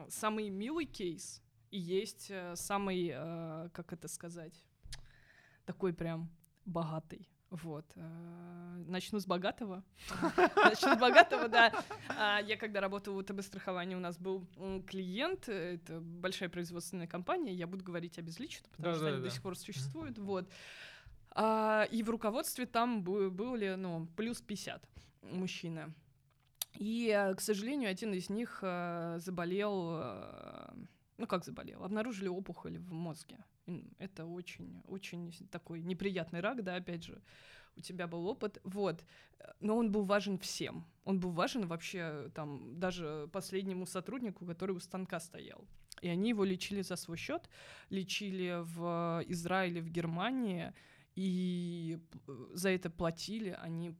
самый 0.09 0.49
милый 0.49 0.85
кейс 0.85 1.41
и 1.71 1.79
есть 1.79 2.29
а, 2.29 2.55
самый, 2.55 3.11
а, 3.13 3.69
как 3.69 3.93
это 3.93 4.07
сказать, 4.07 4.65
такой 5.65 5.93
прям 5.93 6.29
богатый. 6.65 7.27
Вот. 7.49 7.85
а, 7.95 8.75
Начну 8.87 9.19
с 9.19 9.25
богатого. 9.25 9.83
Начну 10.55 10.95
с 10.95 10.99
богатого, 10.99 11.47
да. 11.47 11.71
А, 12.17 12.39
Я 12.41 12.57
когда 12.57 12.81
работала 12.81 13.13
в 13.15 13.17
УТБ 13.17 13.41
страховании, 13.41 13.95
у 13.95 13.99
нас 13.99 14.17
был 14.17 14.45
клиент, 14.87 15.47
э, 15.49 15.75
это 15.75 15.99
большая 16.01 16.49
производственная 16.49 17.07
компания, 17.07 17.53
я 17.53 17.65
буду 17.67 17.83
говорить 17.85 18.19
обезлично, 18.19 18.67
потому 18.75 18.95
что 18.95 19.07
они 19.07 19.21
до 19.21 19.29
сих 19.29 19.41
пор 19.41 19.57
существуют. 19.57 20.17
Вот. 20.17 20.49
А, 21.31 21.87
И 21.91 22.03
в 22.03 22.09
руководстве 22.09 22.65
там 22.65 23.01
бы- 23.03 23.29
были, 23.31 23.75
ну, 23.75 24.07
плюс 24.17 24.41
50 24.41 24.83
мужчина. 25.21 25.93
И, 26.75 27.07
э, 27.09 27.33
к 27.33 27.41
сожалению, 27.41 27.89
один 27.89 28.13
из 28.13 28.29
них 28.29 28.59
э, 28.61 29.17
заболел, 29.19 29.99
э, 30.01 30.73
ну 31.17 31.27
как 31.27 31.43
заболел, 31.45 31.83
обнаружили 31.83 32.27
опухоль 32.27 32.77
в 32.77 32.91
мозге. 32.91 33.37
Это 33.99 34.25
очень, 34.25 34.81
очень 34.87 35.31
такой 35.51 35.81
неприятный 35.81 36.39
рак, 36.39 36.63
да, 36.63 36.75
опять 36.75 37.03
же, 37.03 37.21
у 37.75 37.81
тебя 37.81 38.07
был 38.07 38.27
опыт, 38.27 38.59
вот. 38.63 39.05
Э, 39.39 39.51
Но 39.59 39.77
он 39.77 39.91
был 39.91 40.03
важен 40.03 40.37
всем. 40.37 40.85
Он 41.03 41.19
был 41.19 41.31
важен 41.31 41.67
вообще 41.67 42.31
там 42.33 42.79
даже 42.79 43.29
последнему 43.31 43.85
сотруднику, 43.85 44.45
который 44.45 44.71
у 44.75 44.79
станка 44.79 45.19
стоял. 45.19 45.65
И 46.01 46.09
они 46.09 46.29
его 46.29 46.43
лечили 46.43 46.81
за 46.81 46.95
свой 46.95 47.17
счет, 47.17 47.49
лечили 47.89 48.61
в 48.61 49.23
Израиле, 49.27 49.81
в 49.81 49.89
Германии, 49.89 50.73
и 51.15 51.99
э, 52.27 52.47
за 52.53 52.69
это 52.69 52.89
платили, 52.89 53.57
они 53.63 53.95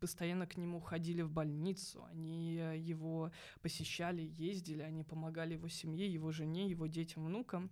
постоянно 0.00 0.46
к 0.46 0.56
нему 0.56 0.80
ходили 0.80 1.22
в 1.22 1.30
больницу, 1.30 2.04
они 2.10 2.58
э, 2.58 2.78
его 2.78 3.30
посещали, 3.62 4.22
ездили, 4.22 4.82
они 4.82 5.04
помогали 5.04 5.54
его 5.54 5.68
семье, 5.68 6.06
его 6.12 6.30
жене, 6.30 6.68
его 6.68 6.86
детям, 6.86 7.26
внукам. 7.26 7.70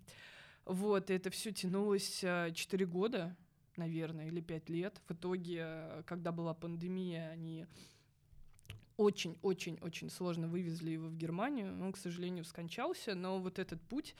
Вот, 0.64 1.10
и 1.10 1.14
это 1.14 1.30
все 1.30 1.52
тянулось 1.52 2.20
4 2.20 2.86
года, 2.86 3.36
наверное, 3.76 4.28
или 4.28 4.40
5 4.40 4.68
лет. 4.68 5.00
В 5.08 5.12
итоге, 5.12 5.64
э, 5.64 6.02
когда 6.06 6.32
была 6.32 6.54
пандемия, 6.54 7.30
они 7.30 7.66
очень-очень-очень 8.96 10.10
сложно 10.10 10.48
вывезли 10.48 10.90
его 10.90 11.08
в 11.08 11.16
Германию. 11.16 11.72
Он, 11.82 11.92
к 11.92 11.96
сожалению, 11.96 12.44
скончался, 12.44 13.14
но 13.14 13.40
вот 13.40 13.58
этот 13.58 13.80
путь 13.82 14.14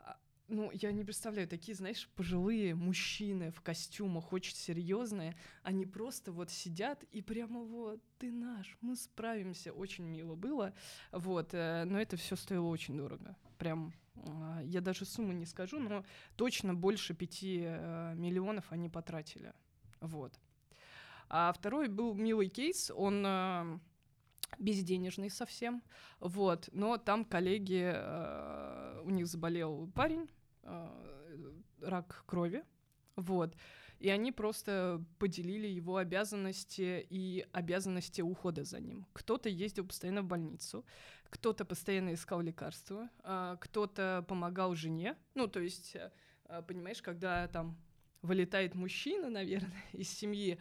а, 0.00 0.16
ну, 0.48 0.70
я 0.72 0.92
не 0.92 1.04
представляю, 1.04 1.46
такие, 1.46 1.74
знаешь, 1.74 2.08
пожилые 2.16 2.74
мужчины 2.74 3.52
в 3.52 3.60
костюмах, 3.60 4.32
очень 4.32 4.56
серьезные, 4.56 5.36
они 5.62 5.86
просто 5.86 6.32
вот 6.32 6.50
сидят 6.50 7.04
и 7.12 7.22
прямо 7.22 7.60
вот, 7.60 8.02
ты 8.18 8.32
наш, 8.32 8.76
мы 8.80 8.96
справимся. 8.96 9.72
Очень 9.72 10.04
мило 10.04 10.34
было, 10.34 10.74
вот, 11.12 11.50
э, 11.52 11.84
но 11.84 12.00
это 12.00 12.16
все 12.16 12.36
стоило 12.36 12.66
очень 12.66 12.96
дорого. 12.96 13.36
Прям, 13.58 13.92
я 14.62 14.80
даже 14.80 15.04
сумму 15.04 15.32
не 15.32 15.46
скажу, 15.46 15.78
но 15.78 16.04
точно 16.36 16.74
больше 16.74 17.14
пяти 17.14 17.62
э, 17.64 18.14
миллионов 18.16 18.64
они 18.70 18.88
потратили, 18.88 19.52
вот. 20.00 20.38
А 21.28 21.52
второй 21.52 21.88
был 21.88 22.14
милый 22.14 22.48
кейс, 22.48 22.90
он 22.94 23.24
э, 23.26 23.78
безденежный 24.58 25.30
совсем, 25.30 25.82
вот, 26.20 26.68
но 26.72 26.96
там 26.96 27.24
коллеги, 27.24 27.92
э, 27.94 29.00
у 29.04 29.10
них 29.10 29.26
заболел 29.26 29.90
парень, 29.94 30.28
рак 31.80 32.24
крови, 32.26 32.64
вот, 33.16 33.54
и 34.00 34.08
они 34.10 34.32
просто 34.32 35.04
поделили 35.18 35.66
его 35.66 35.96
обязанности 35.96 37.06
и 37.08 37.46
обязанности 37.52 38.20
ухода 38.20 38.64
за 38.64 38.80
ним. 38.80 39.06
Кто-то 39.12 39.48
ездил 39.48 39.86
постоянно 39.86 40.22
в 40.22 40.26
больницу, 40.26 40.84
кто-то 41.30 41.64
постоянно 41.64 42.14
искал 42.14 42.40
лекарства, 42.40 43.08
а, 43.22 43.56
кто-то 43.56 44.24
помогал 44.28 44.74
жене, 44.74 45.16
ну, 45.34 45.48
то 45.48 45.60
есть, 45.60 45.96
э, 45.96 46.12
э, 46.46 46.62
понимаешь, 46.62 47.02
когда 47.02 47.48
там 47.48 47.76
вылетает 48.22 48.74
мужчина, 48.74 49.28
наверное, 49.30 49.84
из 49.92 50.08
семьи, 50.10 50.58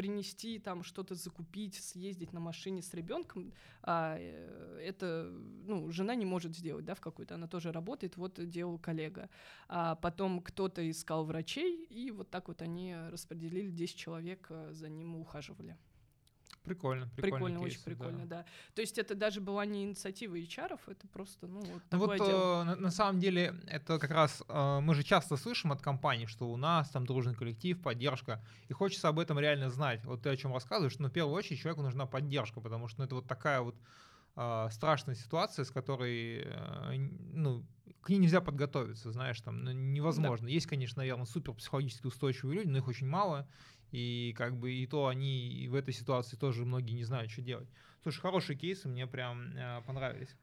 принести 0.00 0.58
там 0.58 0.82
что-то 0.82 1.14
закупить, 1.14 1.74
съездить 1.74 2.32
на 2.32 2.40
машине 2.40 2.80
с 2.80 2.94
ребенком, 2.94 3.52
а, 3.82 4.16
э, 4.18 4.80
это, 4.82 5.30
ну, 5.66 5.90
жена 5.90 6.14
не 6.14 6.24
может 6.24 6.56
сделать, 6.56 6.86
да, 6.86 6.94
в 6.94 7.02
какой-то, 7.02 7.34
она 7.34 7.46
тоже 7.46 7.70
работает, 7.70 8.16
вот 8.16 8.48
делал 8.48 8.78
коллега. 8.78 9.28
А 9.68 9.96
потом 9.96 10.40
кто-то 10.40 10.80
искал 10.90 11.26
врачей, 11.26 11.84
и 11.84 12.10
вот 12.12 12.30
так 12.30 12.48
вот 12.48 12.62
они 12.62 12.96
распределили 13.10 13.70
10 13.70 13.94
человек, 13.94 14.46
э, 14.48 14.72
за 14.72 14.88
ним 14.88 15.16
ухаживали. 15.16 15.76
Прикольно, 16.64 17.08
Прикольно, 17.16 17.60
кейсы, 17.60 17.64
очень 17.64 17.82
прикольно, 17.84 18.26
да. 18.26 18.44
То 18.74 18.82
есть 18.82 18.98
это 18.98 19.14
даже 19.14 19.40
была 19.40 19.64
не 19.64 19.84
инициатива 19.84 20.36
HR, 20.36 20.78
это 20.86 21.08
просто, 21.08 21.46
ну, 21.46 21.60
вот 21.60 21.82
Ну 21.90 21.98
вот 21.98 22.16
дело. 22.16 22.60
э, 22.60 22.64
на, 22.64 22.76
на 22.76 22.90
самом 22.90 23.18
деле 23.18 23.54
это 23.66 23.98
как 23.98 24.10
раз 24.10 24.42
э, 24.46 24.80
мы 24.80 24.94
же 24.94 25.02
часто 25.02 25.36
слышим 25.36 25.72
от 25.72 25.80
компаний, 25.80 26.26
что 26.26 26.50
у 26.50 26.56
нас 26.56 26.90
там 26.90 27.06
дружный 27.06 27.34
коллектив, 27.34 27.80
поддержка, 27.80 28.44
и 28.68 28.74
хочется 28.74 29.08
об 29.08 29.18
этом 29.18 29.38
реально 29.38 29.70
знать. 29.70 30.04
Вот 30.04 30.22
ты 30.22 30.28
о 30.28 30.36
чем 30.36 30.52
рассказываешь, 30.52 30.98
но 30.98 31.08
в 31.08 31.12
первую 31.12 31.34
очередь 31.34 31.60
человеку 31.60 31.82
нужна 31.82 32.04
поддержка, 32.06 32.60
потому 32.60 32.88
что 32.88 33.00
ну, 33.00 33.06
это 33.06 33.14
вот 33.14 33.26
такая 33.26 33.62
вот 33.62 33.76
э, 34.36 34.68
страшная 34.70 35.14
ситуация, 35.14 35.64
с 35.64 35.70
которой 35.70 36.42
э, 36.44 36.96
ну 37.32 37.64
к 38.02 38.08
ней 38.08 38.18
нельзя 38.18 38.40
подготовиться, 38.40 39.12
знаешь, 39.12 39.40
там 39.40 39.64
ну, 39.64 39.72
невозможно. 39.72 40.46
Есть, 40.46 40.66
конечно, 40.66 41.00
наверное, 41.00 41.26
супер 41.26 41.52
психологически 41.54 42.06
устойчивые 42.06 42.58
люди, 42.58 42.68
но 42.68 42.78
их 42.78 42.88
очень 42.88 43.06
мало, 43.06 43.48
и 43.90 44.34
как 44.36 44.56
бы 44.56 44.72
и 44.72 44.86
то 44.86 45.06
они 45.06 45.66
в 45.68 45.74
этой 45.74 45.92
ситуации 45.94 46.36
тоже 46.36 46.64
многие 46.64 46.94
не 46.94 47.04
знают, 47.04 47.30
что 47.30 47.42
делать. 47.42 47.68
Слушай, 48.02 48.20
хорошие 48.20 48.56
кейсы, 48.56 48.88
мне 48.88 49.06
прям 49.06 49.56
э, 49.56 49.82
понравились. 49.86 50.34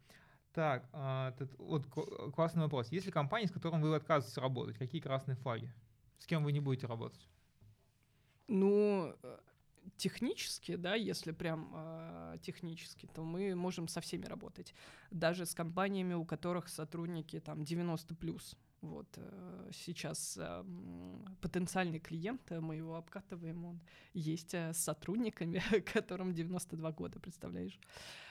Так, 0.53 0.89
а, 0.91 1.33
тут 1.37 1.51
вот 1.59 1.85
классный 2.33 2.63
вопрос. 2.63 2.91
Есть 2.91 3.05
ли 3.05 3.11
компании, 3.11 3.45
с 3.45 3.51
которыми 3.51 3.83
вы 3.83 3.95
отказываетесь 3.95 4.37
работать? 4.37 4.77
Какие 4.77 5.01
красные 5.01 5.35
флаги? 5.35 5.71
С 6.17 6.25
кем 6.25 6.43
вы 6.43 6.51
не 6.51 6.59
будете 6.59 6.87
работать? 6.87 7.27
Ну, 8.47 9.13
э, 9.21 9.37
технически, 9.97 10.75
да, 10.75 10.95
если 10.95 11.31
прям 11.31 11.71
э, 11.75 12.37
технически, 12.41 13.07
то 13.13 13.23
мы 13.23 13.55
можем 13.55 13.87
со 13.87 14.01
всеми 14.01 14.25
работать. 14.25 14.73
Даже 15.11 15.45
с 15.45 15.53
компаниями, 15.53 16.15
у 16.15 16.25
которых 16.25 16.69
сотрудники 16.69 17.39
там 17.39 17.63
90 17.63 18.15
плюс. 18.15 18.57
Вот 18.81 19.07
э, 19.17 19.69
сейчас 19.73 20.37
э, 20.39 20.63
потенциальный 21.41 21.99
клиент, 21.99 22.41
э, 22.51 22.59
мы 22.59 22.75
его 22.75 22.95
обкатываем, 22.95 23.65
он 23.65 23.81
есть 24.13 24.53
э, 24.53 24.71
с 24.71 24.77
сотрудниками, 24.77 25.61
которым 25.93 26.33
92 26.33 26.91
года, 26.91 27.19
представляешь? 27.19 27.79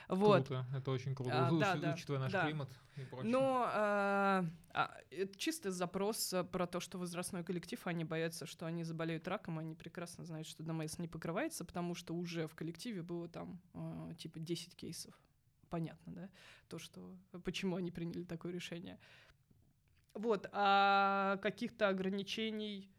Вот. 0.07 0.47
Круто, 0.47 0.65
это 0.73 0.91
очень 0.91 1.13
круто. 1.13 1.47
А, 1.47 1.51
да, 1.51 1.75
да, 1.75 1.93
учитывая 1.93 2.21
наш 2.21 2.31
да. 2.31 2.45
климат 2.45 2.69
и 2.95 3.01
прочее. 3.01 3.29
Но 3.29 3.65
а, 3.67 4.45
а, 4.73 4.97
чистый 5.35 5.71
запрос 5.71 6.33
а, 6.33 6.45
про 6.45 6.65
то, 6.65 6.79
что 6.79 6.97
возрастной 6.97 7.43
коллектив, 7.43 7.85
они 7.85 8.05
боятся, 8.05 8.45
что 8.45 8.65
они 8.65 8.85
заболеют 8.85 9.27
раком, 9.27 9.59
они 9.59 9.75
прекрасно 9.75 10.23
знают, 10.23 10.47
что 10.47 10.63
ДМС 10.63 10.97
не 10.97 11.09
покрывается, 11.09 11.65
потому 11.65 11.93
что 11.93 12.15
уже 12.15 12.47
в 12.47 12.55
коллективе 12.55 13.01
было 13.01 13.27
там 13.27 13.59
типа 14.17 14.39
10 14.39 14.75
кейсов. 14.75 15.13
Понятно, 15.69 16.13
да? 16.13 16.29
То, 16.69 16.79
что 16.79 17.17
почему 17.43 17.75
они 17.75 17.91
приняли 17.91 18.23
такое 18.23 18.53
решение. 18.53 18.97
Вот, 20.17 20.49
а 20.51 21.37
каких-то 21.37 21.89
ограничений 21.89 22.89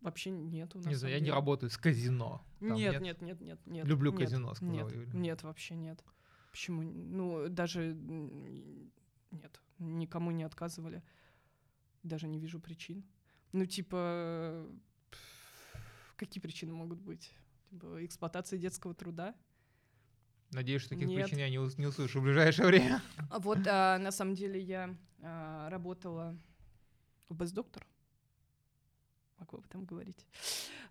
вообще 0.00 0.30
нету. 0.30 0.78
на 0.78 0.80
не 0.80 0.84
самом 0.84 0.98
знаю, 0.98 1.14
я 1.14 1.20
не 1.20 1.30
работаю 1.30 1.70
с 1.70 1.76
казино. 1.76 2.44
Нет, 2.60 3.00
нет, 3.00 3.20
нет, 3.20 3.40
нет, 3.40 3.66
нет. 3.66 3.86
Люблю 3.86 4.12
нет, 4.12 4.20
казино, 4.20 4.54
сказала 4.54 4.74
Нет, 4.74 4.92
Юля. 4.92 5.12
нет, 5.12 5.42
вообще 5.42 5.74
нет. 5.74 6.02
Почему? 6.50 6.82
Ну, 6.82 7.48
даже 7.48 7.94
нет, 9.30 9.60
никому 9.78 10.30
не 10.30 10.44
отказывали. 10.44 11.02
Даже 12.02 12.28
не 12.28 12.38
вижу 12.38 12.60
причин. 12.60 13.04
Ну, 13.52 13.66
типа, 13.66 14.66
какие 16.16 16.40
причины 16.40 16.72
могут 16.72 17.00
быть? 17.00 17.32
Типа, 17.70 18.04
эксплуатация 18.04 18.58
детского 18.58 18.94
труда? 18.94 19.34
Надеюсь, 20.52 20.82
что 20.82 20.90
таких 20.90 21.08
Нет. 21.08 21.22
причин 21.22 21.38
я 21.38 21.50
не, 21.50 21.58
ус- 21.58 21.76
не 21.76 21.86
услышу 21.86 22.20
в 22.20 22.24
ближайшее 22.24 22.66
время. 22.66 23.02
А 23.30 23.38
вот 23.38 23.58
а, 23.66 23.98
на 23.98 24.10
самом 24.12 24.34
деле 24.34 24.60
я 24.60 24.94
а, 25.22 25.68
работала 25.68 26.36
в 27.28 27.36
Бездоктор. 27.36 27.86
Могу 29.38 29.58
об 29.58 29.66
этом 29.66 29.84
говорить. 29.84 30.24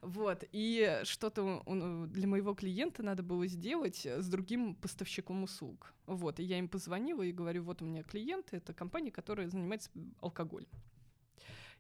Вот. 0.02 0.44
И 0.52 1.02
что-то 1.04 1.64
для 2.12 2.28
моего 2.28 2.54
клиента 2.54 3.02
надо 3.02 3.24
было 3.24 3.48
сделать 3.48 4.06
с 4.06 4.28
другим 4.28 4.76
поставщиком 4.76 5.44
услуг. 5.44 5.94
Вот. 6.06 6.40
И 6.40 6.44
я 6.44 6.60
им 6.60 6.68
позвонила 6.68 7.24
и 7.24 7.32
говорю, 7.32 7.64
вот 7.64 7.82
у 7.82 7.86
меня 7.86 8.04
клиенты, 8.04 8.58
это 8.58 8.74
компания, 8.74 9.12
которая 9.12 9.50
занимается 9.50 9.90
алкоголем. 10.22 10.70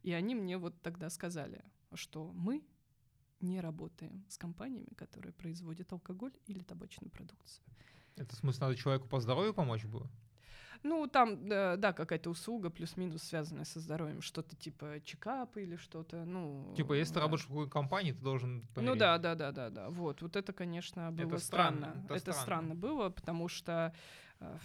И 0.01 0.11
они 0.11 0.33
мне 0.33 0.57
вот 0.57 0.81
тогда 0.81 1.09
сказали, 1.09 1.63
что 1.93 2.31
мы 2.33 2.63
не 3.45 3.61
работаем 3.61 4.25
с 4.29 4.37
компаниями, 4.37 4.93
которые 4.95 5.33
производят 5.33 5.91
алкоголь 5.93 6.33
или 6.47 6.59
табачную 6.63 7.11
продукцию. 7.11 7.63
Это 8.17 8.35
в 8.35 8.39
смысле, 8.39 8.67
надо 8.67 8.75
человеку 8.75 9.07
по 9.07 9.19
здоровью 9.19 9.53
помочь 9.53 9.85
было? 9.85 10.09
Ну, 10.83 11.07
там, 11.07 11.47
да, 11.49 11.77
да, 11.77 11.93
какая-то 11.93 12.29
услуга 12.29 12.69
плюс-минус 12.69 13.23
связанная 13.23 13.65
со 13.65 13.79
здоровьем, 13.79 14.21
что-то 14.21 14.55
типа 14.55 15.01
чекапа 15.03 15.59
или 15.59 15.77
что-то, 15.77 16.25
ну... 16.25 16.73
Типа, 16.77 16.93
если 16.93 17.13
ты 17.13 17.19
да. 17.19 17.25
работаешь 17.25 17.45
в 17.45 17.47
какой 17.47 17.69
компании, 17.69 18.11
ты 18.11 18.21
должен 18.21 18.57
Ну 18.59 18.65
помереть. 18.75 18.99
да, 18.99 19.17
да, 19.17 19.35
да, 19.35 19.51
да, 19.51 19.69
да. 19.69 19.89
Вот, 19.89 20.21
вот 20.21 20.35
это, 20.35 20.53
конечно, 20.53 21.11
было 21.11 21.27
Это 21.27 21.39
странно. 21.39 21.77
странно, 21.77 22.03
это 22.05 22.13
Это, 22.13 22.19
странно. 22.19 22.41
странно 22.41 22.75
было, 22.75 23.09
потому 23.09 23.47
что 23.47 23.93
э, 24.39 24.57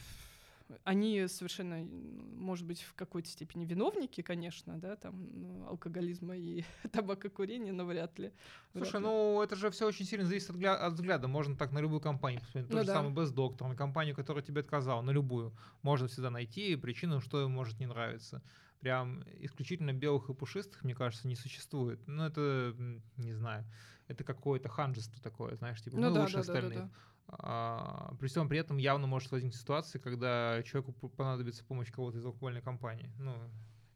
они 0.84 1.26
совершенно, 1.28 1.84
может 1.84 2.66
быть, 2.66 2.80
в 2.82 2.94
какой-то 2.94 3.28
степени 3.28 3.64
виновники, 3.64 4.20
конечно, 4.20 4.78
да, 4.78 4.96
там 4.96 5.28
ну, 5.32 5.66
алкоголизма 5.68 6.36
и 6.36 6.64
табакокурения, 6.92 7.72
но 7.72 7.84
вряд 7.84 8.18
ли. 8.18 8.32
вряд 8.74 8.88
Слушай, 8.88 9.00
ли. 9.00 9.06
ну 9.06 9.42
это 9.42 9.56
же 9.56 9.70
все 9.70 9.86
очень 9.86 10.04
сильно 10.04 10.26
зависит 10.26 10.50
от, 10.50 10.56
гля- 10.56 10.76
от 10.76 10.94
взгляда. 10.94 11.28
Можно 11.28 11.56
так 11.56 11.72
на 11.72 11.78
любую 11.80 12.00
компанию 12.00 12.40
посмотреть. 12.40 12.70
Ну 12.72 12.80
же 12.80 12.86
да. 12.86 12.94
самое 12.94 13.14
без 13.14 13.32
доктора, 13.32 13.68
на 13.68 13.76
компанию, 13.76 14.14
которая 14.14 14.42
тебе 14.44 14.60
отказала, 14.60 15.02
на 15.02 15.10
любую. 15.10 15.54
Можно 15.82 16.08
всегда 16.08 16.30
найти 16.30 16.76
причину, 16.76 17.20
что 17.20 17.42
им 17.42 17.50
может 17.50 17.80
не 17.80 17.86
нравиться. 17.86 18.42
Прям 18.80 19.22
исключительно 19.40 19.92
белых 19.92 20.30
и 20.30 20.34
пушистых, 20.34 20.84
мне 20.84 20.94
кажется, 20.94 21.28
не 21.28 21.36
существует. 21.36 22.00
Ну, 22.06 22.24
это, 22.24 22.74
не 23.18 23.34
знаю, 23.34 23.66
это 24.08 24.24
какое-то 24.24 24.68
ханжество 24.70 25.20
такое, 25.22 25.54
знаешь, 25.56 25.82
типа, 25.82 25.96
Ну 25.98 26.08
мы 26.08 26.14
да, 26.14 26.20
лучше 26.22 26.36
да, 26.36 26.42
да, 26.42 26.46
да, 26.46 26.52
остальных. 26.58 26.78
да. 26.78 26.90
А, 27.38 28.14
при 28.18 28.28
всем 28.28 28.48
при 28.48 28.58
этом 28.58 28.76
явно 28.78 29.06
может 29.06 29.30
возникнуть 29.30 29.60
ситуация, 29.60 30.00
когда 30.00 30.62
человеку 30.64 30.92
понадобится 31.10 31.64
помощь 31.64 31.90
кого-то 31.90 32.18
из 32.18 32.26
алкогольной 32.26 32.62
компании. 32.62 33.12
Ну, 33.18 33.34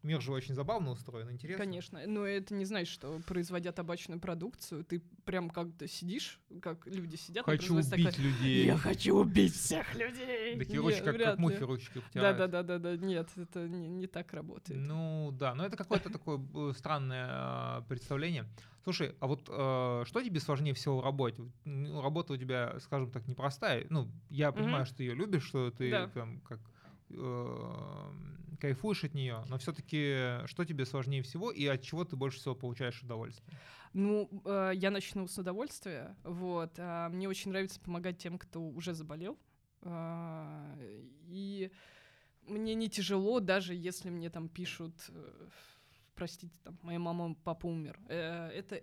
мир 0.04 0.20
же 0.20 0.32
очень 0.32 0.54
забавно 0.54 0.90
устроен, 0.90 1.30
интересно. 1.30 1.64
Конечно, 1.64 2.00
но 2.06 2.24
это 2.26 2.54
не 2.54 2.64
значит, 2.64 2.92
что 2.92 3.20
производя 3.26 3.72
табачную 3.72 4.20
продукцию, 4.20 4.84
ты 4.84 5.02
прям 5.24 5.50
как-то 5.50 5.88
сидишь, 5.88 6.40
как 6.62 6.86
люди 6.86 7.16
сидят. 7.16 7.44
Хочу 7.44 7.74
убить 7.74 7.90
такое, 7.90 8.12
людей. 8.24 8.66
Я 8.66 8.76
хочу 8.76 9.16
убить 9.16 9.54
всех 9.54 9.94
людей. 9.94 10.58
Такие 10.58 10.80
Не, 10.80 10.86
ручки, 10.86 11.00
как, 11.00 11.16
как 11.16 11.38
мухи 11.38 11.62
ручки 11.62 11.94
Да, 11.94 12.02
потирают. 12.02 12.38
да, 12.38 12.46
да, 12.46 12.62
да, 12.62 12.78
да. 12.78 12.96
Нет, 12.96 13.28
это 13.36 13.66
не, 13.68 13.88
не 13.88 14.06
так 14.06 14.32
работает. 14.32 14.80
Ну 14.80 15.30
да, 15.32 15.54
но 15.54 15.64
это 15.64 15.76
какое-то 15.76 16.10
такое 16.10 16.38
э, 16.54 16.72
странное 16.76 17.26
а, 17.30 17.80
представление. 17.88 18.46
Слушай, 18.84 19.14
а 19.18 19.26
вот 19.26 19.48
э, 19.48 20.02
что 20.06 20.22
тебе 20.22 20.40
сложнее 20.40 20.74
всего 20.74 20.98
в 21.00 21.04
работе? 21.04 21.42
Ну, 21.64 22.02
работа 22.02 22.34
у 22.34 22.36
тебя, 22.36 22.78
скажем 22.80 23.10
так, 23.10 23.26
непростая. 23.26 23.86
Ну, 23.88 24.10
я 24.28 24.52
понимаю, 24.52 24.80
Мгм. 24.82 24.86
что 24.86 24.96
ты 24.98 25.04
ее 25.04 25.14
любишь, 25.14 25.44
что 25.46 25.70
ты 25.70 25.90
Да. 25.90 26.08
прям 26.08 26.40
как 26.42 26.60
э, 27.10 28.10
кайфуешь 28.60 29.04
от 29.04 29.14
нее, 29.14 29.44
но 29.48 29.58
все-таки 29.58 30.46
что 30.46 30.64
тебе 30.64 30.84
сложнее 30.84 31.22
всего 31.22 31.50
и 31.50 31.66
от 31.66 31.82
чего 31.82 32.04
ты 32.04 32.16
больше 32.16 32.38
всего 32.38 32.54
получаешь 32.54 33.02
удовольствие? 33.02 33.58
Ну, 33.92 34.28
э, 34.44 34.72
я 34.74 34.90
начну 34.90 35.26
с 35.28 35.38
удовольствия. 35.38 36.16
Вот. 36.24 36.74
а, 36.78 37.08
мне 37.10 37.28
очень 37.28 37.50
нравится 37.52 37.80
помогать 37.80 38.18
тем, 38.18 38.38
кто 38.38 38.60
уже 38.60 38.92
заболел. 38.92 39.38
А, 39.82 40.76
и 41.28 41.70
мне 42.42 42.74
не 42.74 42.88
тяжело, 42.88 43.40
даже 43.40 43.74
если 43.74 44.10
мне 44.10 44.30
там 44.30 44.48
пишут, 44.48 44.94
э, 45.08 45.48
простите, 46.14 46.58
там, 46.62 46.78
моя 46.82 46.98
мама, 46.98 47.36
папа 47.44 47.66
умер. 47.66 47.98
Э, 48.08 48.48
это 48.48 48.82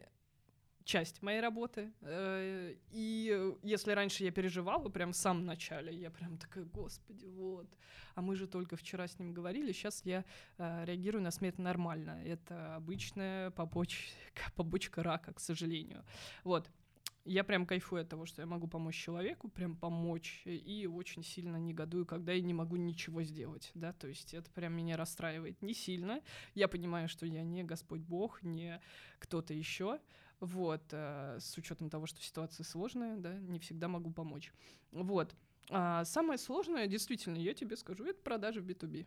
часть 0.84 1.22
моей 1.22 1.42
работы. 1.42 1.92
Э, 2.02 2.76
И 2.92 3.30
э, 3.34 3.54
если 3.64 3.92
раньше 3.92 4.24
я 4.24 4.32
переживала 4.32 4.90
прям 4.90 5.12
в 5.12 5.16
самом 5.16 5.46
начале, 5.46 5.94
я 5.94 6.10
прям 6.10 6.38
такая, 6.38 6.66
господи, 6.66 7.26
вот. 7.28 7.68
А 8.16 8.22
мы 8.22 8.36
же 8.36 8.48
только 8.48 8.76
вчера 8.76 9.08
с 9.08 9.20
ним 9.20 9.34
говорили, 9.34 9.72
сейчас 9.72 10.06
я 10.06 10.26
э, 10.58 10.86
реагирую 10.86 11.24
на 11.24 11.32
смерть 11.32 11.60
нормально. 11.60 12.22
Это 12.26 12.76
обычная 12.76 13.52
побочка, 13.52 14.44
побочка 14.56 15.04
рака, 15.04 15.34
к 15.34 15.40
сожалению. 15.40 16.04
Вот. 16.44 16.70
Я 17.24 17.44
прям 17.44 17.68
кайфую 17.68 18.02
от 18.02 18.10
того, 18.10 18.26
что 18.26 18.42
я 18.42 18.48
могу 18.48 18.68
помочь 18.68 18.96
человеку, 18.96 19.48
прям 19.48 19.76
помочь, 19.76 20.42
и 20.46 20.88
очень 20.88 21.24
сильно 21.24 21.58
негодую, 21.58 22.04
когда 22.08 22.32
я 22.32 22.42
не 22.42 22.54
могу 22.54 22.78
ничего 22.78 23.22
сделать, 23.22 23.70
да, 23.76 23.94
то 23.94 24.08
есть 24.08 24.34
это 24.34 24.50
прям 24.50 24.74
меня 24.74 24.98
расстраивает 24.98 25.62
не 25.62 25.76
сильно. 25.76 26.22
Я 26.56 26.68
понимаю, 26.68 27.08
что 27.08 27.28
я 27.28 27.44
не 27.44 27.64
Господь 27.64 28.02
Бог, 28.02 28.42
не 28.42 28.82
кто-то 29.20 29.54
еще, 29.54 30.00
вот, 30.42 30.82
э, 30.92 31.38
с 31.40 31.58
учетом 31.58 31.90
того, 31.90 32.08
что 32.08 32.22
ситуация 32.22 32.64
сложная, 32.64 33.16
да, 33.16 33.38
не 33.38 33.60
всегда 33.60 33.88
могу 33.88 34.12
помочь. 34.12 34.52
Вот. 34.92 35.34
А 35.70 36.04
самое 36.04 36.38
сложное, 36.38 36.88
действительно, 36.88 37.38
я 37.38 37.54
тебе 37.54 37.78
скажу, 37.78 38.04
это 38.06 38.20
продажи 38.22 38.60
в 38.60 38.66
B2B. 38.66 39.06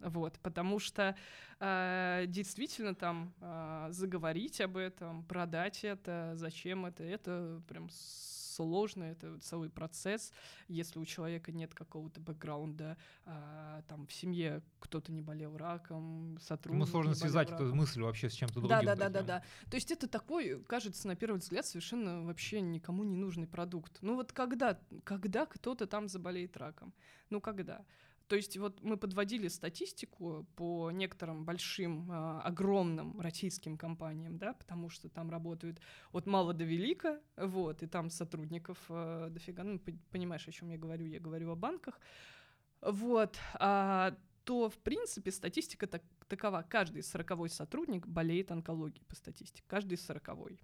Вот, 0.00 0.38
потому 0.40 0.78
что 0.78 1.16
э, 1.60 2.24
действительно 2.28 2.94
там 2.94 3.32
э, 3.40 3.88
заговорить 3.90 4.60
об 4.60 4.76
этом, 4.76 5.24
продать 5.24 5.82
это, 5.84 6.32
зачем 6.36 6.86
это, 6.86 7.02
это 7.02 7.62
прям 7.68 7.88
сложно, 8.54 9.04
это 9.04 9.38
целый 9.40 9.70
процесс. 9.70 10.32
Если 10.68 10.98
у 10.98 11.04
человека 11.04 11.52
нет 11.52 11.74
какого-то 11.74 12.20
бэкграунда, 12.20 12.96
а, 13.24 13.82
там 13.88 14.06
в 14.06 14.12
семье 14.12 14.62
кто-то 14.78 15.12
не 15.12 15.22
болел 15.22 15.56
раком, 15.56 16.38
сотрудник 16.40 16.82
Ему 16.82 16.86
сложно 16.90 17.14
связать 17.14 17.50
раком. 17.50 17.66
эту 17.66 17.74
мысль 17.74 18.02
вообще 18.02 18.30
с 18.30 18.34
чем-то 18.34 18.54
другим. 18.54 18.68
Да, 18.68 18.82
да, 18.82 18.94
да, 18.94 19.08
да, 19.08 19.22
да. 19.22 19.42
То 19.70 19.76
есть 19.76 19.90
это 19.90 20.08
такой, 20.08 20.62
кажется, 20.64 21.06
на 21.08 21.16
первый 21.16 21.38
взгляд, 21.38 21.66
совершенно 21.66 22.22
вообще 22.24 22.60
никому 22.60 23.04
не 23.04 23.16
нужный 23.16 23.46
продукт. 23.46 23.98
Ну 24.02 24.14
вот 24.14 24.32
когда, 24.32 24.78
когда 25.04 25.46
кто-то 25.46 25.86
там 25.86 26.08
заболеет 26.08 26.56
раком? 26.56 26.92
Ну 27.30 27.40
когда? 27.40 27.84
То 28.28 28.36
есть 28.36 28.56
вот 28.56 28.82
мы 28.82 28.96
подводили 28.96 29.48
статистику 29.48 30.46
по 30.56 30.90
некоторым 30.90 31.44
большим, 31.44 32.10
а, 32.10 32.40
огромным 32.40 33.20
российским 33.20 33.76
компаниям, 33.76 34.38
да, 34.38 34.54
потому 34.54 34.88
что 34.88 35.08
там 35.08 35.30
работают 35.30 35.80
от 36.12 36.26
мала 36.26 36.54
до 36.54 36.64
велика, 36.64 37.20
вот, 37.36 37.82
и 37.82 37.86
там 37.86 38.08
сотрудников 38.08 38.78
а, 38.88 39.28
дофига, 39.28 39.62
ну, 39.62 39.78
понимаешь, 40.10 40.48
о 40.48 40.52
чем 40.52 40.70
я 40.70 40.78
говорю, 40.78 41.06
я 41.06 41.20
говорю 41.20 41.50
о 41.50 41.56
банках, 41.56 42.00
вот, 42.80 43.38
а, 43.54 44.16
то, 44.44 44.68
в 44.68 44.78
принципе, 44.78 45.30
статистика 45.30 45.86
так, 45.86 46.02
такова. 46.28 46.62
Каждый 46.68 47.02
сороковой 47.02 47.48
сотрудник 47.48 48.06
болеет 48.06 48.52
онкологией 48.52 49.04
по 49.06 49.16
статистике. 49.16 49.64
Каждый 49.66 49.96
сороковой. 49.98 50.60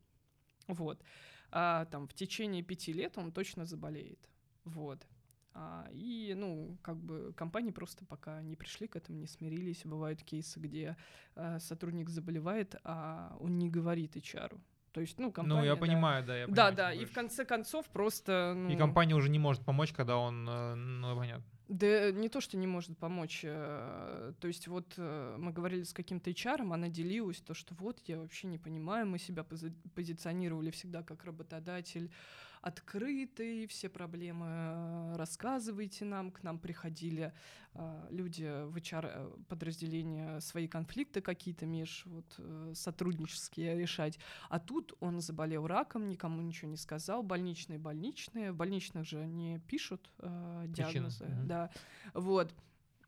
Вот. 0.67 1.03
А, 1.51 1.87
там, 1.87 2.07
в 2.07 2.15
течение 2.15 2.63
пяти 2.63 2.93
лет 2.93 3.19
он 3.19 3.33
точно 3.33 3.65
заболеет. 3.65 4.29
Вот. 4.65 5.07
А, 5.53 5.89
и, 5.93 6.35
ну, 6.37 6.77
как 6.83 6.97
бы 6.97 7.33
компании 7.37 7.73
просто 7.73 8.05
пока 8.05 8.41
не 8.43 8.57
пришли 8.57 8.87
к 8.87 8.97
этому, 8.97 9.19
не 9.19 9.27
смирились. 9.27 9.83
Бывают 9.85 10.23
кейсы, 10.23 10.61
где 10.61 10.97
а, 11.35 11.59
сотрудник 11.59 12.09
заболевает, 12.09 12.77
а 12.85 13.37
он 13.41 13.59
не 13.59 13.69
говорит 13.69 14.17
HR. 14.17 14.59
То 14.93 15.01
есть, 15.01 15.19
ну, 15.19 15.31
компания... 15.31 15.61
Ну, 15.61 15.65
я 15.65 15.75
да. 15.75 15.81
понимаю, 15.81 16.25
да, 16.27 16.37
я 16.37 16.47
Да, 16.47 16.53
понимаю, 16.53 16.77
да, 16.77 16.93
чем 16.93 17.03
и 17.03 17.05
в 17.05 17.13
конце 17.13 17.45
концов 17.45 17.87
просто... 17.91 18.55
И 18.69 18.73
ну, 18.73 18.79
компания 18.79 19.15
уже 19.15 19.29
не 19.29 19.39
может 19.39 19.65
помочь, 19.65 19.93
когда 19.93 20.17
он, 20.17 20.49
э, 20.49 20.75
ну, 20.75 21.17
понятно. 21.17 21.45
Да 21.69 22.11
не 22.11 22.29
то, 22.29 22.41
что 22.41 22.57
не 22.57 22.67
может 22.67 22.99
помочь. 22.99 23.43
э, 23.45 24.33
То 24.41 24.49
есть 24.49 24.67
вот 24.67 24.95
э, 24.97 25.37
мы 25.39 25.53
говорили 25.53 25.85
с 25.85 25.93
каким-то 25.93 26.31
HR, 26.31 26.73
она 26.73 26.89
делилась, 26.89 27.41
то, 27.41 27.55
что 27.55 27.75
вот 27.77 28.01
я 28.07 28.19
вообще 28.19 28.49
не 28.49 28.59
понимаю, 28.59 29.07
мы 29.07 29.21
себя 29.21 29.45
пози- 29.49 29.73
позиционировали 29.95 30.71
всегда 30.73 31.05
как 31.05 31.25
работодатель 31.25 32.11
открытый, 32.61 33.67
все 33.67 33.89
проблемы 33.89 34.47
э, 34.47 35.17
рассказывайте 35.17 36.05
нам, 36.05 36.31
к 36.31 36.43
нам 36.43 36.59
приходили 36.59 37.33
э, 37.75 38.07
люди 38.11 38.67
в 38.67 38.77
HR 38.77 39.45
подразделения 39.47 40.41
свои 40.41 40.69
конфликты 40.69 41.21
какие-то 41.21 41.67
меж 41.67 42.05
вот 42.07 42.35
э, 42.39 42.73
сотруднические 42.75 43.79
решать, 43.79 44.19
а 44.49 44.59
тут 44.59 44.95
он 45.01 45.21
заболел 45.21 45.67
раком, 45.67 46.09
никому 46.09 46.43
ничего 46.43 46.71
не 46.71 46.77
сказал, 46.77 47.23
больничные 47.23 47.79
больничные, 47.79 48.53
в 48.53 48.57
больничных 48.57 49.07
же 49.07 49.27
не 49.27 49.59
пишут 49.61 50.13
э, 50.19 50.65
диагнозы, 50.69 51.25
мгм. 51.25 51.47
да, 51.47 51.71
вот. 52.15 52.55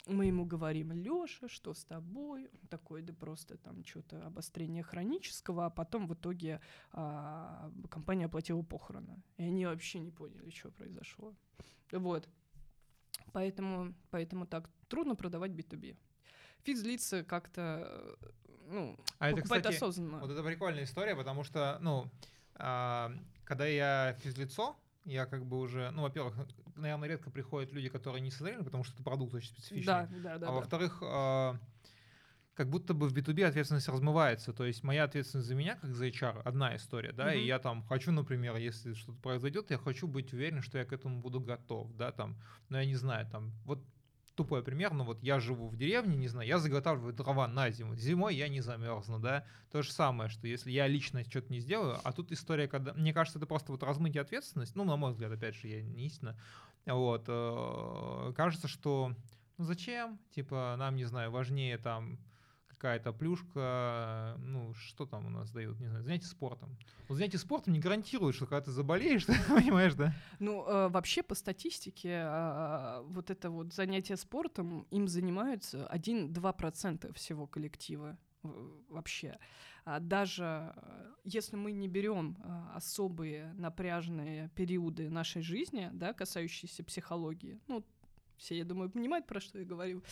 Мы 0.06 0.26
ему 0.26 0.44
говорим, 0.44 0.92
Лёша, 0.92 1.48
что 1.48 1.74
с 1.74 1.84
тобой? 1.84 2.48
Он 2.52 2.68
такой, 2.68 3.02
да 3.02 3.12
просто 3.12 3.56
там 3.56 3.84
что-то 3.84 4.26
обострение 4.26 4.82
хронического, 4.82 5.66
а 5.66 5.70
потом 5.70 6.08
в 6.08 6.14
итоге 6.14 6.60
а, 6.92 7.70
компания 7.88 8.26
оплатила 8.26 8.62
похороны. 8.62 9.22
И 9.36 9.44
они 9.44 9.64
вообще 9.64 10.00
не 10.00 10.10
поняли, 10.10 10.50
что 10.50 10.70
произошло. 10.72 11.34
Вот. 11.92 12.28
Поэтому, 13.32 13.94
поэтому 14.10 14.46
так 14.46 14.68
трудно 14.88 15.14
продавать 15.14 15.52
B2B. 15.52 15.96
Физлицы 16.64 17.22
как-то, 17.22 18.16
ну, 18.68 18.98
А 19.18 19.30
это, 19.30 19.42
кстати, 19.42 19.68
осознанно. 19.68 20.18
Вот 20.18 20.30
это 20.30 20.42
прикольная 20.42 20.84
история, 20.84 21.14
потому 21.14 21.44
что, 21.44 21.78
ну, 21.80 22.10
а, 22.54 23.12
когда 23.44 23.66
я 23.66 24.16
физлицо, 24.20 24.76
я 25.04 25.26
как 25.26 25.44
бы 25.44 25.58
уже, 25.58 25.90
ну, 25.92 26.02
во-первых, 26.02 26.34
наверное, 26.76 27.08
редко 27.08 27.30
приходят 27.30 27.72
люди, 27.72 27.88
которые 27.88 28.20
не 28.20 28.30
созрели, 28.30 28.62
потому 28.62 28.84
что 28.84 28.94
это 28.94 29.02
продукт 29.02 29.34
очень 29.34 29.48
специфичный. 29.48 29.84
Да, 29.84 30.08
да, 30.10 30.38
да. 30.38 30.46
а 30.46 30.50
да. 30.50 30.50
во-вторых, 30.50 30.98
а, 31.02 31.58
как 32.54 32.68
будто 32.68 32.94
бы 32.94 33.08
в 33.08 33.14
B2B 33.14 33.44
ответственность 33.44 33.88
размывается. 33.88 34.52
То 34.52 34.64
есть 34.64 34.82
моя 34.82 35.04
ответственность 35.04 35.48
за 35.48 35.54
меня, 35.54 35.76
как 35.76 35.94
за 35.94 36.06
HR, 36.06 36.42
одна 36.44 36.76
история, 36.76 37.12
да, 37.12 37.34
и 37.34 37.38
Мгм. 37.38 37.46
я 37.46 37.58
там 37.58 37.82
хочу, 37.84 38.12
например, 38.12 38.56
если 38.56 38.94
что-то 38.94 39.18
произойдет, 39.18 39.70
я 39.70 39.78
хочу 39.78 40.06
быть 40.06 40.32
уверен, 40.32 40.62
что 40.62 40.78
я 40.78 40.84
к 40.84 40.92
этому 40.92 41.20
буду 41.20 41.40
готов, 41.40 41.94
да, 41.96 42.12
там, 42.12 42.36
но 42.68 42.78
я 42.78 42.86
не 42.86 42.96
знаю, 42.96 43.26
там, 43.30 43.52
вот 43.64 43.82
тупой 44.34 44.62
пример, 44.62 44.92
но 44.92 45.04
вот 45.04 45.22
я 45.22 45.40
живу 45.40 45.68
в 45.68 45.76
деревне, 45.76 46.16
не 46.16 46.28
знаю, 46.28 46.48
я 46.48 46.58
заготавливаю 46.58 47.12
дрова 47.12 47.48
на 47.48 47.70
зиму. 47.70 47.94
Зимой 47.96 48.34
я 48.34 48.48
не 48.48 48.60
замерзну, 48.60 49.18
да. 49.18 49.44
То 49.70 49.82
же 49.82 49.92
самое, 49.92 50.30
что 50.30 50.46
если 50.46 50.70
я 50.70 50.86
лично 50.86 51.24
что-то 51.24 51.52
не 51.52 51.60
сделаю, 51.60 51.98
а 52.02 52.12
тут 52.12 52.32
история, 52.32 52.68
когда... 52.68 52.94
Мне 52.94 53.12
кажется, 53.12 53.38
это 53.38 53.46
просто 53.46 53.72
вот 53.72 53.82
размытие 53.82 54.22
ответственности, 54.22 54.76
ну, 54.76 54.84
на 54.84 54.96
мой 54.96 55.12
взгляд, 55.12 55.32
опять 55.32 55.54
же, 55.54 55.68
я 55.68 55.82
не 55.82 56.06
истина. 56.06 56.36
Вот. 56.86 57.24
э, 57.28 58.32
Кажется, 58.34 58.68
что 58.68 59.14
ну 59.58 59.64
зачем? 59.64 60.18
Типа, 60.34 60.74
нам, 60.78 60.96
не 60.96 61.04
знаю, 61.04 61.30
важнее 61.30 61.78
там 61.78 62.18
какая-то 62.82 63.12
плюшка, 63.12 64.34
ну, 64.40 64.74
что 64.74 65.06
там 65.06 65.26
у 65.26 65.30
нас 65.30 65.52
дают, 65.52 65.78
не 65.78 65.86
знаю, 65.86 66.02
занятия 66.02 66.26
спортом. 66.26 66.76
Вот 67.08 67.14
занятия 67.14 67.38
спортом 67.38 67.74
не 67.74 67.78
гарантирует, 67.78 68.34
что 68.34 68.46
когда 68.46 68.60
ты 68.60 68.72
заболеешь, 68.72 69.24
ты 69.26 69.34
понимаешь, 69.48 69.94
да? 69.94 70.12
Ну, 70.40 70.66
э, 70.66 70.88
вообще 70.88 71.22
по 71.22 71.36
статистике 71.36 72.22
а, 72.24 73.02
вот 73.06 73.30
это 73.30 73.50
вот 73.50 73.72
занятие 73.72 74.16
спортом, 74.16 74.84
им 74.90 75.06
занимаются 75.06 75.88
1-2% 75.94 77.14
всего 77.14 77.46
коллектива 77.46 78.18
э, 78.42 78.48
вообще. 78.88 79.38
А 79.84 80.00
даже 80.00 80.74
э, 80.74 81.12
если 81.22 81.54
мы 81.54 81.70
не 81.70 81.86
берем 81.86 82.36
особые 82.74 83.52
напряженные 83.52 84.48
периоды 84.56 85.08
нашей 85.08 85.42
жизни, 85.42 85.88
да, 85.92 86.12
касающиеся 86.12 86.82
психологии, 86.82 87.60
ну, 87.68 87.84
все, 88.42 88.58
я 88.58 88.64
думаю, 88.64 88.90
понимают, 88.90 89.26
про 89.26 89.40
что 89.40 89.58
я 89.58 89.64
говорю. 89.64 90.02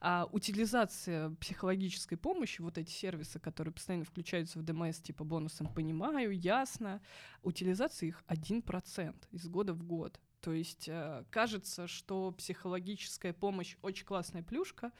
А 0.00 0.28
утилизация 0.30 1.30
психологической 1.40 2.16
помощи, 2.16 2.60
вот 2.60 2.78
эти 2.78 2.90
сервисы, 2.90 3.40
которые 3.40 3.74
постоянно 3.74 4.04
включаются 4.04 4.58
в 4.58 4.62
ДМС, 4.62 5.00
типа 5.00 5.24
бонусом 5.24 5.66
«понимаю», 5.66 6.30
«ясно», 6.30 7.02
утилизация 7.42 8.08
их 8.08 8.22
1% 8.28 9.14
из 9.32 9.48
года 9.48 9.74
в 9.74 9.82
год. 9.82 10.20
То 10.40 10.52
есть 10.52 10.88
э, 10.88 11.24
кажется, 11.30 11.86
что 11.86 12.32
психологическая 12.32 13.32
помощь 13.32 13.76
очень 13.82 14.06
классная 14.06 14.42
плюшка, 14.42 14.92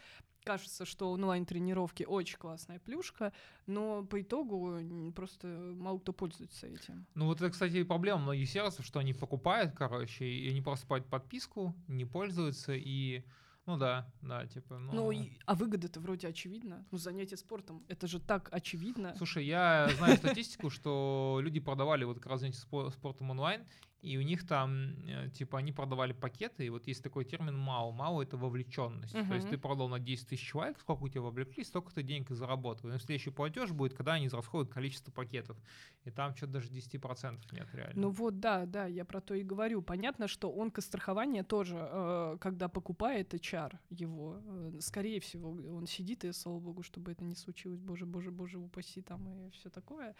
кажется, 0.45 0.85
что 0.85 1.11
онлайн-тренировки 1.13 2.05
очень 2.05 2.39
классная 2.39 2.79
плюшка, 2.79 3.33
но 3.67 4.05
по 4.05 4.21
итогу 4.21 4.79
просто 5.15 5.47
мало 5.77 5.99
кто 5.99 6.13
пользуется 6.13 6.67
этим. 6.67 7.07
Ну 7.15 7.27
вот 7.27 7.39
это, 7.41 7.51
кстати, 7.51 7.77
и 7.77 7.85
проблема 7.85 8.21
многих 8.23 8.49
сервисов, 8.49 8.85
что 8.87 8.99
они 9.01 9.13
покупают, 9.13 9.75
короче, 9.77 10.25
и 10.25 10.49
они 10.51 10.61
просто 10.63 10.87
покупают 10.87 11.07
подписку, 11.07 11.75
не 11.89 12.05
пользуются, 12.05 12.73
и, 12.75 13.25
ну 13.67 13.77
да, 13.77 14.13
да, 14.23 14.47
типа, 14.47 14.79
ну... 14.79 14.93
Ну, 14.93 15.11
и- 15.11 15.31
а 15.47 15.55
выгода-то 15.55 16.01
вроде 16.01 16.29
очевидна. 16.29 16.85
Ну, 16.91 16.99
занятие 16.99 17.37
спортом, 17.37 17.85
это 17.89 18.07
же 18.07 18.19
так 18.21 18.49
очевидно. 18.53 19.15
Слушай, 19.17 19.45
я 19.47 19.89
знаю 19.99 20.17
статистику, 20.17 20.71
что 20.71 21.39
люди 21.43 21.61
продавали 21.61 22.05
вот 22.05 22.19
как 22.19 22.27
раз 22.27 22.41
занятия 22.41 22.65
спо- 22.67 22.91
спортом 22.91 23.31
онлайн, 23.31 23.65
и 24.03 24.17
у 24.17 24.23
них 24.23 24.47
там, 24.47 24.95
э, 25.07 25.29
типа, 25.31 25.59
они 25.59 25.73
продавали 25.73 26.13
пакеты, 26.13 26.65
и 26.65 26.71
вот 26.71 26.87
есть 26.87 27.03
такой 27.03 27.25
термин 27.25 27.57
МАУ. 27.59 27.93
МАУ— 27.93 28.21
это 28.23 28.37
вовлеченность. 28.37 29.13
То 29.13 29.35
есть 29.35 29.49
ты 29.49 29.59
продал 29.59 29.89
на 29.89 29.99
10 29.99 30.29
тысяч 30.29 30.47
человек, 30.47 30.79
сколько 30.81 31.03
у 31.03 31.09
тебя 31.09 31.23
вовлеклись, 31.23 31.69
столько 31.69 31.93
ты 31.93 32.03
денег 32.03 32.31
и 32.31 32.35
заработал. 32.35 32.91
И 32.91 32.99
следующий 32.99 33.31
платеж 33.31 33.71
будет, 33.73 33.95
когда 33.95 34.15
они 34.15 34.27
израсходуют 34.27 34.73
количество 34.73 35.13
пакетов. 35.13 35.57
И 36.05 36.11
там 36.11 36.35
что-то 36.35 36.55
даже 36.55 36.69
10% 36.69 37.41
нет 37.53 37.69
реально. 37.75 38.01
Ну 38.01 38.11
вот, 38.11 38.41
да, 38.41 38.65
да, 38.67 38.87
я 38.87 39.05
про 39.05 39.21
то 39.21 39.35
и 39.35 39.43
говорю. 39.43 39.83
Понятно, 39.83 40.29
что 40.29 40.51
онкострахование 40.51 41.43
тоже, 41.43 41.77
э, 41.79 42.39
когда 42.41 42.69
покупает 42.69 43.35
HR 43.35 43.79
его, 43.91 44.41
э, 44.43 44.81
скорее 44.81 45.21
всего, 45.21 45.51
он 45.51 45.87
сидит, 45.87 46.25
и 46.25 46.33
слава 46.33 46.59
богу, 46.59 46.83
чтобы 46.83 47.13
это 47.13 47.25
не 47.25 47.35
случилось, 47.35 47.81
боже, 47.81 48.07
боже, 48.07 48.31
боже, 48.31 48.59
упаси 48.59 49.03
там 49.03 49.29
и 49.29 49.51
все 49.51 49.69
такое. 49.69 50.15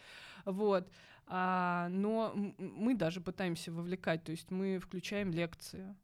Вот. 0.45 0.89
А, 1.33 1.89
но 1.91 2.35
мы 2.59 2.95
даже 2.95 3.21
пытаемся 3.21 3.70
вовлекать, 3.71 4.25
то 4.25 4.33
есть 4.33 4.51
мы 4.51 4.79
включаем 4.79 5.31
лекции. 5.33 5.95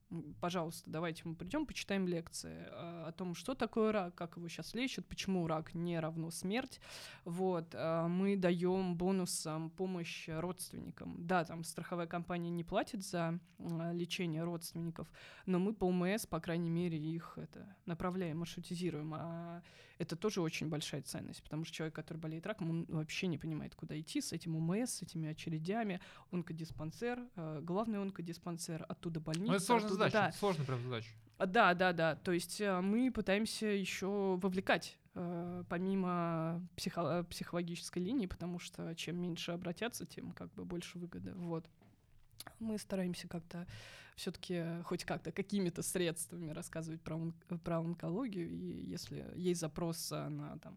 Пожалуйста, 0.40 0.88
давайте 0.88 1.22
мы 1.24 1.34
придем, 1.34 1.66
почитаем 1.66 2.07
лекции 2.07 2.68
э, 2.70 3.04
о 3.09 3.12
том, 3.12 3.34
что 3.34 3.54
такое 3.54 3.90
рак, 3.90 4.14
как 4.14 4.36
его 4.36 4.46
сейчас 4.48 4.72
лечат, 4.72 5.04
почему 5.07 5.46
рак 5.48 5.74
не 5.74 5.98
равно 5.98 6.30
смерть. 6.30 6.80
Вот, 7.24 7.74
а, 7.74 8.07
мы 8.07 8.36
даем 8.36 8.96
бонусом 8.96 9.68
помощь 9.70 10.28
родственникам. 10.28 11.26
Да, 11.26 11.44
там 11.44 11.64
страховая 11.64 12.07
компания 12.07 12.50
не 12.50 12.62
платит 12.62 13.04
за 13.04 13.40
а, 13.59 13.92
лечение 13.92 14.44
родственников, 14.44 15.11
но 15.44 15.59
мы 15.59 15.74
по 15.74 15.84
УМС, 15.84 16.26
по 16.26 16.38
крайней 16.38 16.70
мере, 16.70 16.98
их 16.98 17.36
это 17.36 17.66
направляем, 17.84 18.38
маршрутизируем. 18.38 19.12
А 19.14 19.62
это 19.98 20.14
тоже 20.14 20.40
очень 20.40 20.68
большая 20.68 21.02
ценность, 21.02 21.42
потому 21.42 21.64
что 21.64 21.74
человек, 21.74 21.94
который 21.94 22.18
болеет 22.18 22.46
раком, 22.46 22.70
он 22.70 22.84
вообще 22.88 23.26
не 23.26 23.38
понимает, 23.38 23.74
куда 23.74 23.98
идти 23.98 24.20
с 24.20 24.32
этим 24.32 24.57
УМС, 24.57 24.90
с 24.90 25.02
этими 25.02 25.28
очередями. 25.28 26.00
Онкодиспансер, 26.30 27.20
э, 27.36 27.61
главный 27.62 28.00
онкодиспансер, 28.00 28.84
оттуда 28.88 29.20
больница. 29.20 29.52
Задача, 29.97 30.12
да. 30.18 30.28
это 30.28 30.38
сложная 30.38 30.66
прям 30.66 30.82
задача. 30.82 31.09
Да, 31.38 31.74
да, 31.74 31.92
да. 31.92 32.16
То 32.16 32.32
есть 32.32 32.61
э, 32.61 32.80
мы 32.80 33.11
пытаемся 33.11 33.66
еще 33.66 34.38
вовлекать 34.40 34.97
э, 35.14 35.64
помимо 35.68 36.66
психо- 36.76 37.24
психологической 37.24 38.03
линии, 38.03 38.26
потому 38.26 38.59
что 38.59 38.94
чем 38.94 39.20
меньше 39.20 39.53
обратятся, 39.53 40.07
тем 40.07 40.32
как 40.32 40.53
бы 40.55 40.64
больше 40.64 40.99
выгоды. 40.99 41.34
Вот. 41.34 41.68
мы 42.59 42.78
стараемся 42.78 43.28
как-то 43.28 43.66
все-таки 44.16 44.82
хоть 44.84 45.05
как-то 45.05 45.30
какими-то 45.30 45.82
средствами 45.82 46.51
рассказывать 46.51 47.03
про, 47.03 47.20
про 47.62 47.78
онкологию, 47.80 48.49
и 48.49 48.86
если 48.86 49.30
есть 49.36 49.61
запрос 49.61 50.11
на 50.11 50.59
там, 50.62 50.76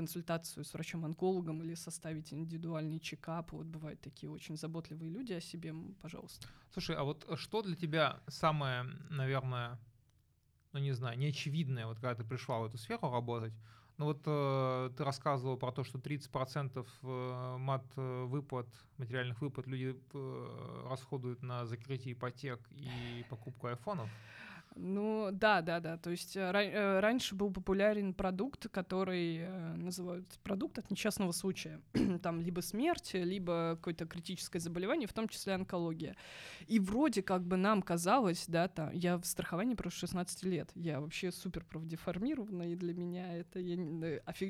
консультацию 0.00 0.64
с 0.64 0.72
врачом-онкологом 0.72 1.62
или 1.62 1.74
составить 1.74 2.32
индивидуальный 2.32 3.00
чекап. 3.00 3.52
Вот 3.52 3.66
бывают 3.66 4.00
такие 4.00 4.30
очень 4.30 4.56
заботливые 4.56 5.10
люди 5.10 5.34
о 5.34 5.40
себе, 5.40 5.74
пожалуйста. 6.00 6.46
Слушай, 6.72 6.96
а 6.96 7.02
вот 7.04 7.26
что 7.34 7.60
для 7.60 7.76
тебя 7.76 8.20
самое, 8.28 8.84
наверное, 9.10 9.78
ну 10.72 10.80
не 10.80 10.92
знаю, 10.92 11.18
неочевидное, 11.18 11.86
вот 11.86 11.96
когда 11.96 12.14
ты 12.14 12.24
пришла 12.24 12.60
в 12.60 12.64
эту 12.64 12.78
сферу 12.78 13.10
работать, 13.10 13.52
ну 13.98 14.06
вот 14.06 14.22
э, 14.24 14.90
ты 14.96 15.04
рассказывал 15.04 15.58
про 15.58 15.70
то, 15.70 15.84
что 15.84 15.98
30% 15.98 16.86
э, 17.02 17.56
мат 17.58 17.84
э, 17.96 18.24
выплат, 18.24 18.68
материальных 18.96 19.42
выплат 19.42 19.66
люди 19.66 19.94
э, 20.14 20.86
расходуют 20.88 21.42
на 21.42 21.66
закрытие 21.66 22.14
ипотек 22.14 22.58
и 22.70 23.26
покупку 23.28 23.66
айфонов. 23.66 24.08
Ну, 24.76 25.30
да, 25.32 25.62
да, 25.62 25.80
да. 25.80 25.96
То 25.96 26.10
есть 26.10 26.36
э, 26.36 26.40
э, 26.40 27.00
раньше 27.00 27.34
был 27.34 27.50
популярен 27.52 28.14
продукт, 28.14 28.68
который 28.68 29.38
э, 29.38 29.74
называют 29.74 30.26
продукт 30.44 30.78
от 30.78 30.90
несчастного 30.90 31.32
случая. 31.32 31.80
Там 32.22 32.40
либо 32.40 32.60
смерть, 32.60 33.10
либо 33.14 33.76
какое-то 33.76 34.06
критическое 34.06 34.60
заболевание, 34.60 35.08
в 35.08 35.12
том 35.12 35.28
числе 35.28 35.54
онкология. 35.54 36.16
И 36.68 36.78
вроде 36.78 37.22
как 37.22 37.44
бы 37.44 37.56
нам 37.56 37.82
казалось, 37.82 38.44
да, 38.46 38.68
там, 38.68 38.90
я 38.92 39.18
в 39.18 39.24
страховании 39.24 39.74
просто 39.74 40.00
16 40.00 40.44
лет. 40.44 40.70
Я 40.74 41.00
вообще 41.00 41.32
супер 41.32 41.64
правдеформирована, 41.64 42.70
и 42.70 42.76
для 42.76 42.94
меня 42.94 43.36
это 43.36 43.58
я 43.58 43.76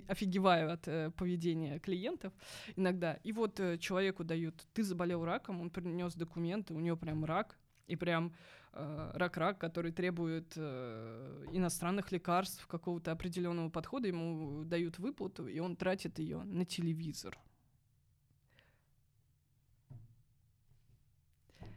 офигеваю 0.06 0.72
от 0.72 1.14
поведения 1.14 1.78
клиентов 1.78 2.32
иногда. 2.76 3.14
И 3.24 3.32
вот 3.32 3.60
человеку 3.80 4.24
дают, 4.24 4.66
ты 4.74 4.82
заболел 4.82 5.24
раком, 5.24 5.60
он 5.60 5.70
принес 5.70 6.14
документы, 6.14 6.74
у 6.74 6.80
него 6.80 6.96
прям 6.96 7.24
рак, 7.24 7.56
и 7.86 7.96
прям 7.96 8.32
Э, 8.32 8.59
рак-рак, 8.72 9.58
который 9.58 9.92
требует 9.92 10.52
э, 10.56 11.46
иностранных 11.52 12.12
лекарств, 12.12 12.66
какого-то 12.66 13.12
определенного 13.12 13.68
подхода, 13.68 14.06
ему 14.06 14.64
дают 14.64 14.98
выплату, 14.98 15.46
и 15.46 15.58
он 15.58 15.76
тратит 15.76 16.18
ее 16.18 16.42
на 16.44 16.64
телевизор. 16.64 17.38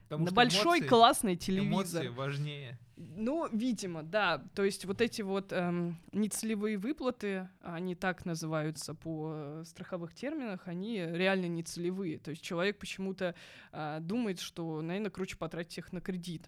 Потому 0.04 0.26
на 0.26 0.32
большой 0.32 0.80
эмоции, 0.80 0.88
классный 0.88 1.36
телевизор. 1.36 2.04
Эмоции 2.04 2.08
важнее. 2.10 2.80
Ну, 2.96 3.48
видимо, 3.52 4.04
да. 4.04 4.44
То 4.54 4.64
есть 4.64 4.86
вот 4.86 5.02
эти 5.02 5.24
вот 5.24 5.52
эм, 5.52 5.98
нецелевые 6.12 6.78
выплаты, 6.78 7.50
они 7.62 7.96
так 7.96 8.24
называются 8.24 8.94
по 8.94 9.32
э, 9.34 9.64
страховых 9.66 10.14
терминах, 10.14 10.68
они 10.68 10.98
реально 10.98 11.48
нецелевые. 11.48 12.20
То 12.20 12.30
есть 12.30 12.44
человек 12.44 12.78
почему-то 12.78 13.34
э, 13.72 13.98
думает, 14.02 14.40
что, 14.40 14.82
наверное, 14.84 15.10
круче 15.10 15.38
потратить 15.38 15.80
их 15.80 15.92
на 15.92 16.02
кредит 16.02 16.48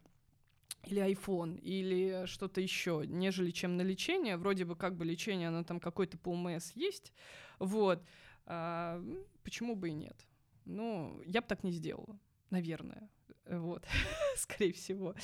или 0.87 1.01
iPhone, 1.01 1.59
или 1.59 2.25
что-то 2.25 2.61
еще, 2.61 3.03
нежели 3.07 3.51
чем 3.51 3.77
на 3.77 3.81
лечение. 3.81 4.37
Вроде 4.37 4.65
бы 4.65 4.75
как 4.75 4.95
бы 4.95 5.05
лечение, 5.05 5.49
оно 5.49 5.63
там 5.63 5.79
какой-то 5.79 6.17
по 6.17 6.29
ОМС 6.29 6.71
есть. 6.75 7.13
Вот. 7.59 8.03
А, 8.45 9.01
почему 9.43 9.75
бы 9.75 9.89
и 9.89 9.93
нет? 9.93 10.27
Ну, 10.65 11.21
я 11.25 11.41
бы 11.41 11.47
так 11.47 11.63
не 11.63 11.71
сделала, 11.71 12.19
наверное. 12.49 13.09
Вот, 13.49 13.85
скорее 14.37 14.73
всего. 14.73 15.15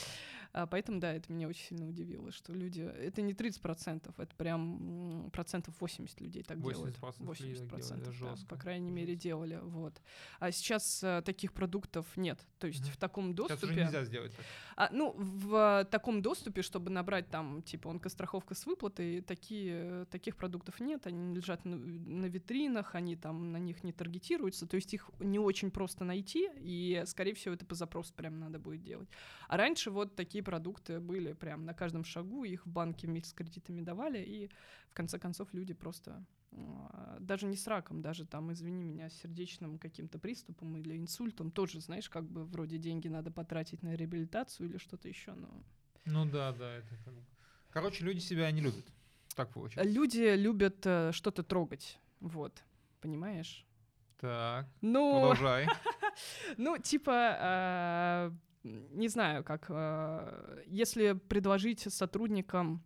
А, 0.54 0.68
поэтому, 0.68 1.00
да, 1.00 1.14
это 1.14 1.32
меня 1.32 1.48
очень 1.48 1.68
сильно 1.68 1.88
удивило, 1.88 2.32
что 2.32 2.52
люди... 2.54 2.82
Это 2.82 3.22
не 3.22 3.34
30%, 3.34 4.14
это 4.18 4.36
прям 4.36 5.30
процентов 5.32 5.74
80 5.80 6.20
людей 6.20 6.44
так 6.44 6.58
80 6.58 7.00
делают. 7.00 7.20
80% 7.20 7.68
процентов, 7.70 8.16
да, 8.20 8.36
по 8.50 8.58
крайней 8.58 8.92
мере, 8.92 9.16
делали. 9.16 9.60
Вот. 9.62 10.02
А 10.40 10.52
сейчас 10.52 11.02
а, 11.04 11.22
таких 11.22 11.54
продуктов 11.54 12.06
нет. 12.18 12.46
То 12.60 12.68
есть 12.68 12.84
угу. 12.84 12.92
в 12.92 12.98
таком 12.98 13.34
доступе... 13.34 13.60
Сейчас 13.60 13.70
уже 13.70 13.80
нельзя 13.80 14.04
сделать 14.04 14.36
так. 14.36 14.46
А, 14.76 14.90
ну, 14.92 15.14
в 15.18 15.56
а, 15.56 15.86
таком 15.86 16.22
доступе, 16.22 16.62
чтобы 16.62 16.90
набрать 16.90 17.30
там, 17.30 17.62
типа, 17.62 17.90
онкостраховка 17.90 18.54
с 18.54 18.66
выплатой, 18.66 19.22
такие, 19.22 20.06
таких 20.12 20.36
продуктов 20.36 20.82
нет. 20.82 21.08
Они 21.08 21.34
лежат 21.34 21.64
на, 21.64 21.78
на 21.78 22.26
витринах, 22.26 22.96
они 22.96 23.16
там 23.16 23.54
на 23.54 23.58
них 23.58 23.86
не 23.86 23.94
таргетируются. 23.94 24.68
То 24.68 24.76
есть 24.76 24.94
их 24.94 25.10
не 25.20 25.40
очень 25.40 25.72
просто 25.72 26.04
найти, 26.04 26.50
и, 26.58 27.04
скорее 27.06 27.36
всего, 27.36 27.54
это 27.54 27.66
по 27.66 27.76
запросу 27.76 28.11
прям 28.16 28.40
надо 28.40 28.60
будет 28.60 28.82
делать. 28.82 29.10
А 29.48 29.58
раньше 29.58 29.92
вот 29.92 30.16
такие 30.16 30.44
продукты 30.44 31.00
были 31.00 31.34
прям 31.34 31.66
на 31.66 31.74
каждом 31.74 32.04
шагу, 32.04 32.44
их 32.44 32.66
в 32.66 32.70
банке 32.70 33.08
вместе 33.08 33.30
с 33.30 33.34
кредитами 33.34 33.82
давали, 33.82 34.20
и 34.20 34.50
в 34.90 34.94
конце 34.94 35.20
концов 35.20 35.54
люди 35.54 35.74
просто 35.74 36.26
а, 36.54 37.18
даже 37.20 37.46
не 37.46 37.56
с 37.56 37.68
раком, 37.68 38.02
даже 38.02 38.26
там, 38.26 38.52
извини 38.52 38.84
меня, 38.84 39.10
с 39.10 39.14
сердечным 39.14 39.78
каким-то 39.78 40.20
приступом 40.20 40.76
или 40.78 40.98
инсультом, 40.98 41.52
тоже, 41.52 41.80
знаешь, 41.80 42.10
как 42.10 42.26
бы 42.26 42.44
вроде 42.44 42.78
деньги 42.78 43.08
надо 43.08 43.32
потратить 43.32 43.84
на 43.84 43.96
реабилитацию 43.96 44.70
или 44.70 44.78
что-то 44.78 45.08
еще, 45.08 45.34
но... 45.34 45.50
Ну 46.06 46.26
да, 46.26 46.52
да, 46.52 46.74
это 46.74 46.96
как 47.06 47.14
бы... 47.14 47.24
Короче, 47.70 48.04
люди 48.04 48.20
себя 48.20 48.52
не 48.52 48.62
любят, 48.62 48.86
так 49.36 49.50
получается. 49.54 49.90
Люди 49.90 50.36
любят 50.36 50.86
э, 50.86 51.12
что-то 51.14 51.42
трогать, 51.44 52.00
вот, 52.20 52.64
понимаешь? 53.00 53.66
Так, 54.20 54.68
ну, 54.82 55.14
продолжай. 55.14 55.68
ну, 56.58 56.78
типа, 56.78 57.14
а, 57.14 58.34
не 58.64 59.08
знаю, 59.08 59.44
как, 59.44 59.66
э, 59.70 60.64
если 60.68 61.14
предложить 61.14 61.82
сотрудникам 61.82 62.84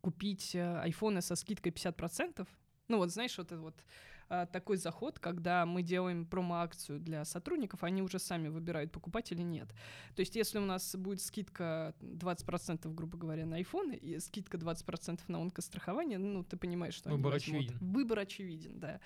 купить 0.00 0.54
э, 0.54 0.80
айфоны 0.80 1.22
со 1.22 1.36
скидкой 1.36 1.72
50%, 1.72 2.46
ну 2.88 2.98
вот 2.98 3.10
знаешь, 3.10 3.36
вот 3.38 3.52
это 3.52 3.60
вот 3.60 3.84
такой 4.28 4.76
заход, 4.76 5.18
когда 5.18 5.64
мы 5.66 5.82
делаем 5.82 6.26
промо-акцию 6.26 7.00
для 7.00 7.24
сотрудников, 7.24 7.82
они 7.82 8.02
уже 8.02 8.18
сами 8.18 8.48
выбирают, 8.48 8.92
покупать 8.92 9.32
или 9.32 9.42
нет. 9.42 9.68
То 10.14 10.20
есть 10.20 10.36
если 10.36 10.58
у 10.58 10.64
нас 10.64 10.94
будет 10.96 11.20
скидка 11.20 11.94
20%, 12.00 12.92
грубо 12.94 13.18
говоря, 13.18 13.46
на 13.46 13.60
iPhone 13.60 13.96
и 13.96 14.18
скидка 14.20 14.56
20% 14.58 15.20
на 15.28 15.40
онкострахование, 15.40 16.18
ну, 16.18 16.44
ты 16.44 16.56
понимаешь, 16.56 16.94
что 16.94 17.10
Выбор 17.10 17.34
очевиден. 17.34 17.76
Выбор 17.80 18.18
очевиден, 18.20 18.78
да. 18.78 19.00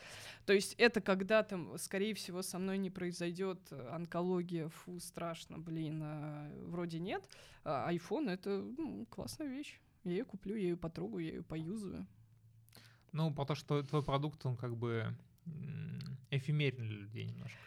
То 0.46 0.52
есть 0.52 0.74
это 0.78 1.00
когда 1.00 1.42
там, 1.42 1.78
скорее 1.78 2.14
всего, 2.14 2.42
со 2.42 2.58
мной 2.58 2.78
не 2.78 2.90
произойдет 2.90 3.72
онкология, 3.90 4.68
фу, 4.68 4.98
страшно, 4.98 5.58
блин, 5.58 6.00
а, 6.02 6.50
вроде 6.66 6.98
нет. 6.98 7.28
А 7.64 7.92
iPhone— 7.92 8.30
это 8.32 8.62
ну, 8.76 9.06
классная 9.06 9.48
вещь. 9.48 9.80
Я 10.04 10.12
ее 10.12 10.24
куплю, 10.24 10.56
я 10.56 10.62
ее 10.62 10.76
потрогаю, 10.76 11.24
я 11.24 11.32
ее 11.34 11.42
поюзаю. 11.42 12.06
Ну, 13.12 13.32
потому 13.32 13.56
что 13.56 13.82
твой 13.82 14.02
продукт, 14.02 14.44
он 14.46 14.56
как 14.56 14.76
бы 14.76 15.14
эфемерен 16.30 16.86
для 16.86 16.96
людей 16.96 17.26
немножко. 17.26 17.58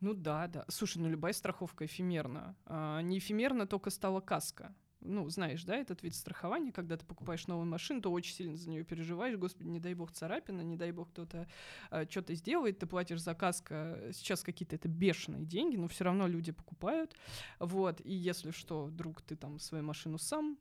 Ну 0.00 0.14
да, 0.14 0.46
да. 0.48 0.64
Слушай, 0.68 0.98
ну 0.98 1.08
любая 1.08 1.32
страховка 1.32 1.86
эфемерна. 1.86 2.54
А, 2.66 3.00
не 3.00 3.18
эфемерна 3.18 3.66
только 3.66 3.90
стала 3.90 4.20
каска. 4.20 4.74
Ну, 5.00 5.28
знаешь, 5.28 5.62
да, 5.64 5.76
этот 5.76 6.02
вид 6.02 6.14
страхования, 6.14 6.72
когда 6.72 6.96
ты 6.96 7.04
покупаешь 7.04 7.46
новую 7.46 7.66
машину, 7.66 8.00
то 8.00 8.10
очень 8.10 8.34
сильно 8.34 8.56
за 8.56 8.68
нее 8.68 8.82
переживаешь, 8.82 9.36
господи, 9.36 9.68
не 9.68 9.78
дай 9.78 9.94
бог 9.94 10.10
царапина, 10.10 10.62
не 10.62 10.76
дай 10.76 10.90
бог 10.90 11.10
кто-то 11.10 11.46
а, 11.90 12.06
что-то 12.08 12.34
сделает, 12.34 12.78
ты 12.78 12.86
платишь 12.86 13.20
за 13.20 13.34
каска, 13.34 14.10
сейчас 14.12 14.42
какие-то 14.42 14.74
это 14.74 14.88
бешеные 14.88 15.44
деньги, 15.44 15.76
но 15.76 15.86
все 15.86 16.04
равно 16.04 16.26
люди 16.26 16.50
покупают, 16.50 17.14
вот, 17.60 18.00
и 18.04 18.12
если 18.12 18.50
что, 18.50 18.86
вдруг 18.86 19.22
ты 19.22 19.36
там 19.36 19.58
свою 19.60 19.84
машину 19.84 20.18
сам 20.18 20.58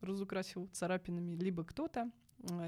разукрасил 0.00 0.66
царапинами, 0.72 1.36
либо 1.36 1.62
кто-то, 1.62 2.10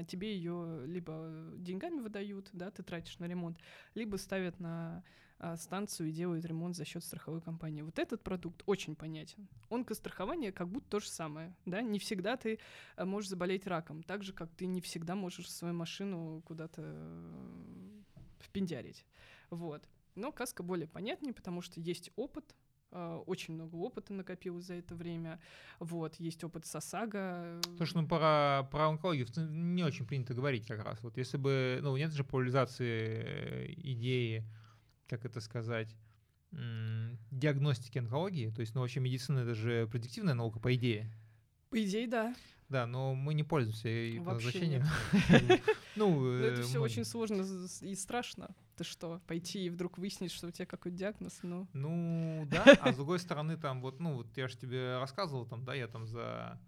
тебе 0.07 0.35
ее 0.35 0.83
либо 0.85 1.51
деньгами 1.57 1.99
выдают, 1.99 2.49
да, 2.53 2.71
ты 2.71 2.83
тратишь 2.83 3.19
на 3.19 3.25
ремонт, 3.25 3.57
либо 3.95 4.17
ставят 4.17 4.59
на 4.59 5.03
а, 5.39 5.57
станцию 5.57 6.09
и 6.09 6.13
делают 6.13 6.45
ремонт 6.45 6.75
за 6.75 6.85
счет 6.85 7.03
страховой 7.03 7.41
компании. 7.41 7.81
Вот 7.81 7.99
этот 7.99 8.21
продукт 8.21 8.63
очень 8.65 8.95
понятен. 8.95 9.47
Онкострахование 9.69 10.51
как 10.51 10.69
будто 10.69 10.87
то 10.89 10.99
же 10.99 11.09
самое, 11.09 11.53
да, 11.65 11.81
не 11.81 11.99
всегда 11.99 12.37
ты 12.37 12.59
а, 12.95 13.05
можешь 13.05 13.29
заболеть 13.29 13.67
раком, 13.67 14.03
так 14.03 14.23
же, 14.23 14.31
как 14.31 14.49
ты 14.51 14.65
не 14.67 14.79
всегда 14.79 15.15
можешь 15.15 15.51
свою 15.51 15.73
машину 15.73 16.41
куда-то 16.45 16.81
э, 16.85 18.01
впендярить, 18.39 19.05
вот. 19.49 19.87
Но 20.15 20.31
каска 20.31 20.63
более 20.63 20.87
понятнее, 20.87 21.33
потому 21.33 21.61
что 21.61 21.81
есть 21.81 22.11
опыт, 22.15 22.55
Э, 22.55 22.62
очень 23.25 23.53
много 23.53 23.75
опыта 23.75 24.13
накопилось 24.13 24.65
за 24.65 24.75
это 24.75 24.95
время. 24.95 25.39
Вот, 25.79 26.15
есть 26.15 26.43
опыт 26.43 26.65
САСАГа. 26.65 27.61
Слушай, 27.77 28.01
ну 28.01 28.07
про, 28.07 28.67
про 28.71 28.89
онкологию 28.89 29.27
не 29.49 29.83
очень 29.83 30.05
принято 30.05 30.33
говорить 30.33 30.67
как 30.67 30.83
раз. 30.83 31.01
Вот 31.01 31.17
если 31.17 31.37
бы, 31.37 31.79
ну 31.81 31.95
нет 31.97 32.11
же 32.13 32.23
популяризации 32.23 32.87
э, 32.89 33.73
идеи, 33.77 34.43
как 35.07 35.25
это 35.25 35.41
сказать, 35.41 35.95
диагностики 37.31 37.97
онкологии, 37.97 38.51
то 38.51 38.61
есть, 38.61 38.75
ну 38.75 38.81
вообще 38.81 38.99
медицина 38.99 39.39
это 39.39 39.55
же 39.55 39.87
предиктивная 39.87 40.35
наука, 40.35 40.59
по 40.59 40.73
идее. 40.75 41.11
По 41.69 41.83
идее, 41.83 42.07
да. 42.07 42.35
Да, 42.69 42.85
но 42.85 43.13
мы 43.13 43.33
не 43.33 43.43
пользуемся 43.43 43.87
назначением. 44.23 44.83
Ну, 45.95 46.27
это 46.27 46.61
э, 46.61 46.63
все 46.63 46.81
очень 46.81 47.05
сложно 47.05 47.45
и 47.81 47.93
страшно. 47.93 48.55
Ты 48.75 48.83
что, 48.83 49.21
пойти 49.27 49.65
и 49.65 49.69
вдруг 49.69 49.97
выяснить, 49.99 50.31
что 50.31 50.47
у 50.47 50.51
тебя 50.51 50.65
какой-то 50.65 50.97
диагноз, 50.97 51.39
ну... 51.43 51.67
Ну, 51.73 52.47
да, 52.49 52.63
а 52.81 52.91
с 52.91 52.95
другой 52.95 53.19
стороны, 53.19 53.55
там 53.55 53.81
вот, 53.81 53.99
ну, 53.99 54.15
вот 54.15 54.35
я 54.35 54.47
же 54.47 54.57
тебе 54.57 54.97
рассказывал, 54.97 55.45
там, 55.45 55.63
да, 55.63 55.75
я 55.75 55.87
там 55.87 56.07
за 56.07 56.59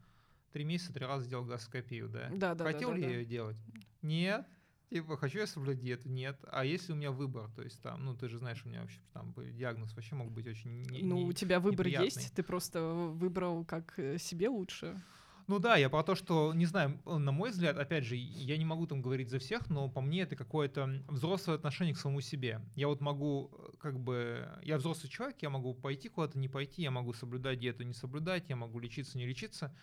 три 0.51 0.63
месяца 0.63 0.93
три 0.93 1.05
раза 1.05 1.25
сделал 1.25 1.45
гастроскопию, 1.45 2.07
да? 2.09 2.29
Да, 2.31 2.53
да, 2.55 2.65
Хотел 2.65 2.89
да, 2.91 2.95
ли 2.95 3.01
да, 3.01 3.07
я 3.09 3.13
ее 3.19 3.25
делать? 3.25 3.57
Нет. 4.01 4.47
Типа, 4.91 5.17
хочу 5.17 5.39
я 5.39 5.47
соблюдать 5.47 5.79
диету? 5.79 6.07
Нет. 6.09 6.39
А 6.51 6.63
если 6.63 6.93
у 6.93 6.95
меня 6.95 7.11
выбор? 7.11 7.49
То 7.55 7.63
есть 7.63 7.81
там, 7.81 8.05
ну, 8.05 8.15
ты 8.15 8.29
же 8.29 8.37
знаешь, 8.37 8.63
у 8.65 8.69
меня 8.69 8.81
вообще 8.81 8.99
там 9.13 9.33
диагноз 9.35 9.93
вообще 9.95 10.15
мог 10.15 10.31
быть 10.31 10.47
очень 10.47 10.83
не, 10.83 11.01
Ну, 11.01 11.17
не- 11.17 11.25
у 11.25 11.33
тебя 11.33 11.59
выбор 11.59 11.87
неприятный. 11.87 12.05
есть, 12.05 12.33
ты 12.35 12.43
просто 12.43 12.83
выбрал, 12.83 13.65
как 13.65 13.97
э, 13.97 14.19
себе 14.19 14.47
лучше. 14.47 15.01
Ну 15.47 15.59
да, 15.59 15.75
я 15.77 15.89
про 15.89 16.03
то, 16.03 16.15
что, 16.15 16.53
не 16.55 16.65
знаю, 16.65 16.99
на 17.05 17.31
мой 17.31 17.51
взгляд, 17.51 17.77
опять 17.77 18.03
же, 18.03 18.15
я 18.15 18.57
не 18.57 18.65
могу 18.65 18.87
там 18.87 19.01
говорить 19.01 19.29
за 19.29 19.37
всех, 19.37 19.69
но 19.69 19.89
по 19.89 20.01
мне 20.01 20.21
это 20.21 20.35
какое-то 20.35 21.03
взрослое 21.07 21.55
отношение 21.55 21.93
к 21.93 21.99
самому 21.99 22.21
себе. 22.21 22.61
Я 22.75 22.87
вот 22.87 22.99
могу, 22.99 23.51
э, 23.53 23.77
как 23.77 23.99
бы, 23.99 24.49
я 24.63 24.77
взрослый 24.77 25.09
человек, 25.11 25.37
я 25.41 25.51
могу 25.51 25.75
пойти 25.75 26.09
куда-то, 26.09 26.39
не 26.39 26.49
пойти, 26.49 26.81
я 26.81 26.89
могу 26.89 27.13
соблюдать 27.13 27.59
диету, 27.59 27.83
не 27.83 27.93
соблюдать, 27.93 28.49
я 28.49 28.55
могу 28.55 28.79
лечиться, 28.79 29.19
не 29.19 29.27
лечиться, 29.27 29.75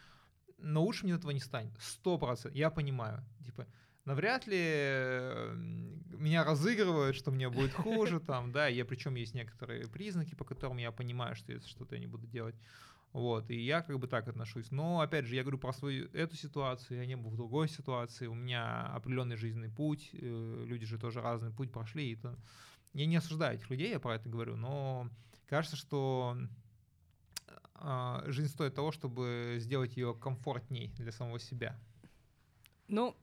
но 0.59 0.83
лучше 0.83 1.05
мне 1.05 1.15
этого 1.15 1.31
не 1.31 1.41
станет. 1.41 1.73
Сто 1.79 2.19
процентов. 2.19 2.57
Я 2.57 2.71
понимаю. 2.71 3.25
Типа, 3.45 3.69
навряд 4.05 4.49
ли 4.49 4.59
э, 4.59 5.55
меня 5.55 6.43
разыгрывают, 6.43 7.15
что 7.15 7.31
мне 7.31 7.49
будет 7.49 7.73
хуже, 7.73 8.19
там, 8.27 8.51
да, 8.51 8.67
я 8.67 8.85
причем 8.85 9.15
есть 9.15 9.35
некоторые 9.35 9.87
признаки, 9.87 10.35
по 10.35 10.45
которым 10.45 10.79
я 10.79 10.91
понимаю, 10.91 11.37
что 11.37 11.53
если 11.53 11.69
что-то 11.69 11.95
я 11.95 12.01
не 12.01 12.09
буду 12.09 12.27
делать. 12.27 12.57
Вот, 13.13 13.51
и 13.51 13.57
я 13.57 13.83
как 13.83 13.99
бы 13.99 14.07
так 14.07 14.27
отношусь. 14.29 14.71
Но, 14.71 15.01
опять 15.01 15.27
же, 15.27 15.35
я 15.35 15.43
говорю 15.43 15.59
про 15.59 15.73
свою 15.73 16.09
эту 16.13 16.35
ситуацию, 16.35 16.99
я 16.99 17.07
не 17.07 17.17
был 17.17 17.31
в 17.31 17.37
другой 17.37 17.69
ситуации, 17.69 18.27
у 18.27 18.35
меня 18.35 18.87
определенный 18.87 19.37
жизненный 19.37 19.69
путь, 19.69 20.11
э, 20.15 20.65
люди 20.67 20.87
же 20.87 20.99
тоже 20.99 21.21
разный 21.21 21.51
путь 21.51 21.71
прошли, 21.71 22.11
и 22.11 22.15
это... 22.15 22.39
Я 22.95 23.07
не 23.07 23.17
осуждаю 23.17 23.57
этих 23.57 23.71
людей, 23.71 23.91
я 23.91 23.99
про 23.99 24.17
это 24.17 24.29
говорю, 24.29 24.57
но 24.57 25.09
кажется, 25.47 25.77
что 25.77 26.37
а, 27.75 28.23
жизнь 28.27 28.51
стоит 28.51 28.75
того, 28.75 28.93
чтобы 28.93 29.57
сделать 29.59 29.97
ее 29.97 30.15
комфортней 30.15 30.93
для 30.99 31.11
самого 31.11 31.39
себя. 31.39 31.79
М, 32.89 33.15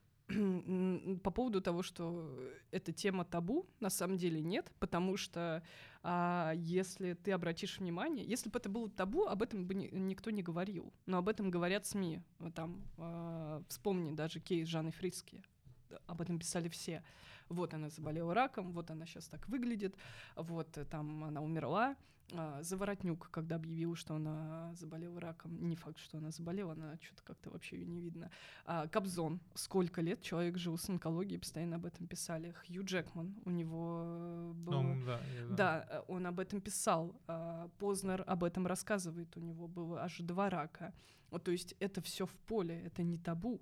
по 1.24 1.32
поводу 1.32 1.62
того, 1.62 1.82
что 1.82 2.38
эта 2.72 2.92
тема 2.92 3.26
табу, 3.26 3.68
на 3.80 3.90
самом 3.90 4.18
деле 4.18 4.42
нет, 4.42 4.72
потому 4.80 5.18
что 5.18 5.64
а, 6.04 6.54
если 6.56 7.14
ты 7.14 7.32
обратишь 7.32 7.80
внимание, 7.80 8.26
если 8.26 8.50
бы 8.50 8.60
это 8.60 8.70
было 8.70 8.90
табу, 8.90 9.26
об 9.26 9.42
этом 9.42 9.66
бы 9.66 9.74
ни- 9.74 9.90
никто 9.92 10.30
не 10.30 10.44
говорил, 10.44 10.94
но 11.06 11.18
об 11.18 11.30
этом 11.30 11.50
говорят 11.50 11.86
СМИ. 11.86 12.22
Там, 12.54 12.82
а, 12.98 13.64
вспомни 13.68 14.16
даже 14.16 14.40
кейс 14.40 14.68
Жанны 14.68 14.92
Фриски, 14.92 15.44
об 16.06 16.22
этом 16.22 16.38
писали 16.38 16.70
все. 16.70 17.04
Вот 17.50 17.74
она 17.74 17.90
заболела 17.90 18.34
раком, 18.34 18.72
вот 18.72 18.92
она 18.92 19.06
сейчас 19.08 19.28
так 19.28 19.48
выглядит, 19.50 19.96
вот 20.36 20.78
там 20.92 21.24
она 21.24 21.42
умерла. 21.42 21.96
А, 22.34 22.62
Заворотнюк, 22.62 23.30
когда 23.32 23.56
объявил, 23.56 23.96
что 23.96 24.16
она 24.16 24.74
заболела 24.76 25.20
раком, 25.20 25.68
не 25.68 25.76
факт, 25.76 25.98
что 26.00 26.18
она 26.18 26.32
заболела, 26.32 26.74
она 26.74 26.98
что-то 27.02 27.24
как-то 27.24 27.50
вообще 27.50 27.78
ее 27.78 27.88
не 27.88 28.02
видно. 28.02 28.30
А, 28.66 28.88
Кобзон, 28.88 29.40
сколько 29.56 30.02
лет 30.02 30.22
человек 30.22 30.58
жил 30.58 30.78
с 30.78 30.90
онкологией, 30.90 31.40
постоянно 31.40 31.78
об 31.78 31.86
этом 31.86 32.08
писали. 32.08 32.52
Хью 32.52 32.84
Джекман, 32.84 33.36
у 33.46 33.50
него 33.50 34.04
э, 34.06 34.52
был... 34.54 34.84
Ну, 34.84 35.06
да, 35.06 35.20
Да, 35.50 35.88
э, 35.90 36.02
он 36.08 36.28
об 36.28 36.40
этом 36.40 36.62
писал. 36.62 37.20
а, 37.28 37.70
Познер 37.80 38.24
об 38.28 38.44
этом 38.44 38.68
рассказывает. 38.68 39.36
У 39.38 39.40
него 39.40 39.68
было 39.68 40.04
аж 40.04 40.18
два 40.20 40.50
рака. 40.50 40.94
Вот, 41.32 41.44
то 41.44 41.52
есть 41.52 41.76
это 41.80 42.02
все 42.02 42.26
в 42.26 42.34
поле, 42.48 42.82
это 42.82 43.04
не 43.04 43.18
табу. 43.18 43.62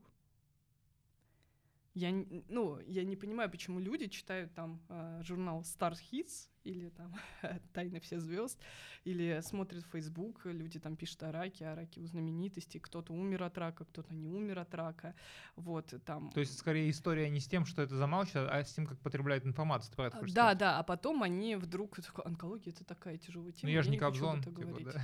Я, 1.93 2.11
ну, 2.47 2.79
я 2.81 3.03
не 3.03 3.15
понимаю, 3.15 3.49
почему 3.49 3.79
люди 3.79 4.07
читают 4.07 4.53
там 4.53 4.79
а, 4.87 5.21
журнал 5.23 5.61
Star 5.61 5.93
Hits 5.93 6.47
или 6.67 6.89
там 6.89 7.13
Тайны 7.73 7.99
всех 7.99 8.21
звезд, 8.21 8.59
или 9.05 9.39
смотрят 9.41 9.85
Facebook, 9.91 10.45
люди 10.45 10.79
там 10.79 10.95
пишут 10.95 11.23
о 11.23 11.31
раке, 11.31 11.67
о 11.67 11.75
раке 11.75 12.01
у 12.01 12.05
знаменитостей, 12.05 12.79
кто-то 12.79 13.13
умер 13.13 13.43
от 13.43 13.57
рака, 13.57 13.85
кто-то 13.85 14.13
не 14.13 14.27
умер 14.27 14.59
от 14.59 14.73
рака, 14.75 15.15
вот 15.55 15.93
там. 16.05 16.31
То 16.31 16.39
есть, 16.39 16.57
скорее, 16.57 16.89
история 16.89 17.29
не 17.29 17.39
с 17.39 17.47
тем, 17.47 17.65
что 17.65 17.81
это 17.81 17.95
замалчивает, 17.95 18.49
а 18.51 18.63
с 18.63 18.73
тем, 18.73 18.85
как 18.85 18.99
потребляют 18.99 19.45
информацию. 19.45 19.93
Ты 19.95 20.01
А, 20.03 20.09
Да, 20.09 20.17
сказать? 20.27 20.57
да, 20.57 20.79
а 20.79 20.83
потом 20.83 21.23
они 21.23 21.55
вдруг 21.55 21.97
онкология 22.25 22.73
это 22.73 22.83
такая 22.83 23.17
тяжелая 23.17 23.51
тема. 23.51 23.69
Ну, 23.69 23.75
я 23.75 23.81
же 23.81 23.89
не 23.89 23.97
Кобзон, 23.97 24.41
типа, 24.41 24.61
говорить». 24.61 24.87
да. 24.93 25.01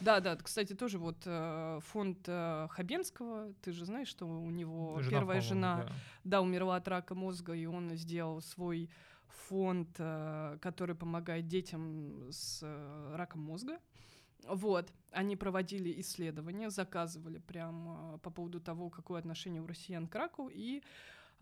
Да, 0.00 0.20
да, 0.20 0.36
т- 0.36 0.44
кстати, 0.44 0.74
тоже 0.74 0.98
вот 0.98 1.16
э, 1.26 1.80
фонд 1.82 2.18
э, 2.26 2.68
Хабенского, 2.70 3.52
ты 3.62 3.72
же 3.72 3.84
знаешь, 3.84 4.06
что 4.08 4.26
у 4.26 4.50
него 4.50 5.00
Жена, 5.02 5.18
первая 5.18 5.40
жена, 5.40 5.84
да. 5.84 5.92
да, 6.24 6.40
умерла 6.40 6.76
от 6.76 6.86
рака 6.86 7.14
мозга, 7.16 7.52
и 7.52 7.66
он 7.66 7.90
сделал 7.96 8.40
свой 8.40 8.88
фонд, 9.48 9.88
э, 9.98 10.58
который 10.60 10.94
помогает 10.94 11.48
детям 11.48 12.28
с 12.30 12.60
э, 12.62 13.16
раком 13.16 13.42
мозга. 13.42 13.78
Вот, 14.48 14.92
они 15.12 15.36
проводили 15.36 16.00
исследования, 16.00 16.70
заказывали 16.70 17.38
прям 17.38 18.14
э, 18.14 18.18
по 18.18 18.30
поводу 18.30 18.60
того, 18.60 18.90
какое 18.90 19.20
отношение 19.20 19.62
у 19.62 19.66
россиян 19.66 20.06
к 20.06 20.14
раку, 20.14 20.48
и 20.52 20.82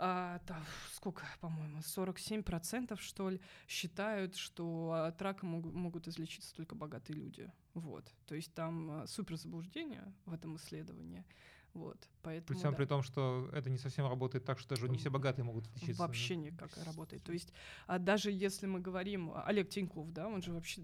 а, 0.02 0.38
там, 0.46 0.64
сколько, 0.94 1.26
по-моему, 1.40 1.80
47% 1.80 2.98
что 2.98 3.28
ли, 3.28 3.40
считают, 3.68 4.34
что 4.36 5.04
от 5.08 5.20
рака 5.20 5.44
могу- 5.44 5.72
могут 5.72 6.08
излечиться 6.08 6.54
только 6.54 6.74
богатые 6.74 7.18
люди. 7.18 7.52
Вот. 7.74 8.10
То 8.26 8.34
есть 8.34 8.54
там 8.54 9.06
супер 9.06 9.36
заблуждение 9.36 10.10
в 10.24 10.32
этом 10.32 10.56
исследовании. 10.56 11.26
Вот. 11.74 11.98
При 12.00 12.08
Поэтому 12.22 12.58
всем 12.58 12.70
да. 12.72 12.76
при 12.76 12.84
том, 12.84 13.02
что 13.02 13.48
это 13.52 13.70
не 13.70 13.78
совсем 13.78 14.06
работает 14.06 14.44
так, 14.44 14.58
что 14.58 14.70
даже 14.70 14.88
не 14.88 14.98
все 14.98 15.10
богатые 15.10 15.44
могут 15.44 15.66
отличиться. 15.68 16.02
Вообще 16.02 16.36
никак 16.36 16.70
работает. 16.84 17.22
То 17.22 17.32
есть, 17.32 17.52
а 17.86 17.98
даже 17.98 18.30
если 18.30 18.66
мы 18.66 18.80
говорим, 18.80 19.32
Олег 19.44 19.68
Тиньков, 19.68 20.12
да, 20.12 20.26
он 20.28 20.42
же 20.42 20.52
вообще 20.52 20.82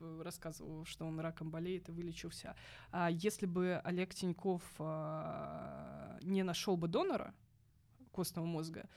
рассказывал, 0.00 0.84
что 0.84 1.06
он 1.06 1.20
раком 1.20 1.50
болеет 1.50 1.88
и 1.88 1.92
вылечился. 1.92 2.54
А 2.90 3.08
если 3.10 3.46
бы 3.46 3.80
Олег 3.84 4.14
Тиньков 4.14 4.62
а, 4.78 6.18
не 6.22 6.42
нашел 6.42 6.76
бы 6.76 6.88
донора 6.88 7.34
костного 8.12 8.46
мозга, 8.46 8.88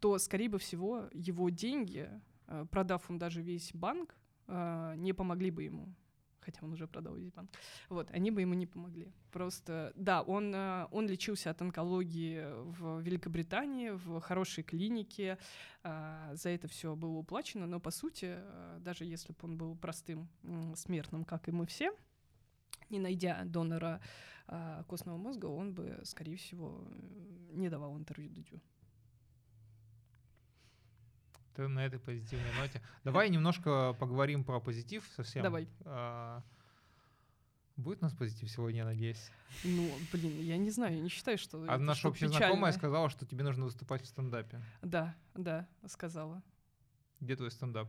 то, 0.00 0.18
скорее 0.18 0.48
бы 0.48 0.58
всего, 0.58 1.08
его 1.12 1.48
деньги, 1.48 2.10
э, 2.46 2.66
продав 2.70 3.10
он 3.10 3.18
даже 3.18 3.40
весь 3.40 3.72
банк, 3.72 4.14
э, 4.46 4.94
не 4.96 5.12
помогли 5.12 5.50
бы 5.50 5.62
ему. 5.64 5.94
Хотя 6.46 6.60
он 6.62 6.72
уже 6.72 6.86
продал 6.86 7.16
весь 7.16 7.32
банк. 7.32 7.50
Вот, 7.88 8.08
они 8.12 8.30
бы 8.30 8.40
ему 8.40 8.54
не 8.54 8.66
помогли. 8.66 9.12
Просто, 9.32 9.92
да, 9.96 10.22
он, 10.22 10.54
э, 10.54 10.86
он 10.92 11.08
лечился 11.08 11.50
от 11.50 11.60
онкологии 11.60 12.44
в 12.78 13.00
Великобритании, 13.00 13.90
в 13.90 14.20
хорошей 14.20 14.62
клинике. 14.62 15.38
а, 15.82 16.34
За 16.34 16.50
это 16.50 16.68
все 16.68 16.94
было 16.94 17.18
уплачено, 17.18 17.66
но 17.66 17.80
по 17.80 17.90
сути, 17.90 18.36
э, 18.38 18.78
даже 18.80 19.04
если 19.04 19.32
бы 19.32 19.38
он 19.42 19.58
был 19.58 19.76
простым 19.76 20.28
смертным, 20.76 21.24
как 21.24 21.48
и 21.48 21.52
мы 21.52 21.66
все, 21.66 21.90
не 22.90 23.00
найдя 23.00 23.42
донора 23.44 24.00
костного 24.86 25.16
мозга, 25.16 25.46
он 25.46 25.74
бы, 25.74 26.00
скорее 26.04 26.36
всего, 26.36 26.86
э, 26.88 27.56
не 27.56 27.68
давал 27.68 27.98
интервью 27.98 28.30
Дудю. 28.30 28.60
Ты 31.56 31.68
на 31.68 31.86
этой 31.86 31.98
позитивной 31.98 32.52
ноте. 32.60 32.82
Давай 33.02 33.30
немножко 33.30 33.94
поговорим 33.98 34.44
про 34.44 34.60
позитив 34.60 35.08
совсем. 35.16 35.42
Давай. 35.42 35.66
А, 35.86 36.42
Будет 37.76 38.00
у 38.00 38.04
нас 38.04 38.14
позитив 38.14 38.50
сегодня, 38.50 38.78
я 38.78 38.84
надеюсь. 38.84 39.30
Ну, 39.64 39.90
блин, 40.12 40.40
я 40.40 40.56
не 40.56 40.70
знаю, 40.70 40.96
я 40.96 41.02
не 41.02 41.08
считаю, 41.08 41.36
что 41.36 41.62
А 41.62 41.74
это 41.74 41.78
наша 41.78 42.08
общая 42.08 42.28
знакомая 42.28 42.72
сказала, 42.72 43.10
что 43.10 43.26
тебе 43.26 43.42
нужно 43.42 43.64
выступать 43.64 44.02
в 44.02 44.06
стендапе. 44.06 44.60
Да, 44.82 45.14
да, 45.34 45.66
сказала. 45.86 46.42
Где 47.20 47.36
твой 47.36 47.50
стендап? 47.50 47.88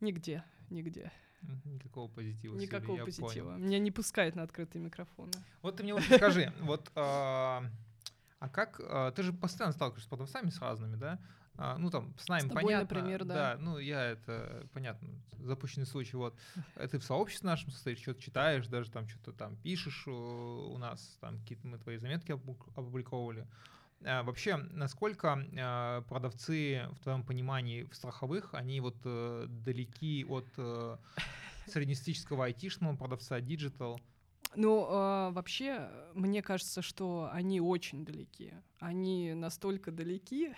Нигде, 0.00 0.44
нигде. 0.70 1.12
Никакого 1.64 2.08
позитива. 2.08 2.56
Никакого 2.56 3.04
позитива. 3.04 3.52
понял. 3.52 3.58
Меня 3.58 3.78
не 3.78 3.90
пускают 3.90 4.34
на 4.34 4.42
открытые 4.42 4.82
микрофоны. 4.82 5.32
Вот 5.62 5.76
ты 5.76 5.84
мне 5.84 5.94
вот 5.94 6.02
скажи, 6.02 6.52
вот, 6.60 6.90
а 8.38 8.48
как, 8.48 8.80
а, 8.80 9.10
ты 9.12 9.22
же 9.22 9.32
постоянно 9.32 9.72
сталкиваешься 9.72 10.06
с 10.06 10.10
продавцами 10.10 10.50
с 10.50 10.60
разными, 10.60 10.96
да? 10.96 11.18
А, 11.58 11.78
Ну, 11.78 11.90
там, 11.90 12.14
с 12.18 12.28
нами 12.28 12.42
тобой, 12.48 12.64
понятно. 12.64 12.80
например, 12.96 13.24
да. 13.24 13.56
ну, 13.58 13.78
я 13.78 14.04
это, 14.04 14.66
понятно, 14.74 15.08
запущенный 15.38 15.86
случай, 15.86 16.16
вот. 16.16 16.36
Э, 16.74 16.86
Ты 16.86 16.98
в 16.98 17.04
сообществе 17.04 17.46
нашем 17.48 17.70
состоишь, 17.70 17.98
что-то 17.98 18.20
читаешь, 18.20 18.66
даже 18.66 18.90
там 18.90 19.08
что-то 19.08 19.32
там 19.32 19.56
пишешь 19.56 20.04
э, 20.06 20.10
у 20.10 20.76
нас, 20.76 21.16
там 21.20 21.38
какие-то 21.40 21.66
мы 21.66 21.78
твои 21.78 21.96
заметки 21.96 22.32
опу- 22.32 22.70
опубликовывали. 22.76 23.46
А, 24.04 24.22
Вообще, 24.22 24.56
насколько 24.58 25.42
а, 25.58 26.02
продавцы, 26.02 26.86
в 26.92 26.98
твоем 27.00 27.22
понимании, 27.24 27.84
в 27.84 27.94
страховых, 27.94 28.52
они 28.52 28.80
вот 28.80 28.96
э, 29.04 29.46
далеки 29.48 30.26
от 30.28 30.46
среднестатистического 31.66 32.44
айтишного 32.44 32.96
продавца, 32.96 33.40
digital? 33.40 33.98
Ну, 34.56 34.86
а, 34.88 35.30
вообще, 35.32 35.88
мне 36.14 36.42
кажется, 36.42 36.82
что 36.82 37.28
они 37.32 37.60
очень 37.60 38.04
далеки. 38.04 38.54
Они 38.80 39.34
настолько 39.34 39.90
далеки. 39.90 40.54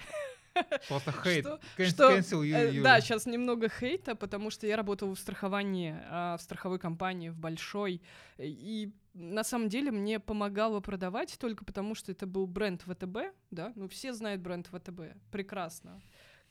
Просто 0.88 1.12
хейт. 1.12 1.44
Что- 1.44 1.61
Can- 1.76 1.86
что, 1.88 2.16
cancel 2.16 2.42
you, 2.42 2.55
э, 2.55 2.72
you. 2.74 2.82
Да, 2.82 3.01
сейчас 3.01 3.26
немного 3.26 3.68
хейта, 3.68 4.14
потому 4.14 4.51
что 4.51 4.66
я 4.66 4.76
работала 4.76 5.14
в 5.14 5.18
страховании, 5.18 5.96
а, 6.11 6.36
в 6.36 6.42
страховой 6.42 6.78
компании, 6.78 7.28
в 7.28 7.36
большой. 7.38 8.01
И 8.38 8.92
на 9.14 9.44
самом 9.44 9.68
деле 9.68 9.90
мне 9.90 10.18
помогало 10.20 10.80
продавать 10.80 11.36
только 11.38 11.64
потому, 11.64 11.94
что 11.94 12.12
это 12.12 12.26
был 12.26 12.46
бренд 12.46 12.82
ВТБ, 12.82 13.18
да, 13.51 13.72
ну 13.76 13.88
все 13.88 14.12
знают 14.12 14.40
бренд 14.40 14.66
ВТБ, 14.68 15.01
прекрасно. 15.30 16.01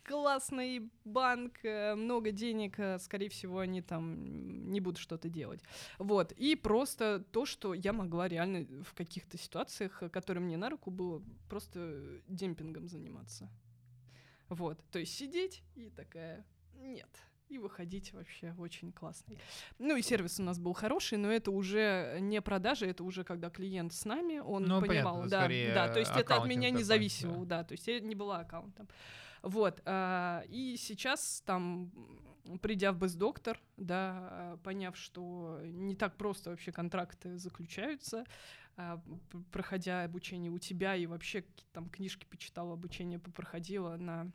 Классный 0.08 0.90
банк, 1.04 1.64
э, 1.64 1.96
много 1.96 2.32
денег, 2.32 2.80
э, 2.80 2.98
скорее 3.00 3.30
всего, 3.30 3.60
они 3.60 3.82
там 3.82 4.72
не 4.72 4.80
будут 4.80 5.00
что-то 5.00 5.30
делать. 5.30 5.62
Вот. 6.00 6.32
И 6.32 6.56
просто 6.56 7.24
то, 7.32 7.46
что 7.46 7.74
я 7.74 7.94
могла 7.94 8.28
реально 8.28 8.84
в 8.84 8.94
каких-то 8.94 9.38
ситуациях, 9.38 10.02
э, 10.02 10.10
которые 10.10 10.44
мне 10.44 10.58
на 10.58 10.70
руку 10.70 10.92
было, 10.92 11.22
просто 11.50 12.22
демпингом 12.28 12.88
заниматься. 12.88 13.50
Вот. 14.50 14.80
То 14.92 15.00
есть 15.00 15.14
сидеть 15.14 15.62
и 15.76 15.90
такая, 15.90 16.46
нет, 16.76 17.10
и 17.50 17.58
выходить 17.58 18.14
вообще 18.14 18.56
очень 18.58 18.94
классный. 18.94 19.38
Ну 19.78 19.98
и 19.98 20.02
сервис 20.02 20.40
у 20.40 20.44
нас 20.44 20.58
был 20.58 20.74
хороший, 20.74 21.18
но 21.18 21.30
это 21.30 21.52
уже 21.52 22.18
не 22.22 22.42
продажи, 22.42 22.88
это 22.88 23.04
уже 23.04 23.26
когда 23.26 23.50
клиент 23.50 23.94
с 23.94 24.06
нами, 24.06 24.40
он 24.40 24.64
Ну, 24.64 24.82
понимал, 24.82 25.24
понятно, 25.24 25.30
да, 25.30 25.88
да, 25.88 25.94
то 25.94 26.00
есть 26.00 26.12
это 26.16 26.38
от 26.38 26.48
меня 26.48 26.70
не 26.70 26.84
зависело, 26.84 27.46
да. 27.46 27.58
да, 27.58 27.64
то 27.66 27.74
есть 27.74 27.88
я 27.88 28.00
не 28.00 28.16
была 28.16 28.40
аккаунтом. 28.40 28.88
Вот, 29.48 29.82
а, 29.86 30.44
и 30.50 30.76
сейчас 30.76 31.42
там, 31.46 31.90
придя 32.62 32.92
в 32.92 33.00
Бездоктор, 33.00 33.58
да, 33.78 34.18
а, 34.20 34.58
поняв, 34.58 34.98
что 34.98 35.62
не 35.64 35.96
так 35.96 36.18
просто 36.18 36.50
вообще 36.50 36.74
контракты 36.74 37.38
заключаются, 37.38 38.26
а, 38.76 39.02
проходя 39.54 40.04
обучение 40.04 40.52
у 40.52 40.60
тебя 40.60 40.98
и 40.98 41.06
вообще 41.06 41.46
там 41.72 41.90
книжки 41.90 42.26
почитала, 42.30 42.74
обучение 42.74 43.20
попроходила 43.20 43.96
на 43.96 44.30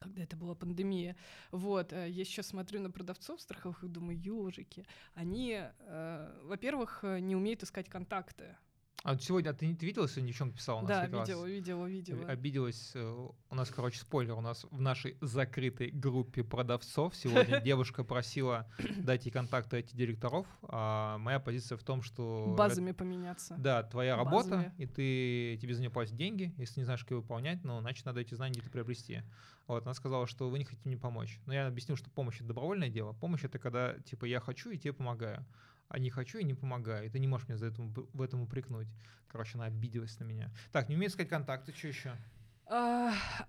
когда 0.00 0.22
это 0.24 0.36
была 0.36 0.56
пандемия. 0.56 1.14
Вот, 1.52 1.92
я 1.92 2.24
сейчас 2.24 2.48
смотрю 2.48 2.80
на 2.80 2.90
продавцов 2.90 3.40
страховых 3.40 3.84
и 3.84 3.88
думаю, 3.88 4.18
ежики, 4.18 4.84
они, 5.14 5.60
э, 5.60 6.40
во-первых, 6.42 7.04
не 7.20 7.36
умеют 7.36 7.62
искать 7.62 7.88
контакты. 7.88 8.56
А 9.04 9.12
вот 9.12 9.22
сегодня, 9.22 9.50
а 9.50 9.52
ты, 9.52 9.74
ты 9.74 9.84
видела, 9.84 10.08
сегодня 10.08 10.28
девчонка 10.28 10.56
писала 10.56 10.78
у 10.78 10.82
нас 10.82 10.88
да, 10.88 11.06
видела, 11.06 11.44
видела, 11.44 11.86
видела. 11.86 12.28
Обиделась. 12.28 12.92
э, 12.94 13.28
У 13.50 13.54
нас, 13.54 13.68
короче, 13.70 13.98
спойлер. 13.98 14.34
У 14.34 14.40
нас 14.40 14.64
в 14.70 14.80
нашей 14.80 15.16
закрытой 15.20 15.90
группе 15.90 16.44
продавцов 16.44 17.16
сегодня 17.16 17.60
девушка 17.64 18.04
просила 18.04 18.68
дать 18.98 19.26
ей 19.26 19.32
контакты 19.32 19.78
этих 19.78 19.96
директоров. 19.96 20.46
А 20.62 21.18
моя 21.18 21.40
позиция 21.40 21.76
в 21.76 21.82
том, 21.82 22.02
что... 22.02 22.54
Базами 22.56 22.92
поменяться. 22.92 23.56
да, 23.58 23.82
твоя 23.82 24.16
работа, 24.16 24.72
и 24.78 24.86
ты 24.86 25.58
тебе 25.60 25.74
за 25.74 25.80
нее 25.80 25.90
платят 25.90 26.16
деньги. 26.16 26.54
Если 26.56 26.78
не 26.78 26.84
знаешь, 26.84 27.00
как 27.00 27.10
ее 27.10 27.16
выполнять, 27.18 27.64
ну, 27.64 27.80
значит, 27.80 28.06
надо 28.06 28.20
эти 28.20 28.34
знания 28.34 28.52
где-то 28.54 28.70
приобрести. 28.70 29.22
Вот, 29.66 29.84
она 29.84 29.94
сказала, 29.94 30.26
что 30.26 30.48
вы 30.48 30.58
не 30.58 30.64
хотите 30.64 30.88
мне 30.88 30.98
помочь. 30.98 31.40
Но 31.46 31.54
я 31.54 31.66
объяснил, 31.66 31.96
что 31.96 32.08
помощь— 32.10 32.36
это 32.36 32.46
добровольное 32.46 32.88
дело. 32.88 33.14
Помощь— 33.14 33.42
это 33.44 33.58
когда, 33.58 33.98
типа, 34.00 34.26
я 34.26 34.38
хочу 34.38 34.70
и 34.70 34.78
тебе 34.78 34.92
помогаю. 34.92 35.44
А 35.92 35.98
не 35.98 36.08
хочу 36.08 36.38
и 36.38 36.44
не 36.44 36.54
помогаю. 36.54 37.04
И 37.04 37.10
ты 37.10 37.18
не 37.18 37.26
можешь 37.26 37.48
меня 37.48 37.58
за 37.58 37.66
это, 37.66 37.82
в 37.82 38.22
этом 38.22 38.40
упрекнуть. 38.40 38.88
Короче, 39.28 39.58
она 39.58 39.66
обиделась 39.66 40.18
на 40.20 40.24
меня. 40.24 40.50
Так, 40.72 40.88
не 40.88 40.96
умеет 40.96 41.12
искать 41.12 41.28
контакты, 41.28 41.74
что 41.76 41.88
еще? 41.88 42.16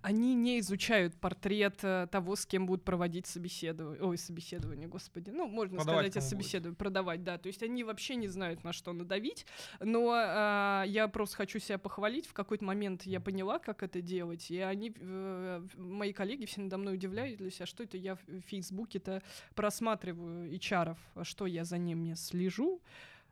Они 0.01 0.35
не 0.35 0.59
изучают 0.59 1.15
портрет 1.15 1.79
э, 1.83 2.07
того, 2.11 2.35
с 2.35 2.45
кем 2.45 2.65
будут 2.65 2.83
проводить 2.83 3.25
собеседование. 3.25 4.01
Ой, 4.03 4.17
собеседование, 4.17 4.87
господи. 4.87 5.29
Ну, 5.29 5.47
можно 5.47 5.77
Продавать 5.77 6.11
сказать, 6.11 6.25
о 6.25 6.29
собеседовании. 6.29 6.75
Продавать, 6.75 7.23
да. 7.23 7.37
То 7.37 7.47
есть 7.47 7.63
они 7.63 7.83
вообще 7.83 8.15
не 8.15 8.27
знают, 8.27 8.63
на 8.63 8.73
что 8.73 8.91
надавить. 8.91 9.45
Но 9.79 10.11
а, 10.13 10.83
я 10.83 11.07
просто 11.07 11.37
хочу 11.37 11.59
себя 11.59 11.77
похвалить. 11.77 12.27
В 12.27 12.33
какой-то 12.33 12.65
момент 12.65 13.03
я 13.03 13.21
поняла, 13.21 13.59
как 13.59 13.81
это 13.83 14.01
делать. 14.01 14.51
И 14.51 14.59
они, 14.59 14.93
э, 14.99 15.65
мои 15.77 16.11
коллеги 16.11 16.45
все 16.45 16.61
надо 16.61 16.77
мной 16.77 16.95
удивлялись, 16.95 17.61
а 17.61 17.65
что 17.65 17.83
это 17.83 17.97
я 17.97 18.15
в 18.15 18.41
Фейсбуке-то 18.47 19.21
просматриваю 19.55 20.51
HR, 20.51 20.97
а 21.15 21.23
что 21.23 21.45
я 21.45 21.63
за 21.63 21.77
ними 21.77 22.13
слежу. 22.15 22.81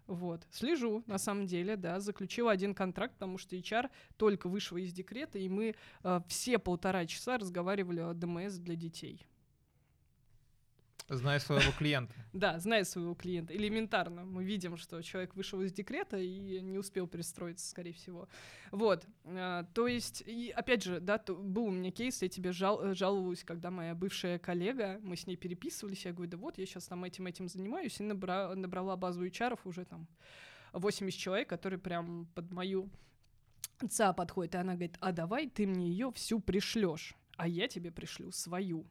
Вот, 0.07 0.45
слежу, 0.51 1.03
на 1.07 1.17
самом 1.17 1.45
деле, 1.45 1.77
да, 1.77 1.99
заключила 1.99 2.51
один 2.51 2.73
контракт, 2.73 3.13
потому 3.13 3.37
что 3.37 3.55
HR 3.55 3.89
только 4.17 4.49
вышла 4.49 4.77
из 4.77 4.91
декрета, 4.91 5.39
и 5.39 5.47
мы 5.47 5.75
э, 6.03 6.21
все 6.27 6.59
полтора 6.59 7.05
часа 7.05 7.37
разговаривали 7.37 7.99
о 7.99 8.13
ДМС 8.13 8.55
для 8.55 8.75
детей. 8.75 9.25
Зная 11.11 11.39
своего 11.39 11.71
клиента. 11.77 12.13
Да, 12.33 12.57
зная 12.59 12.85
своего 12.85 13.13
клиента. 13.13 13.53
Элементарно. 13.53 14.23
Мы 14.23 14.45
видим, 14.45 14.77
что 14.77 15.01
человек 15.01 15.35
вышел 15.35 15.61
из 15.61 15.73
декрета 15.73 16.17
и 16.17 16.61
не 16.61 16.77
успел 16.77 17.05
перестроиться, 17.05 17.67
скорее 17.67 17.91
всего. 17.91 18.29
Вот. 18.71 19.05
а, 19.25 19.65
То 19.73 19.87
есть, 19.87 20.23
и 20.25 20.49
опять 20.55 20.83
же, 20.83 21.01
да, 21.01 21.21
был 21.27 21.65
у 21.65 21.71
меня 21.71 21.91
кейс, 21.91 22.21
я 22.21 22.29
тебе 22.29 22.53
жал, 22.53 22.81
э, 22.81 22.93
жаловалась, 22.93 23.43
когда 23.43 23.69
моя 23.69 23.93
бывшая 23.93 24.39
коллега, 24.39 25.01
мы 25.03 25.17
с 25.17 25.27
ней 25.27 25.35
переписывались, 25.35 26.05
я 26.05 26.13
говорю, 26.13 26.31
да 26.31 26.37
вот, 26.37 26.57
я 26.57 26.65
сейчас 26.65 26.85
там 26.85 27.03
этим 27.03 27.27
этим 27.27 27.49
занимаюсь, 27.49 27.99
и 27.99 28.03
набра- 28.03 28.55
набрала 28.55 28.95
базу 28.95 29.25
HR 29.25 29.59
уже 29.65 29.83
там 29.83 30.07
80 30.71 31.19
человек, 31.19 31.49
которые 31.49 31.79
прям 31.79 32.27
под 32.33 32.49
мою 32.51 32.89
ца 33.89 34.13
подходят, 34.13 34.55
и 34.55 34.57
она 34.57 34.73
говорит, 34.73 34.95
а 35.01 35.11
давай 35.11 35.49
ты 35.49 35.67
мне 35.67 35.89
ее 35.89 36.11
всю 36.13 36.39
пришлешь, 36.39 37.15
а 37.35 37.47
я 37.47 37.67
тебе 37.67 37.91
пришлю 37.91 38.31
свою. 38.31 38.85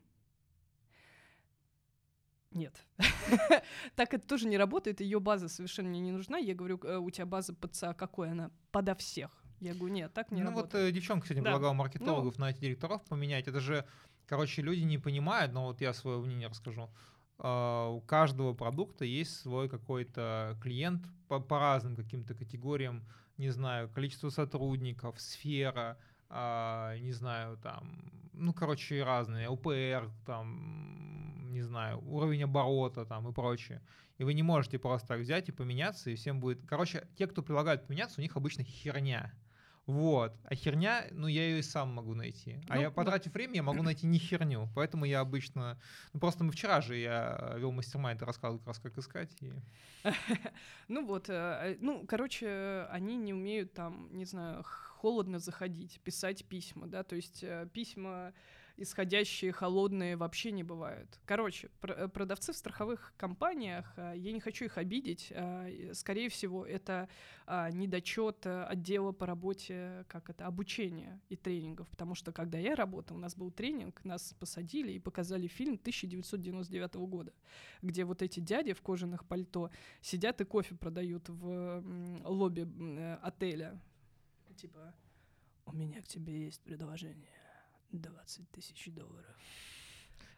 Нет. 2.53 2.85
так 3.95 4.13
это 4.15 4.27
тоже 4.27 4.49
не 4.49 4.59
работает, 4.59 5.01
ее 5.01 5.21
база 5.21 5.49
совершенно 5.49 5.89
мне 5.89 6.01
не 6.01 6.11
нужна. 6.13 6.39
Я 6.39 6.55
говорю, 6.55 6.81
«Э, 6.83 6.97
у 6.97 7.11
тебя 7.11 7.27
база 7.27 7.55
ПЦА 7.55 7.95
какой 7.95 8.31
она? 8.33 8.51
Подо 8.73 8.95
всех. 8.95 9.31
Я 9.61 9.75
говорю, 9.75 9.95
нет, 9.95 10.13
так 10.13 10.33
не 10.33 10.43
ну 10.43 10.51
вот 10.51 10.57
работает. 10.63 10.89
э, 10.89 10.93
девчонка 10.93 11.27
сегодня 11.27 11.43
Да. 11.45 11.51
предлагала 11.51 11.75
маркетологов 11.75 12.39
на 12.39 12.51
эти 12.51 12.61
директоров 12.61 13.05
поменять. 13.05 13.47
Это 13.47 13.61
же, 13.61 13.85
короче, 14.27 14.63
люди 14.63 14.81
не 14.83 14.99
понимают, 14.99 15.53
но 15.53 15.67
вот 15.67 15.81
я 15.81 15.93
свое 15.93 16.19
мнение 16.19 16.49
расскажу. 16.49 16.91
А, 17.39 17.89
у 17.89 18.01
каждого 18.01 18.53
продукта 18.55 19.05
есть 19.05 19.39
свой 19.41 19.69
какой-то 19.69 20.59
клиент 20.63 21.05
по, 21.29 21.41
по 21.41 21.59
разным 21.59 21.95
каким-то 21.95 22.35
категориям, 22.35 23.05
не 23.37 23.51
знаю, 23.51 23.89
количество 23.89 24.31
сотрудников, 24.31 25.21
сфера, 25.21 25.99
а, 26.29 26.97
не 26.99 27.13
знаю, 27.13 27.57
там, 27.59 28.11
ну, 28.33 28.53
короче, 28.55 29.03
разные, 29.05 29.49
УПР, 29.51 30.11
там, 30.27 31.40
не 31.51 31.63
знаю, 31.63 32.01
уровень 32.07 32.45
оборота 32.45 33.05
там 33.05 33.29
и 33.29 33.33
прочее. 33.33 33.83
И 34.19 34.25
вы 34.25 34.35
не 34.35 34.43
можете 34.43 34.79
просто 34.79 35.09
так 35.09 35.21
взять 35.21 35.49
и 35.49 35.53
поменяться, 35.53 36.11
и 36.11 36.15
всем 36.15 36.41
будет... 36.41 36.67
Короче, 36.67 37.07
те, 37.17 37.27
кто 37.27 37.43
предлагают 37.43 37.87
поменяться, 37.87 38.21
у 38.21 38.23
них 38.23 38.37
обычно 38.37 38.65
херня. 38.65 39.33
Вот. 39.87 40.37
А 40.45 40.55
херня, 40.55 41.07
ну, 41.11 41.27
я 41.27 41.43
ее 41.43 41.59
и 41.59 41.63
сам 41.63 41.89
могу 41.95 42.15
найти. 42.15 42.61
А 42.69 42.77
Ну, 42.77 42.81
я, 42.81 42.89
да. 42.89 42.95
потратив 42.95 43.33
время, 43.33 43.57
я 43.57 43.63
могу 43.63 43.83
найти 43.83 44.07
не 44.07 44.19
херню. 44.19 44.69
Поэтому 44.75 45.05
я 45.05 45.21
обычно... 45.21 45.81
Ну, 46.13 46.21
просто 46.21 46.45
мы 46.45 46.53
вчера 46.53 46.81
же 46.81 46.97
я 46.97 47.55
вел 47.57 47.73
мастер-майнд 47.73 48.23
и 48.23 48.25
рассказывал 48.25 48.59
как 48.59 48.69
раз, 48.69 48.79
как 48.79 48.99
искать. 48.99 49.37
И... 49.41 49.53
Ну 50.89 51.07
вот, 51.07 51.29
э, 51.29 51.33
э, 51.33 51.77
ну, 51.81 52.07
короче, 52.07 52.47
э, 52.47 52.87
они 52.91 53.17
не 53.17 53.33
умеют 53.33 53.73
там, 53.73 54.09
не 54.13 54.25
знаю, 54.25 54.65
холодно 55.01 55.39
заходить, 55.39 56.01
писать 56.05 56.45
письма, 56.45 56.87
да, 56.87 57.03
то 57.03 57.17
есть 57.17 57.43
э, 57.43 57.67
письма 57.73 58.33
исходящие, 58.81 59.53
холодные 59.53 60.17
вообще 60.17 60.53
не 60.53 60.63
бывают. 60.63 61.21
Короче, 61.27 61.69
пр- 61.81 61.93
э, 61.93 62.09
продавцы 62.09 62.53
в 62.53 62.57
страховых 62.57 63.13
компаниях, 63.17 63.93
э, 63.97 64.15
я 64.17 64.33
не 64.33 64.41
хочу 64.41 64.65
их 64.65 64.79
обидеть, 64.79 65.29
э, 65.31 65.93
скорее 65.95 66.29
всего, 66.29 66.65
это 66.65 67.09
а, 67.47 67.71
недочет 67.71 68.47
отдела 68.47 69.13
по 69.13 69.27
работе, 69.27 70.05
как 70.09 70.31
это, 70.31 70.47
обучения 70.47 71.21
и 71.29 71.37
тренингов, 71.37 71.89
потому 71.89 72.15
что 72.15 72.33
когда 72.33 72.59
я 72.59 72.75
работала, 72.75 73.19
у 73.19 73.21
нас 73.21 73.37
был 73.37 73.51
тренинг, 73.51 74.05
нас 74.05 74.35
посадили 74.39 74.93
и 74.93 74.99
показали 74.99 75.47
фильм 75.47 75.75
1999 75.75 76.95
года, 77.07 77.33
где 77.83 78.05
вот 78.05 78.23
эти 78.23 78.41
дяди 78.41 78.73
в 78.73 78.83
кожаных 78.83 79.25
пальто 79.25 79.71
сидят 80.01 80.41
и 80.41 80.45
кофе 80.45 80.77
продают 80.77 81.29
в 81.29 81.83
лобби 82.25 82.69
отеля. 83.23 83.81
Типа, 84.57 84.95
у 85.67 85.73
меня 85.73 86.01
к 86.03 86.09
тебе 86.09 86.45
есть 86.45 86.61
предложение. 86.63 87.40
20 87.93 88.51
тысяч 88.51 88.87
долларов. 88.93 89.37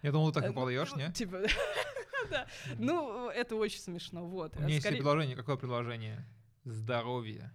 Я 0.03 0.11
думал, 0.13 0.33
ты 0.33 0.41
так 0.41 0.45
Э, 0.45 0.49
и 0.49 0.55
ну, 0.97 0.97
не? 0.97 1.13
Типа, 1.13 1.43
да. 2.31 2.47
Ну, 2.79 3.29
это 3.31 3.55
очень 3.57 3.81
смешно, 3.81 4.27
вот. 4.27 4.57
У 4.57 4.61
меня 4.61 4.75
есть 4.75 4.89
предложение. 4.89 5.37
Какое 5.37 5.57
предложение? 5.57 6.27
Здоровье. 6.65 7.53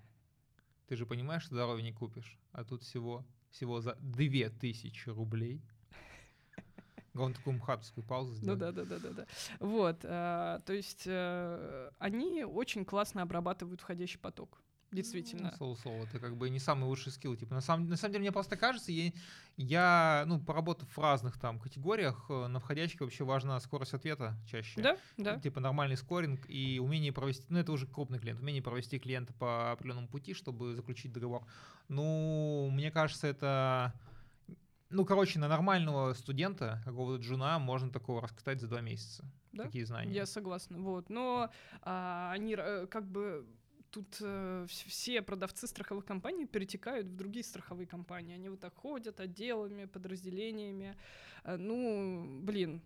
Ты 0.87 0.95
же 0.95 1.05
понимаешь, 1.05 1.43
что 1.43 1.55
здоровье 1.55 1.83
не 1.83 1.91
купишь. 1.91 2.37
А 2.53 2.63
тут 2.63 2.83
всего, 2.83 3.25
всего 3.49 3.81
за 3.81 3.95
2000 4.01 5.09
рублей. 5.09 5.61
Главное, 7.13 7.35
такую 7.35 7.57
мхатовскую 7.57 8.05
паузу 8.05 8.31
Ну 8.31 8.55
сделать. 8.55 8.59
да, 8.59 8.71
да, 8.71 8.85
да, 8.85 8.99
да, 8.99 9.09
да. 9.09 9.27
Вот, 9.59 9.99
а, 10.03 10.59
то 10.59 10.73
есть 10.73 11.03
э, 11.05 11.91
они 11.99 12.45
очень 12.45 12.85
классно 12.85 13.21
обрабатывают 13.23 13.81
входящий 13.81 14.19
поток. 14.19 14.61
Действительно. 14.91 15.51
Ну, 15.51 15.57
Соло-соло, 15.57 16.03
это 16.03 16.19
как 16.19 16.37
бы 16.37 16.49
не 16.49 16.59
самый 16.59 16.85
лучший 16.85 17.11
скилл. 17.11 17.35
Типа, 17.35 17.55
на, 17.55 17.61
самом, 17.61 17.89
на 17.89 17.97
самом 17.97 18.13
деле, 18.13 18.21
мне 18.21 18.31
просто 18.31 18.55
кажется, 18.55 18.91
я, 18.91 19.11
я, 19.57 20.23
ну, 20.27 20.39
поработав 20.39 20.89
в 20.89 20.97
разных 20.99 21.37
там 21.37 21.59
категориях, 21.59 22.25
э, 22.29 22.47
на 22.47 22.59
входящих 22.61 23.01
вообще 23.01 23.25
важна 23.25 23.59
скорость 23.59 23.93
ответа 23.93 24.37
чаще. 24.49 24.81
Да, 24.81 24.97
да. 25.17 25.39
Типа 25.39 25.59
нормальный 25.59 25.97
скоринг 25.97 26.49
и 26.49 26.79
умение 26.79 27.11
провести, 27.11 27.45
ну 27.49 27.59
это 27.59 27.73
уже 27.73 27.85
крупный 27.85 28.17
клиент, 28.19 28.39
умение 28.39 28.63
провести 28.63 28.97
клиента 28.97 29.33
по 29.33 29.73
определенному 29.73 30.07
пути, 30.07 30.33
чтобы 30.33 30.73
заключить 30.73 31.11
договор. 31.11 31.45
Ну, 31.89 32.69
мне 32.71 32.89
кажется, 32.89 33.27
это, 33.27 33.93
ну, 34.89 35.03
короче, 35.03 35.37
на 35.39 35.49
нормального 35.49 36.13
студента, 36.13 36.81
какого-то 36.85 37.21
джуна, 37.21 37.59
можно 37.59 37.91
такого 37.91 38.21
раскатать 38.21 38.61
за 38.61 38.67
два 38.67 38.79
месяца. 38.79 39.25
Да, 39.51 39.63
Такие 39.63 39.85
знания. 39.85 40.13
Я 40.13 40.25
согласна. 40.25 40.77
Вот. 40.77 41.09
Но 41.09 41.49
а, 41.81 42.31
они 42.31 42.55
э, 42.57 42.85
как 42.87 43.09
бы 43.09 43.45
тут 43.91 44.17
э, 44.21 44.65
вс- 44.67 44.87
все 44.87 45.21
продавцы 45.21 45.67
страховых 45.67 46.05
компаний 46.05 46.45
перетекают 46.45 47.07
в 47.07 47.15
другие 47.15 47.43
страховые 47.43 47.87
компании. 47.87 48.35
Они 48.35 48.49
вот 48.49 48.59
так 48.59 48.75
ходят 48.75 49.19
отделами, 49.19 49.85
подразделениями. 49.85 50.95
Э, 51.43 51.57
ну, 51.57 52.39
блин, 52.41 52.81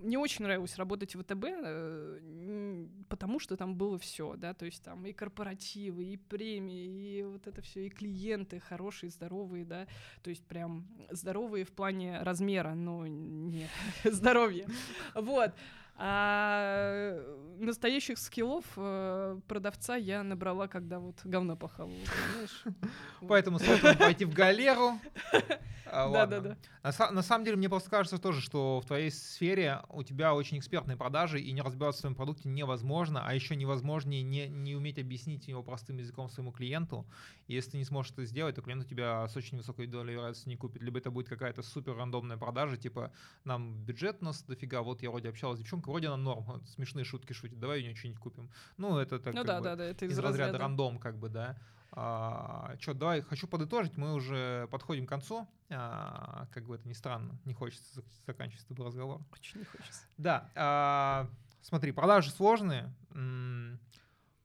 мне 0.00 0.18
очень 0.18 0.44
нравилось 0.44 0.76
работать 0.76 1.14
в 1.14 1.22
ВТБ, 1.22 1.44
э, 1.44 2.86
потому 3.08 3.40
что 3.40 3.56
там 3.56 3.74
было 3.74 3.98
все, 3.98 4.36
да, 4.36 4.54
то 4.54 4.64
есть 4.64 4.82
там 4.82 5.04
и 5.06 5.12
корпоративы, 5.12 6.04
и 6.04 6.16
премии, 6.16 7.18
и 7.18 7.22
вот 7.24 7.46
это 7.46 7.60
все, 7.62 7.86
и 7.86 7.90
клиенты 7.90 8.60
хорошие, 8.60 9.10
здоровые, 9.10 9.64
да, 9.64 9.86
то 10.22 10.30
есть 10.30 10.44
прям 10.46 10.86
здоровые 11.10 11.64
в 11.64 11.72
плане 11.72 12.22
размера, 12.22 12.74
но 12.74 13.06
не 13.06 13.68
здоровье. 14.04 14.66
Вот. 15.14 15.52
А 16.00 17.20
настоящих 17.58 18.18
скиллов 18.18 18.64
э, 18.76 19.40
продавца 19.48 19.96
я 19.96 20.22
набрала, 20.22 20.68
когда 20.68 21.00
вот 21.00 21.16
говно 21.24 21.56
похавала, 21.56 21.92
понимаешь? 21.92 22.64
Поэтому 23.28 23.58
советую 23.58 23.98
пойти 23.98 24.24
в 24.24 24.32
галеру. 24.32 24.92
А. 25.90 26.10
Да-да-да. 26.10 26.58
На, 26.82 26.90
са- 26.90 27.10
на 27.10 27.22
самом 27.22 27.46
деле, 27.46 27.56
мне 27.56 27.68
просто 27.68 27.88
кажется 27.88 28.18
тоже, 28.18 28.42
что 28.42 28.80
в 28.80 28.86
твоей 28.86 29.10
сфере 29.10 29.80
у 29.88 30.02
тебя 30.02 30.34
очень 30.34 30.58
экспертные 30.58 30.98
продажи, 30.98 31.40
и 31.40 31.50
не 31.52 31.62
разбираться 31.62 31.98
в 31.98 32.00
своем 32.02 32.14
продукте 32.14 32.48
невозможно, 32.50 33.22
а 33.24 33.34
еще 33.34 33.56
невозможнее 33.56 34.22
не, 34.22 34.48
не 34.48 34.76
уметь 34.76 34.98
объяснить 34.98 35.48
его 35.48 35.62
простым 35.62 35.96
языком 35.96 36.28
своему 36.28 36.52
клиенту. 36.52 37.06
И 37.46 37.54
если 37.54 37.70
ты 37.70 37.78
не 37.78 37.84
сможешь 37.84 38.12
это 38.12 38.26
сделать, 38.26 38.56
то 38.56 38.60
клиент 38.62 38.84
у 38.84 38.86
тебя 38.86 39.26
с 39.28 39.36
очень 39.36 39.56
высокой 39.56 39.86
долей 39.86 40.12
вероятности 40.12 40.48
не 40.50 40.56
купит. 40.56 40.82
Либо 40.82 40.98
это 40.98 41.10
будет 41.10 41.28
какая-то 41.28 41.62
супер 41.62 41.96
рандомная 41.96 42.36
продажа, 42.36 42.76
типа, 42.76 43.10
нам 43.44 43.82
бюджет 43.84 44.18
у 44.20 44.26
нас 44.26 44.42
дофига, 44.42 44.82
вот 44.82 45.02
я 45.02 45.10
вроде 45.10 45.30
общалась 45.30 45.58
с 45.58 45.62
девчонкой, 45.62 45.87
вроде 45.88 46.08
она 46.08 46.16
норм, 46.16 46.64
смешные 46.66 47.04
шутки 47.04 47.32
шутит, 47.32 47.58
давай 47.58 47.80
у 47.80 47.82
нее 47.82 47.94
что-нибудь 47.94 48.20
купим. 48.20 48.50
Ну, 48.76 48.98
это 48.98 49.18
так 49.18 49.34
Ну 49.34 49.44
да, 49.44 49.58
бы 49.58 49.64
да, 49.64 49.76
да, 49.76 49.84
это 49.84 50.04
из, 50.04 50.12
из 50.12 50.18
разряда 50.18 50.38
разряда. 50.52 50.58
рандом, 50.58 50.98
как 50.98 51.18
бы, 51.18 51.28
да. 51.28 51.56
А, 51.92 52.76
что, 52.80 52.92
давай, 52.94 53.22
хочу 53.22 53.48
подытожить, 53.48 53.96
мы 53.96 54.12
уже 54.14 54.68
подходим 54.70 55.06
к 55.06 55.08
концу. 55.08 55.48
А, 55.70 56.46
как 56.52 56.64
бы 56.66 56.74
это 56.76 56.86
ни 56.86 56.92
странно, 56.92 57.38
не 57.44 57.54
хочется 57.54 58.00
зак- 58.00 58.26
заканчивать 58.26 58.60
с 58.60 58.64
тобой 58.66 58.86
разговор. 58.86 59.22
Очень 59.32 59.60
не 59.60 59.64
хочется. 59.64 60.02
Да, 60.18 60.50
а, 60.54 61.30
смотри, 61.62 61.92
продажи 61.92 62.30
сложные. 62.30 62.94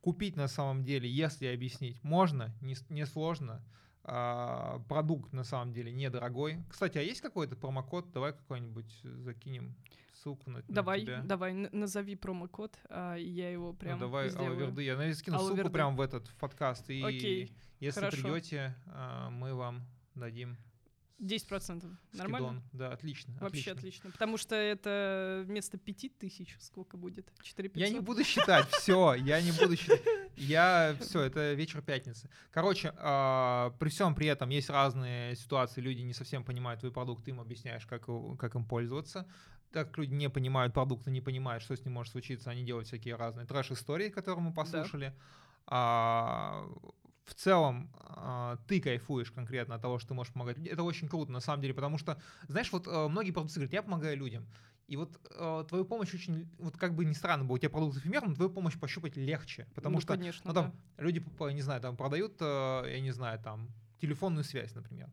Купить 0.02 0.36
на 0.36 0.48
самом 0.48 0.84
деле, 0.84 1.10
если 1.10 1.46
объяснить, 1.48 2.04
можно, 2.04 2.54
не, 2.62 2.76
не 2.90 3.06
сложно. 3.06 3.64
А, 4.04 4.80
Продукт 4.90 5.32
на 5.32 5.44
самом 5.46 5.74
деле 5.74 5.92
недорогой. 5.94 6.62
Кстати, 6.70 6.98
а 6.98 7.02
есть 7.02 7.22
какой-то 7.22 7.56
промокод? 7.56 8.12
Давай 8.12 8.34
какой-нибудь 8.34 9.00
закинем 9.04 9.76
ссылку 10.24 10.50
на, 10.50 10.60
на 10.60 10.64
Давай, 10.68 11.02
тебя. 11.02 11.22
давай, 11.24 11.54
назови 11.54 12.16
промокод, 12.16 12.78
а, 12.90 13.16
я 13.16 13.52
его 13.52 13.68
Ну, 13.68 13.74
прям 13.74 14.00
давай 14.00 14.30
сделаю. 14.30 14.52
Алаверды. 14.52 14.84
Я, 14.84 14.94
наверное, 14.96 15.16
скину 15.16 15.38
ссылку 15.38 15.52
Алаверды. 15.52 15.72
прямо 15.72 15.96
в 15.96 16.02
этот 16.02 16.28
в 16.28 16.36
подкаст. 16.38 16.90
И 16.90 17.04
Окей, 17.04 17.52
если 17.80 18.00
хорошо. 18.00 18.22
придете, 18.22 18.76
а, 18.88 19.30
мы 19.30 19.54
вам 19.54 19.86
дадим 20.16 20.58
10%. 21.20 21.86
Нормально? 22.14 22.48
скидон. 22.50 22.64
Да, 22.74 22.92
отлично. 22.92 23.34
Вообще 23.40 23.72
отлично. 23.72 24.12
Потому 24.12 24.38
что 24.38 24.56
это 24.56 25.44
вместо 25.46 25.78
5000 25.78 26.58
сколько 26.60 26.98
будет? 26.98 27.32
4 27.42 27.72
Я 27.76 27.90
не 27.90 28.00
буду 28.00 28.24
считать, 28.24 28.68
все, 28.72 29.14
я 29.14 29.42
не 29.42 29.52
буду 29.52 29.76
считать. 29.78 30.02
Я, 30.36 30.96
все, 31.00 31.22
это 31.22 31.54
вечер 31.54 31.82
пятницы. 31.82 32.30
Короче, 32.52 32.94
а, 32.98 33.72
при 33.80 33.90
всем 33.90 34.16
при 34.16 34.28
этом 34.28 34.50
есть 34.50 34.70
разные 34.70 35.36
ситуации, 35.36 35.80
люди 35.80 36.02
не 36.02 36.14
совсем 36.14 36.44
понимают 36.44 36.80
твой 36.80 36.92
продукт, 36.92 37.24
ты 37.24 37.32
им 37.32 37.40
объясняешь, 37.40 37.86
как, 37.86 38.08
как 38.40 38.56
им 38.56 38.66
пользоваться. 38.66 39.28
Так 39.74 39.88
как 39.88 39.98
люди 39.98 40.14
не 40.14 40.30
понимают 40.30 40.72
продукта, 40.74 41.10
не 41.10 41.20
понимают, 41.20 41.64
что 41.64 41.76
с 41.76 41.84
ним 41.84 41.96
может 41.96 42.12
случиться, 42.12 42.52
они 42.52 42.64
делают 42.64 42.88
всякие 42.88 43.16
разные 43.16 43.48
трэш-истории, 43.48 44.10
которые 44.10 44.44
мы 44.46 44.54
послушали. 44.54 45.14
А, 45.66 46.68
в 47.26 47.34
целом 47.34 47.90
а, 48.00 48.58
ты 48.68 48.80
кайфуешь 48.80 49.32
конкретно 49.32 49.76
от 49.76 49.82
того, 49.82 49.98
что 49.98 50.10
ты 50.10 50.14
можешь 50.14 50.32
помогать 50.34 50.58
людям. 50.58 50.74
Это 50.74 50.84
очень 50.84 51.08
круто, 51.08 51.32
на 51.32 51.40
самом 51.40 51.62
деле, 51.62 51.74
потому 51.74 51.98
что, 51.98 52.22
знаешь, 52.48 52.72
вот 52.72 52.86
э, 52.88 53.08
многие 53.08 53.32
продавцы 53.32 53.56
говорят, 53.56 53.74
я 53.74 53.82
помогаю 53.82 54.16
людям. 54.18 54.46
И 54.88 54.98
вот 54.98 55.20
э, 55.32 55.66
твою 55.68 55.86
помощь 55.86 56.14
очень, 56.14 56.50
вот 56.60 56.78
как 56.78 56.94
бы 56.94 57.06
ни 57.06 57.14
странно 57.14 57.46
было, 57.46 57.56
у 57.56 57.58
тебя 57.58 57.70
продукт 57.70 57.98
эфемер, 57.98 58.28
но 58.28 58.36
твою 58.36 58.52
помощь 58.52 58.78
пощупать 58.78 59.16
легче, 59.16 59.68
потому 59.74 59.96
Ну, 59.96 60.02
что, 60.02 60.18
конечно, 60.18 60.42
ну 60.46 60.54
там, 60.54 60.74
люди, 60.98 61.20
по- 61.20 61.50
не 61.50 61.62
знаю, 61.62 61.82
там 61.82 61.96
продают, 61.98 62.36
э, 62.42 62.84
я 62.92 63.00
не 63.00 63.12
знаю, 63.12 63.40
там, 63.40 63.70
телефонную 64.02 64.44
связь, 64.44 64.76
например. 64.76 65.10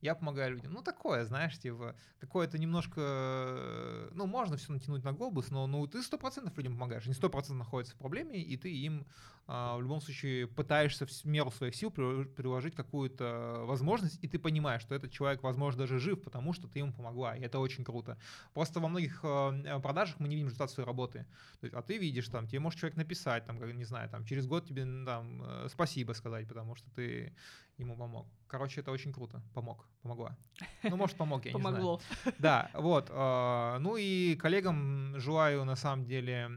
Я 0.00 0.14
помогаю 0.14 0.52
людям. 0.52 0.72
Ну, 0.72 0.82
такое, 0.82 1.24
знаешь, 1.24 1.58
типа, 1.58 1.96
какое-то 2.20 2.58
немножко, 2.58 4.10
ну, 4.12 4.26
можно 4.26 4.56
все 4.56 4.72
натянуть 4.72 5.04
на 5.04 5.12
глобус, 5.12 5.50
но 5.50 5.66
ну, 5.66 5.86
ты 5.86 6.02
сто 6.02 6.18
процентов 6.18 6.56
людям 6.56 6.74
помогаешь. 6.74 7.04
Они 7.06 7.14
сто 7.14 7.30
процентов 7.30 7.58
находятся 7.58 7.94
в 7.94 7.98
проблеме, 7.98 8.40
и 8.40 8.56
ты 8.56 8.72
им 8.72 9.06
а, 9.48 9.76
в 9.76 9.82
любом 9.82 10.00
случае 10.00 10.48
пытаешься 10.48 11.06
в 11.06 11.24
меру 11.24 11.50
своих 11.52 11.76
сил 11.76 11.90
прило- 11.90 12.24
приложить 12.24 12.74
какую-то 12.74 13.62
возможность, 13.64 14.18
и 14.20 14.28
ты 14.28 14.38
понимаешь, 14.38 14.82
что 14.82 14.94
этот 14.94 15.12
человек, 15.12 15.42
возможно, 15.42 15.80
даже 15.80 15.98
жив, 15.98 16.20
потому 16.20 16.52
что 16.52 16.66
ты 16.66 16.80
ему 16.80 16.92
помогла, 16.92 17.36
и 17.36 17.42
это 17.42 17.60
очень 17.60 17.84
круто. 17.84 18.18
Просто 18.54 18.80
во 18.80 18.88
многих 18.88 19.20
э, 19.22 19.80
продажах 19.80 20.18
мы 20.18 20.26
не 20.28 20.34
видим 20.34 20.48
результат 20.48 20.70
своей 20.70 20.86
работы. 20.86 21.26
А 21.72 21.82
ты 21.82 21.96
видишь, 21.96 22.28
там, 22.28 22.48
тебе 22.48 22.58
может 22.58 22.80
человек 22.80 22.96
написать, 22.96 23.46
там, 23.46 23.62
не 23.76 23.84
знаю, 23.84 24.10
там, 24.10 24.24
через 24.24 24.46
год 24.46 24.66
тебе 24.66 24.84
там, 25.04 25.42
э, 25.44 25.68
спасибо 25.70 26.12
сказать, 26.12 26.48
потому 26.48 26.74
что 26.74 26.90
ты 26.90 27.32
ему 27.78 27.96
помог. 27.96 28.26
Короче, 28.48 28.80
это 28.80 28.90
очень 28.90 29.12
круто. 29.12 29.42
Помог, 29.54 29.86
помогла. 30.02 30.36
Ну, 30.82 30.96
может, 30.96 31.16
помог, 31.16 31.44
я 31.44 31.52
не 31.52 31.60
знаю. 31.60 31.74
Помогло. 31.74 32.00
Да, 32.38 32.70
вот. 32.74 33.10
э, 33.10 33.78
Ну 33.80 33.96
и 33.96 34.36
коллегам 34.36 35.18
желаю, 35.18 35.64
на 35.64 35.76
самом 35.76 36.04
деле, 36.04 36.50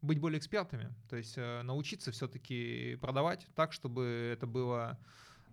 быть 0.00 0.18
более 0.20 0.38
экспертами. 0.38 0.94
То 1.08 1.16
есть 1.16 1.36
э, 1.36 1.62
научиться 1.62 2.12
все-таки 2.12 2.96
продавать 3.00 3.46
так, 3.54 3.72
чтобы 3.72 4.30
это 4.32 4.46
было 4.46 4.98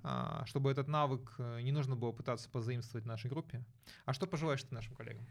а, 0.07 0.45
чтобы 0.45 0.69
этот 0.69 0.87
навык 0.87 1.33
э, 1.39 1.61
не 1.61 1.71
нужно 1.71 1.95
было 1.95 2.11
пытаться 2.11 2.47
позаимствовать 2.49 3.07
нашей 3.07 3.27
группе. 3.29 3.63
А 4.05 4.13
что 4.13 4.27
пожелаешь 4.27 4.61
ты 4.61 4.73
нашим 4.73 4.95
коллегам? 4.95 5.25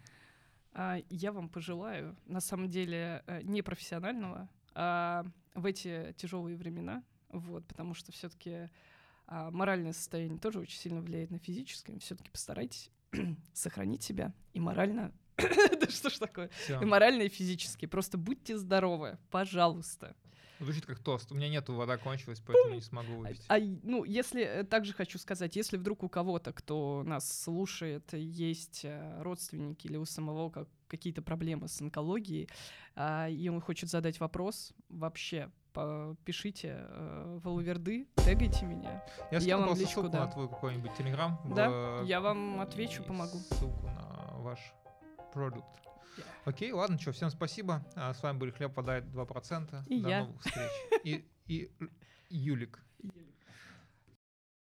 А, 0.73 0.99
Я 1.09 1.31
вам 1.31 1.49
пожелаю, 1.49 2.17
на 2.27 2.41
самом 2.41 2.69
деле, 2.69 3.23
не 3.45 3.63
профессионального, 3.63 4.49
а 4.75 5.25
в 5.55 5.65
эти 5.65 6.13
тяжелые 6.19 6.57
времена, 6.57 7.05
вот, 7.39 7.67
потому 7.67 7.95
что 7.95 8.13
все-таки 8.13 8.71
моральное 9.29 9.93
состояние 9.93 10.39
тоже 10.39 10.61
очень 10.61 10.79
сильно 10.79 11.01
влияет 11.01 11.31
на 11.31 11.39
физическое. 11.39 11.99
Все-таки 11.99 12.31
постарайтесь 12.31 12.91
сохранить 13.53 14.03
себя 14.03 14.33
и 14.53 14.61
морально. 14.61 15.13
Да 15.81 15.89
что 15.91 16.11
ж 16.11 16.19
такое? 16.19 16.49
Всё. 16.65 16.81
И 16.81 16.85
морально, 16.85 17.23
и 17.23 17.29
физически. 17.29 17.87
Просто 17.87 18.17
будьте 18.19 18.57
здоровы, 18.57 19.19
пожалуйста. 19.31 20.15
Звучит 20.61 20.87
как 20.87 20.99
тост. 21.01 21.33
У 21.33 21.35
меня 21.35 21.49
нету, 21.49 21.75
вода 21.75 21.97
кончилась, 21.99 22.41
поэтому 22.47 22.75
не 22.77 22.81
смогу 22.81 23.15
А, 23.15 23.19
выпить. 23.19 23.45
а, 23.49 23.59
ну, 23.83 24.05
если 24.05 24.43
э, 24.43 24.65
также 24.65 24.93
хочу 24.93 25.19
сказать, 25.19 25.57
если 25.57 25.77
вдруг 25.77 26.03
у 26.05 26.09
кого-то, 26.09 26.53
кто 26.53 27.03
нас 27.05 27.43
слушает, 27.43 28.13
есть 28.13 28.85
э, 28.85 29.21
родственники 29.23 29.89
или 29.89 29.97
у 29.97 30.05
самого 30.05 30.51
как, 30.51 30.69
какие-то 30.87 31.23
проблемы 31.23 31.67
с 31.69 31.81
онкологией, 31.81 32.49
а, 32.95 33.29
и 33.29 33.49
он 33.49 33.61
хочет 33.61 33.91
задать 33.91 34.21
вопрос, 34.21 34.73
вообще 34.89 35.51
пишите 36.25 36.87
э, 36.89 37.39
в 37.43 37.49
тегайте 38.25 38.65
меня. 38.65 39.05
Я 39.31 39.39
я 39.39 39.59
вам 39.59 39.71
личку, 39.71 39.87
ссылку 39.87 40.09
да. 40.09 40.27
на 40.27 40.33
твой 40.33 40.49
какой-нибудь 40.49 40.95
телеграм. 40.95 41.41
Да, 41.55 42.01
я 42.03 42.21
вам 42.21 42.61
отвечу, 42.61 43.03
помогу. 43.03 43.39
Ссылку 43.39 43.87
на 43.87 44.39
ваш 44.39 44.59
продукт. 45.33 45.67
Yeah. 46.17 46.25
Окей, 46.45 46.73
ладно, 46.73 46.99
что, 46.99 47.13
всем 47.13 47.31
спасибо. 47.31 47.85
А, 47.97 48.15
С 48.15 48.23
вами 48.23 48.39
были 48.39 48.51
Хлеб 48.53 48.73
подает 48.73 49.05
2%. 49.05 49.85
И 49.89 50.01
До 50.01 50.09
я. 50.09 50.21
новых 50.25 50.41
встреч. 50.43 50.71
И, 51.03 51.25
и 51.47 51.71
Юлик. 52.31 52.79
Юлик. 53.03 53.34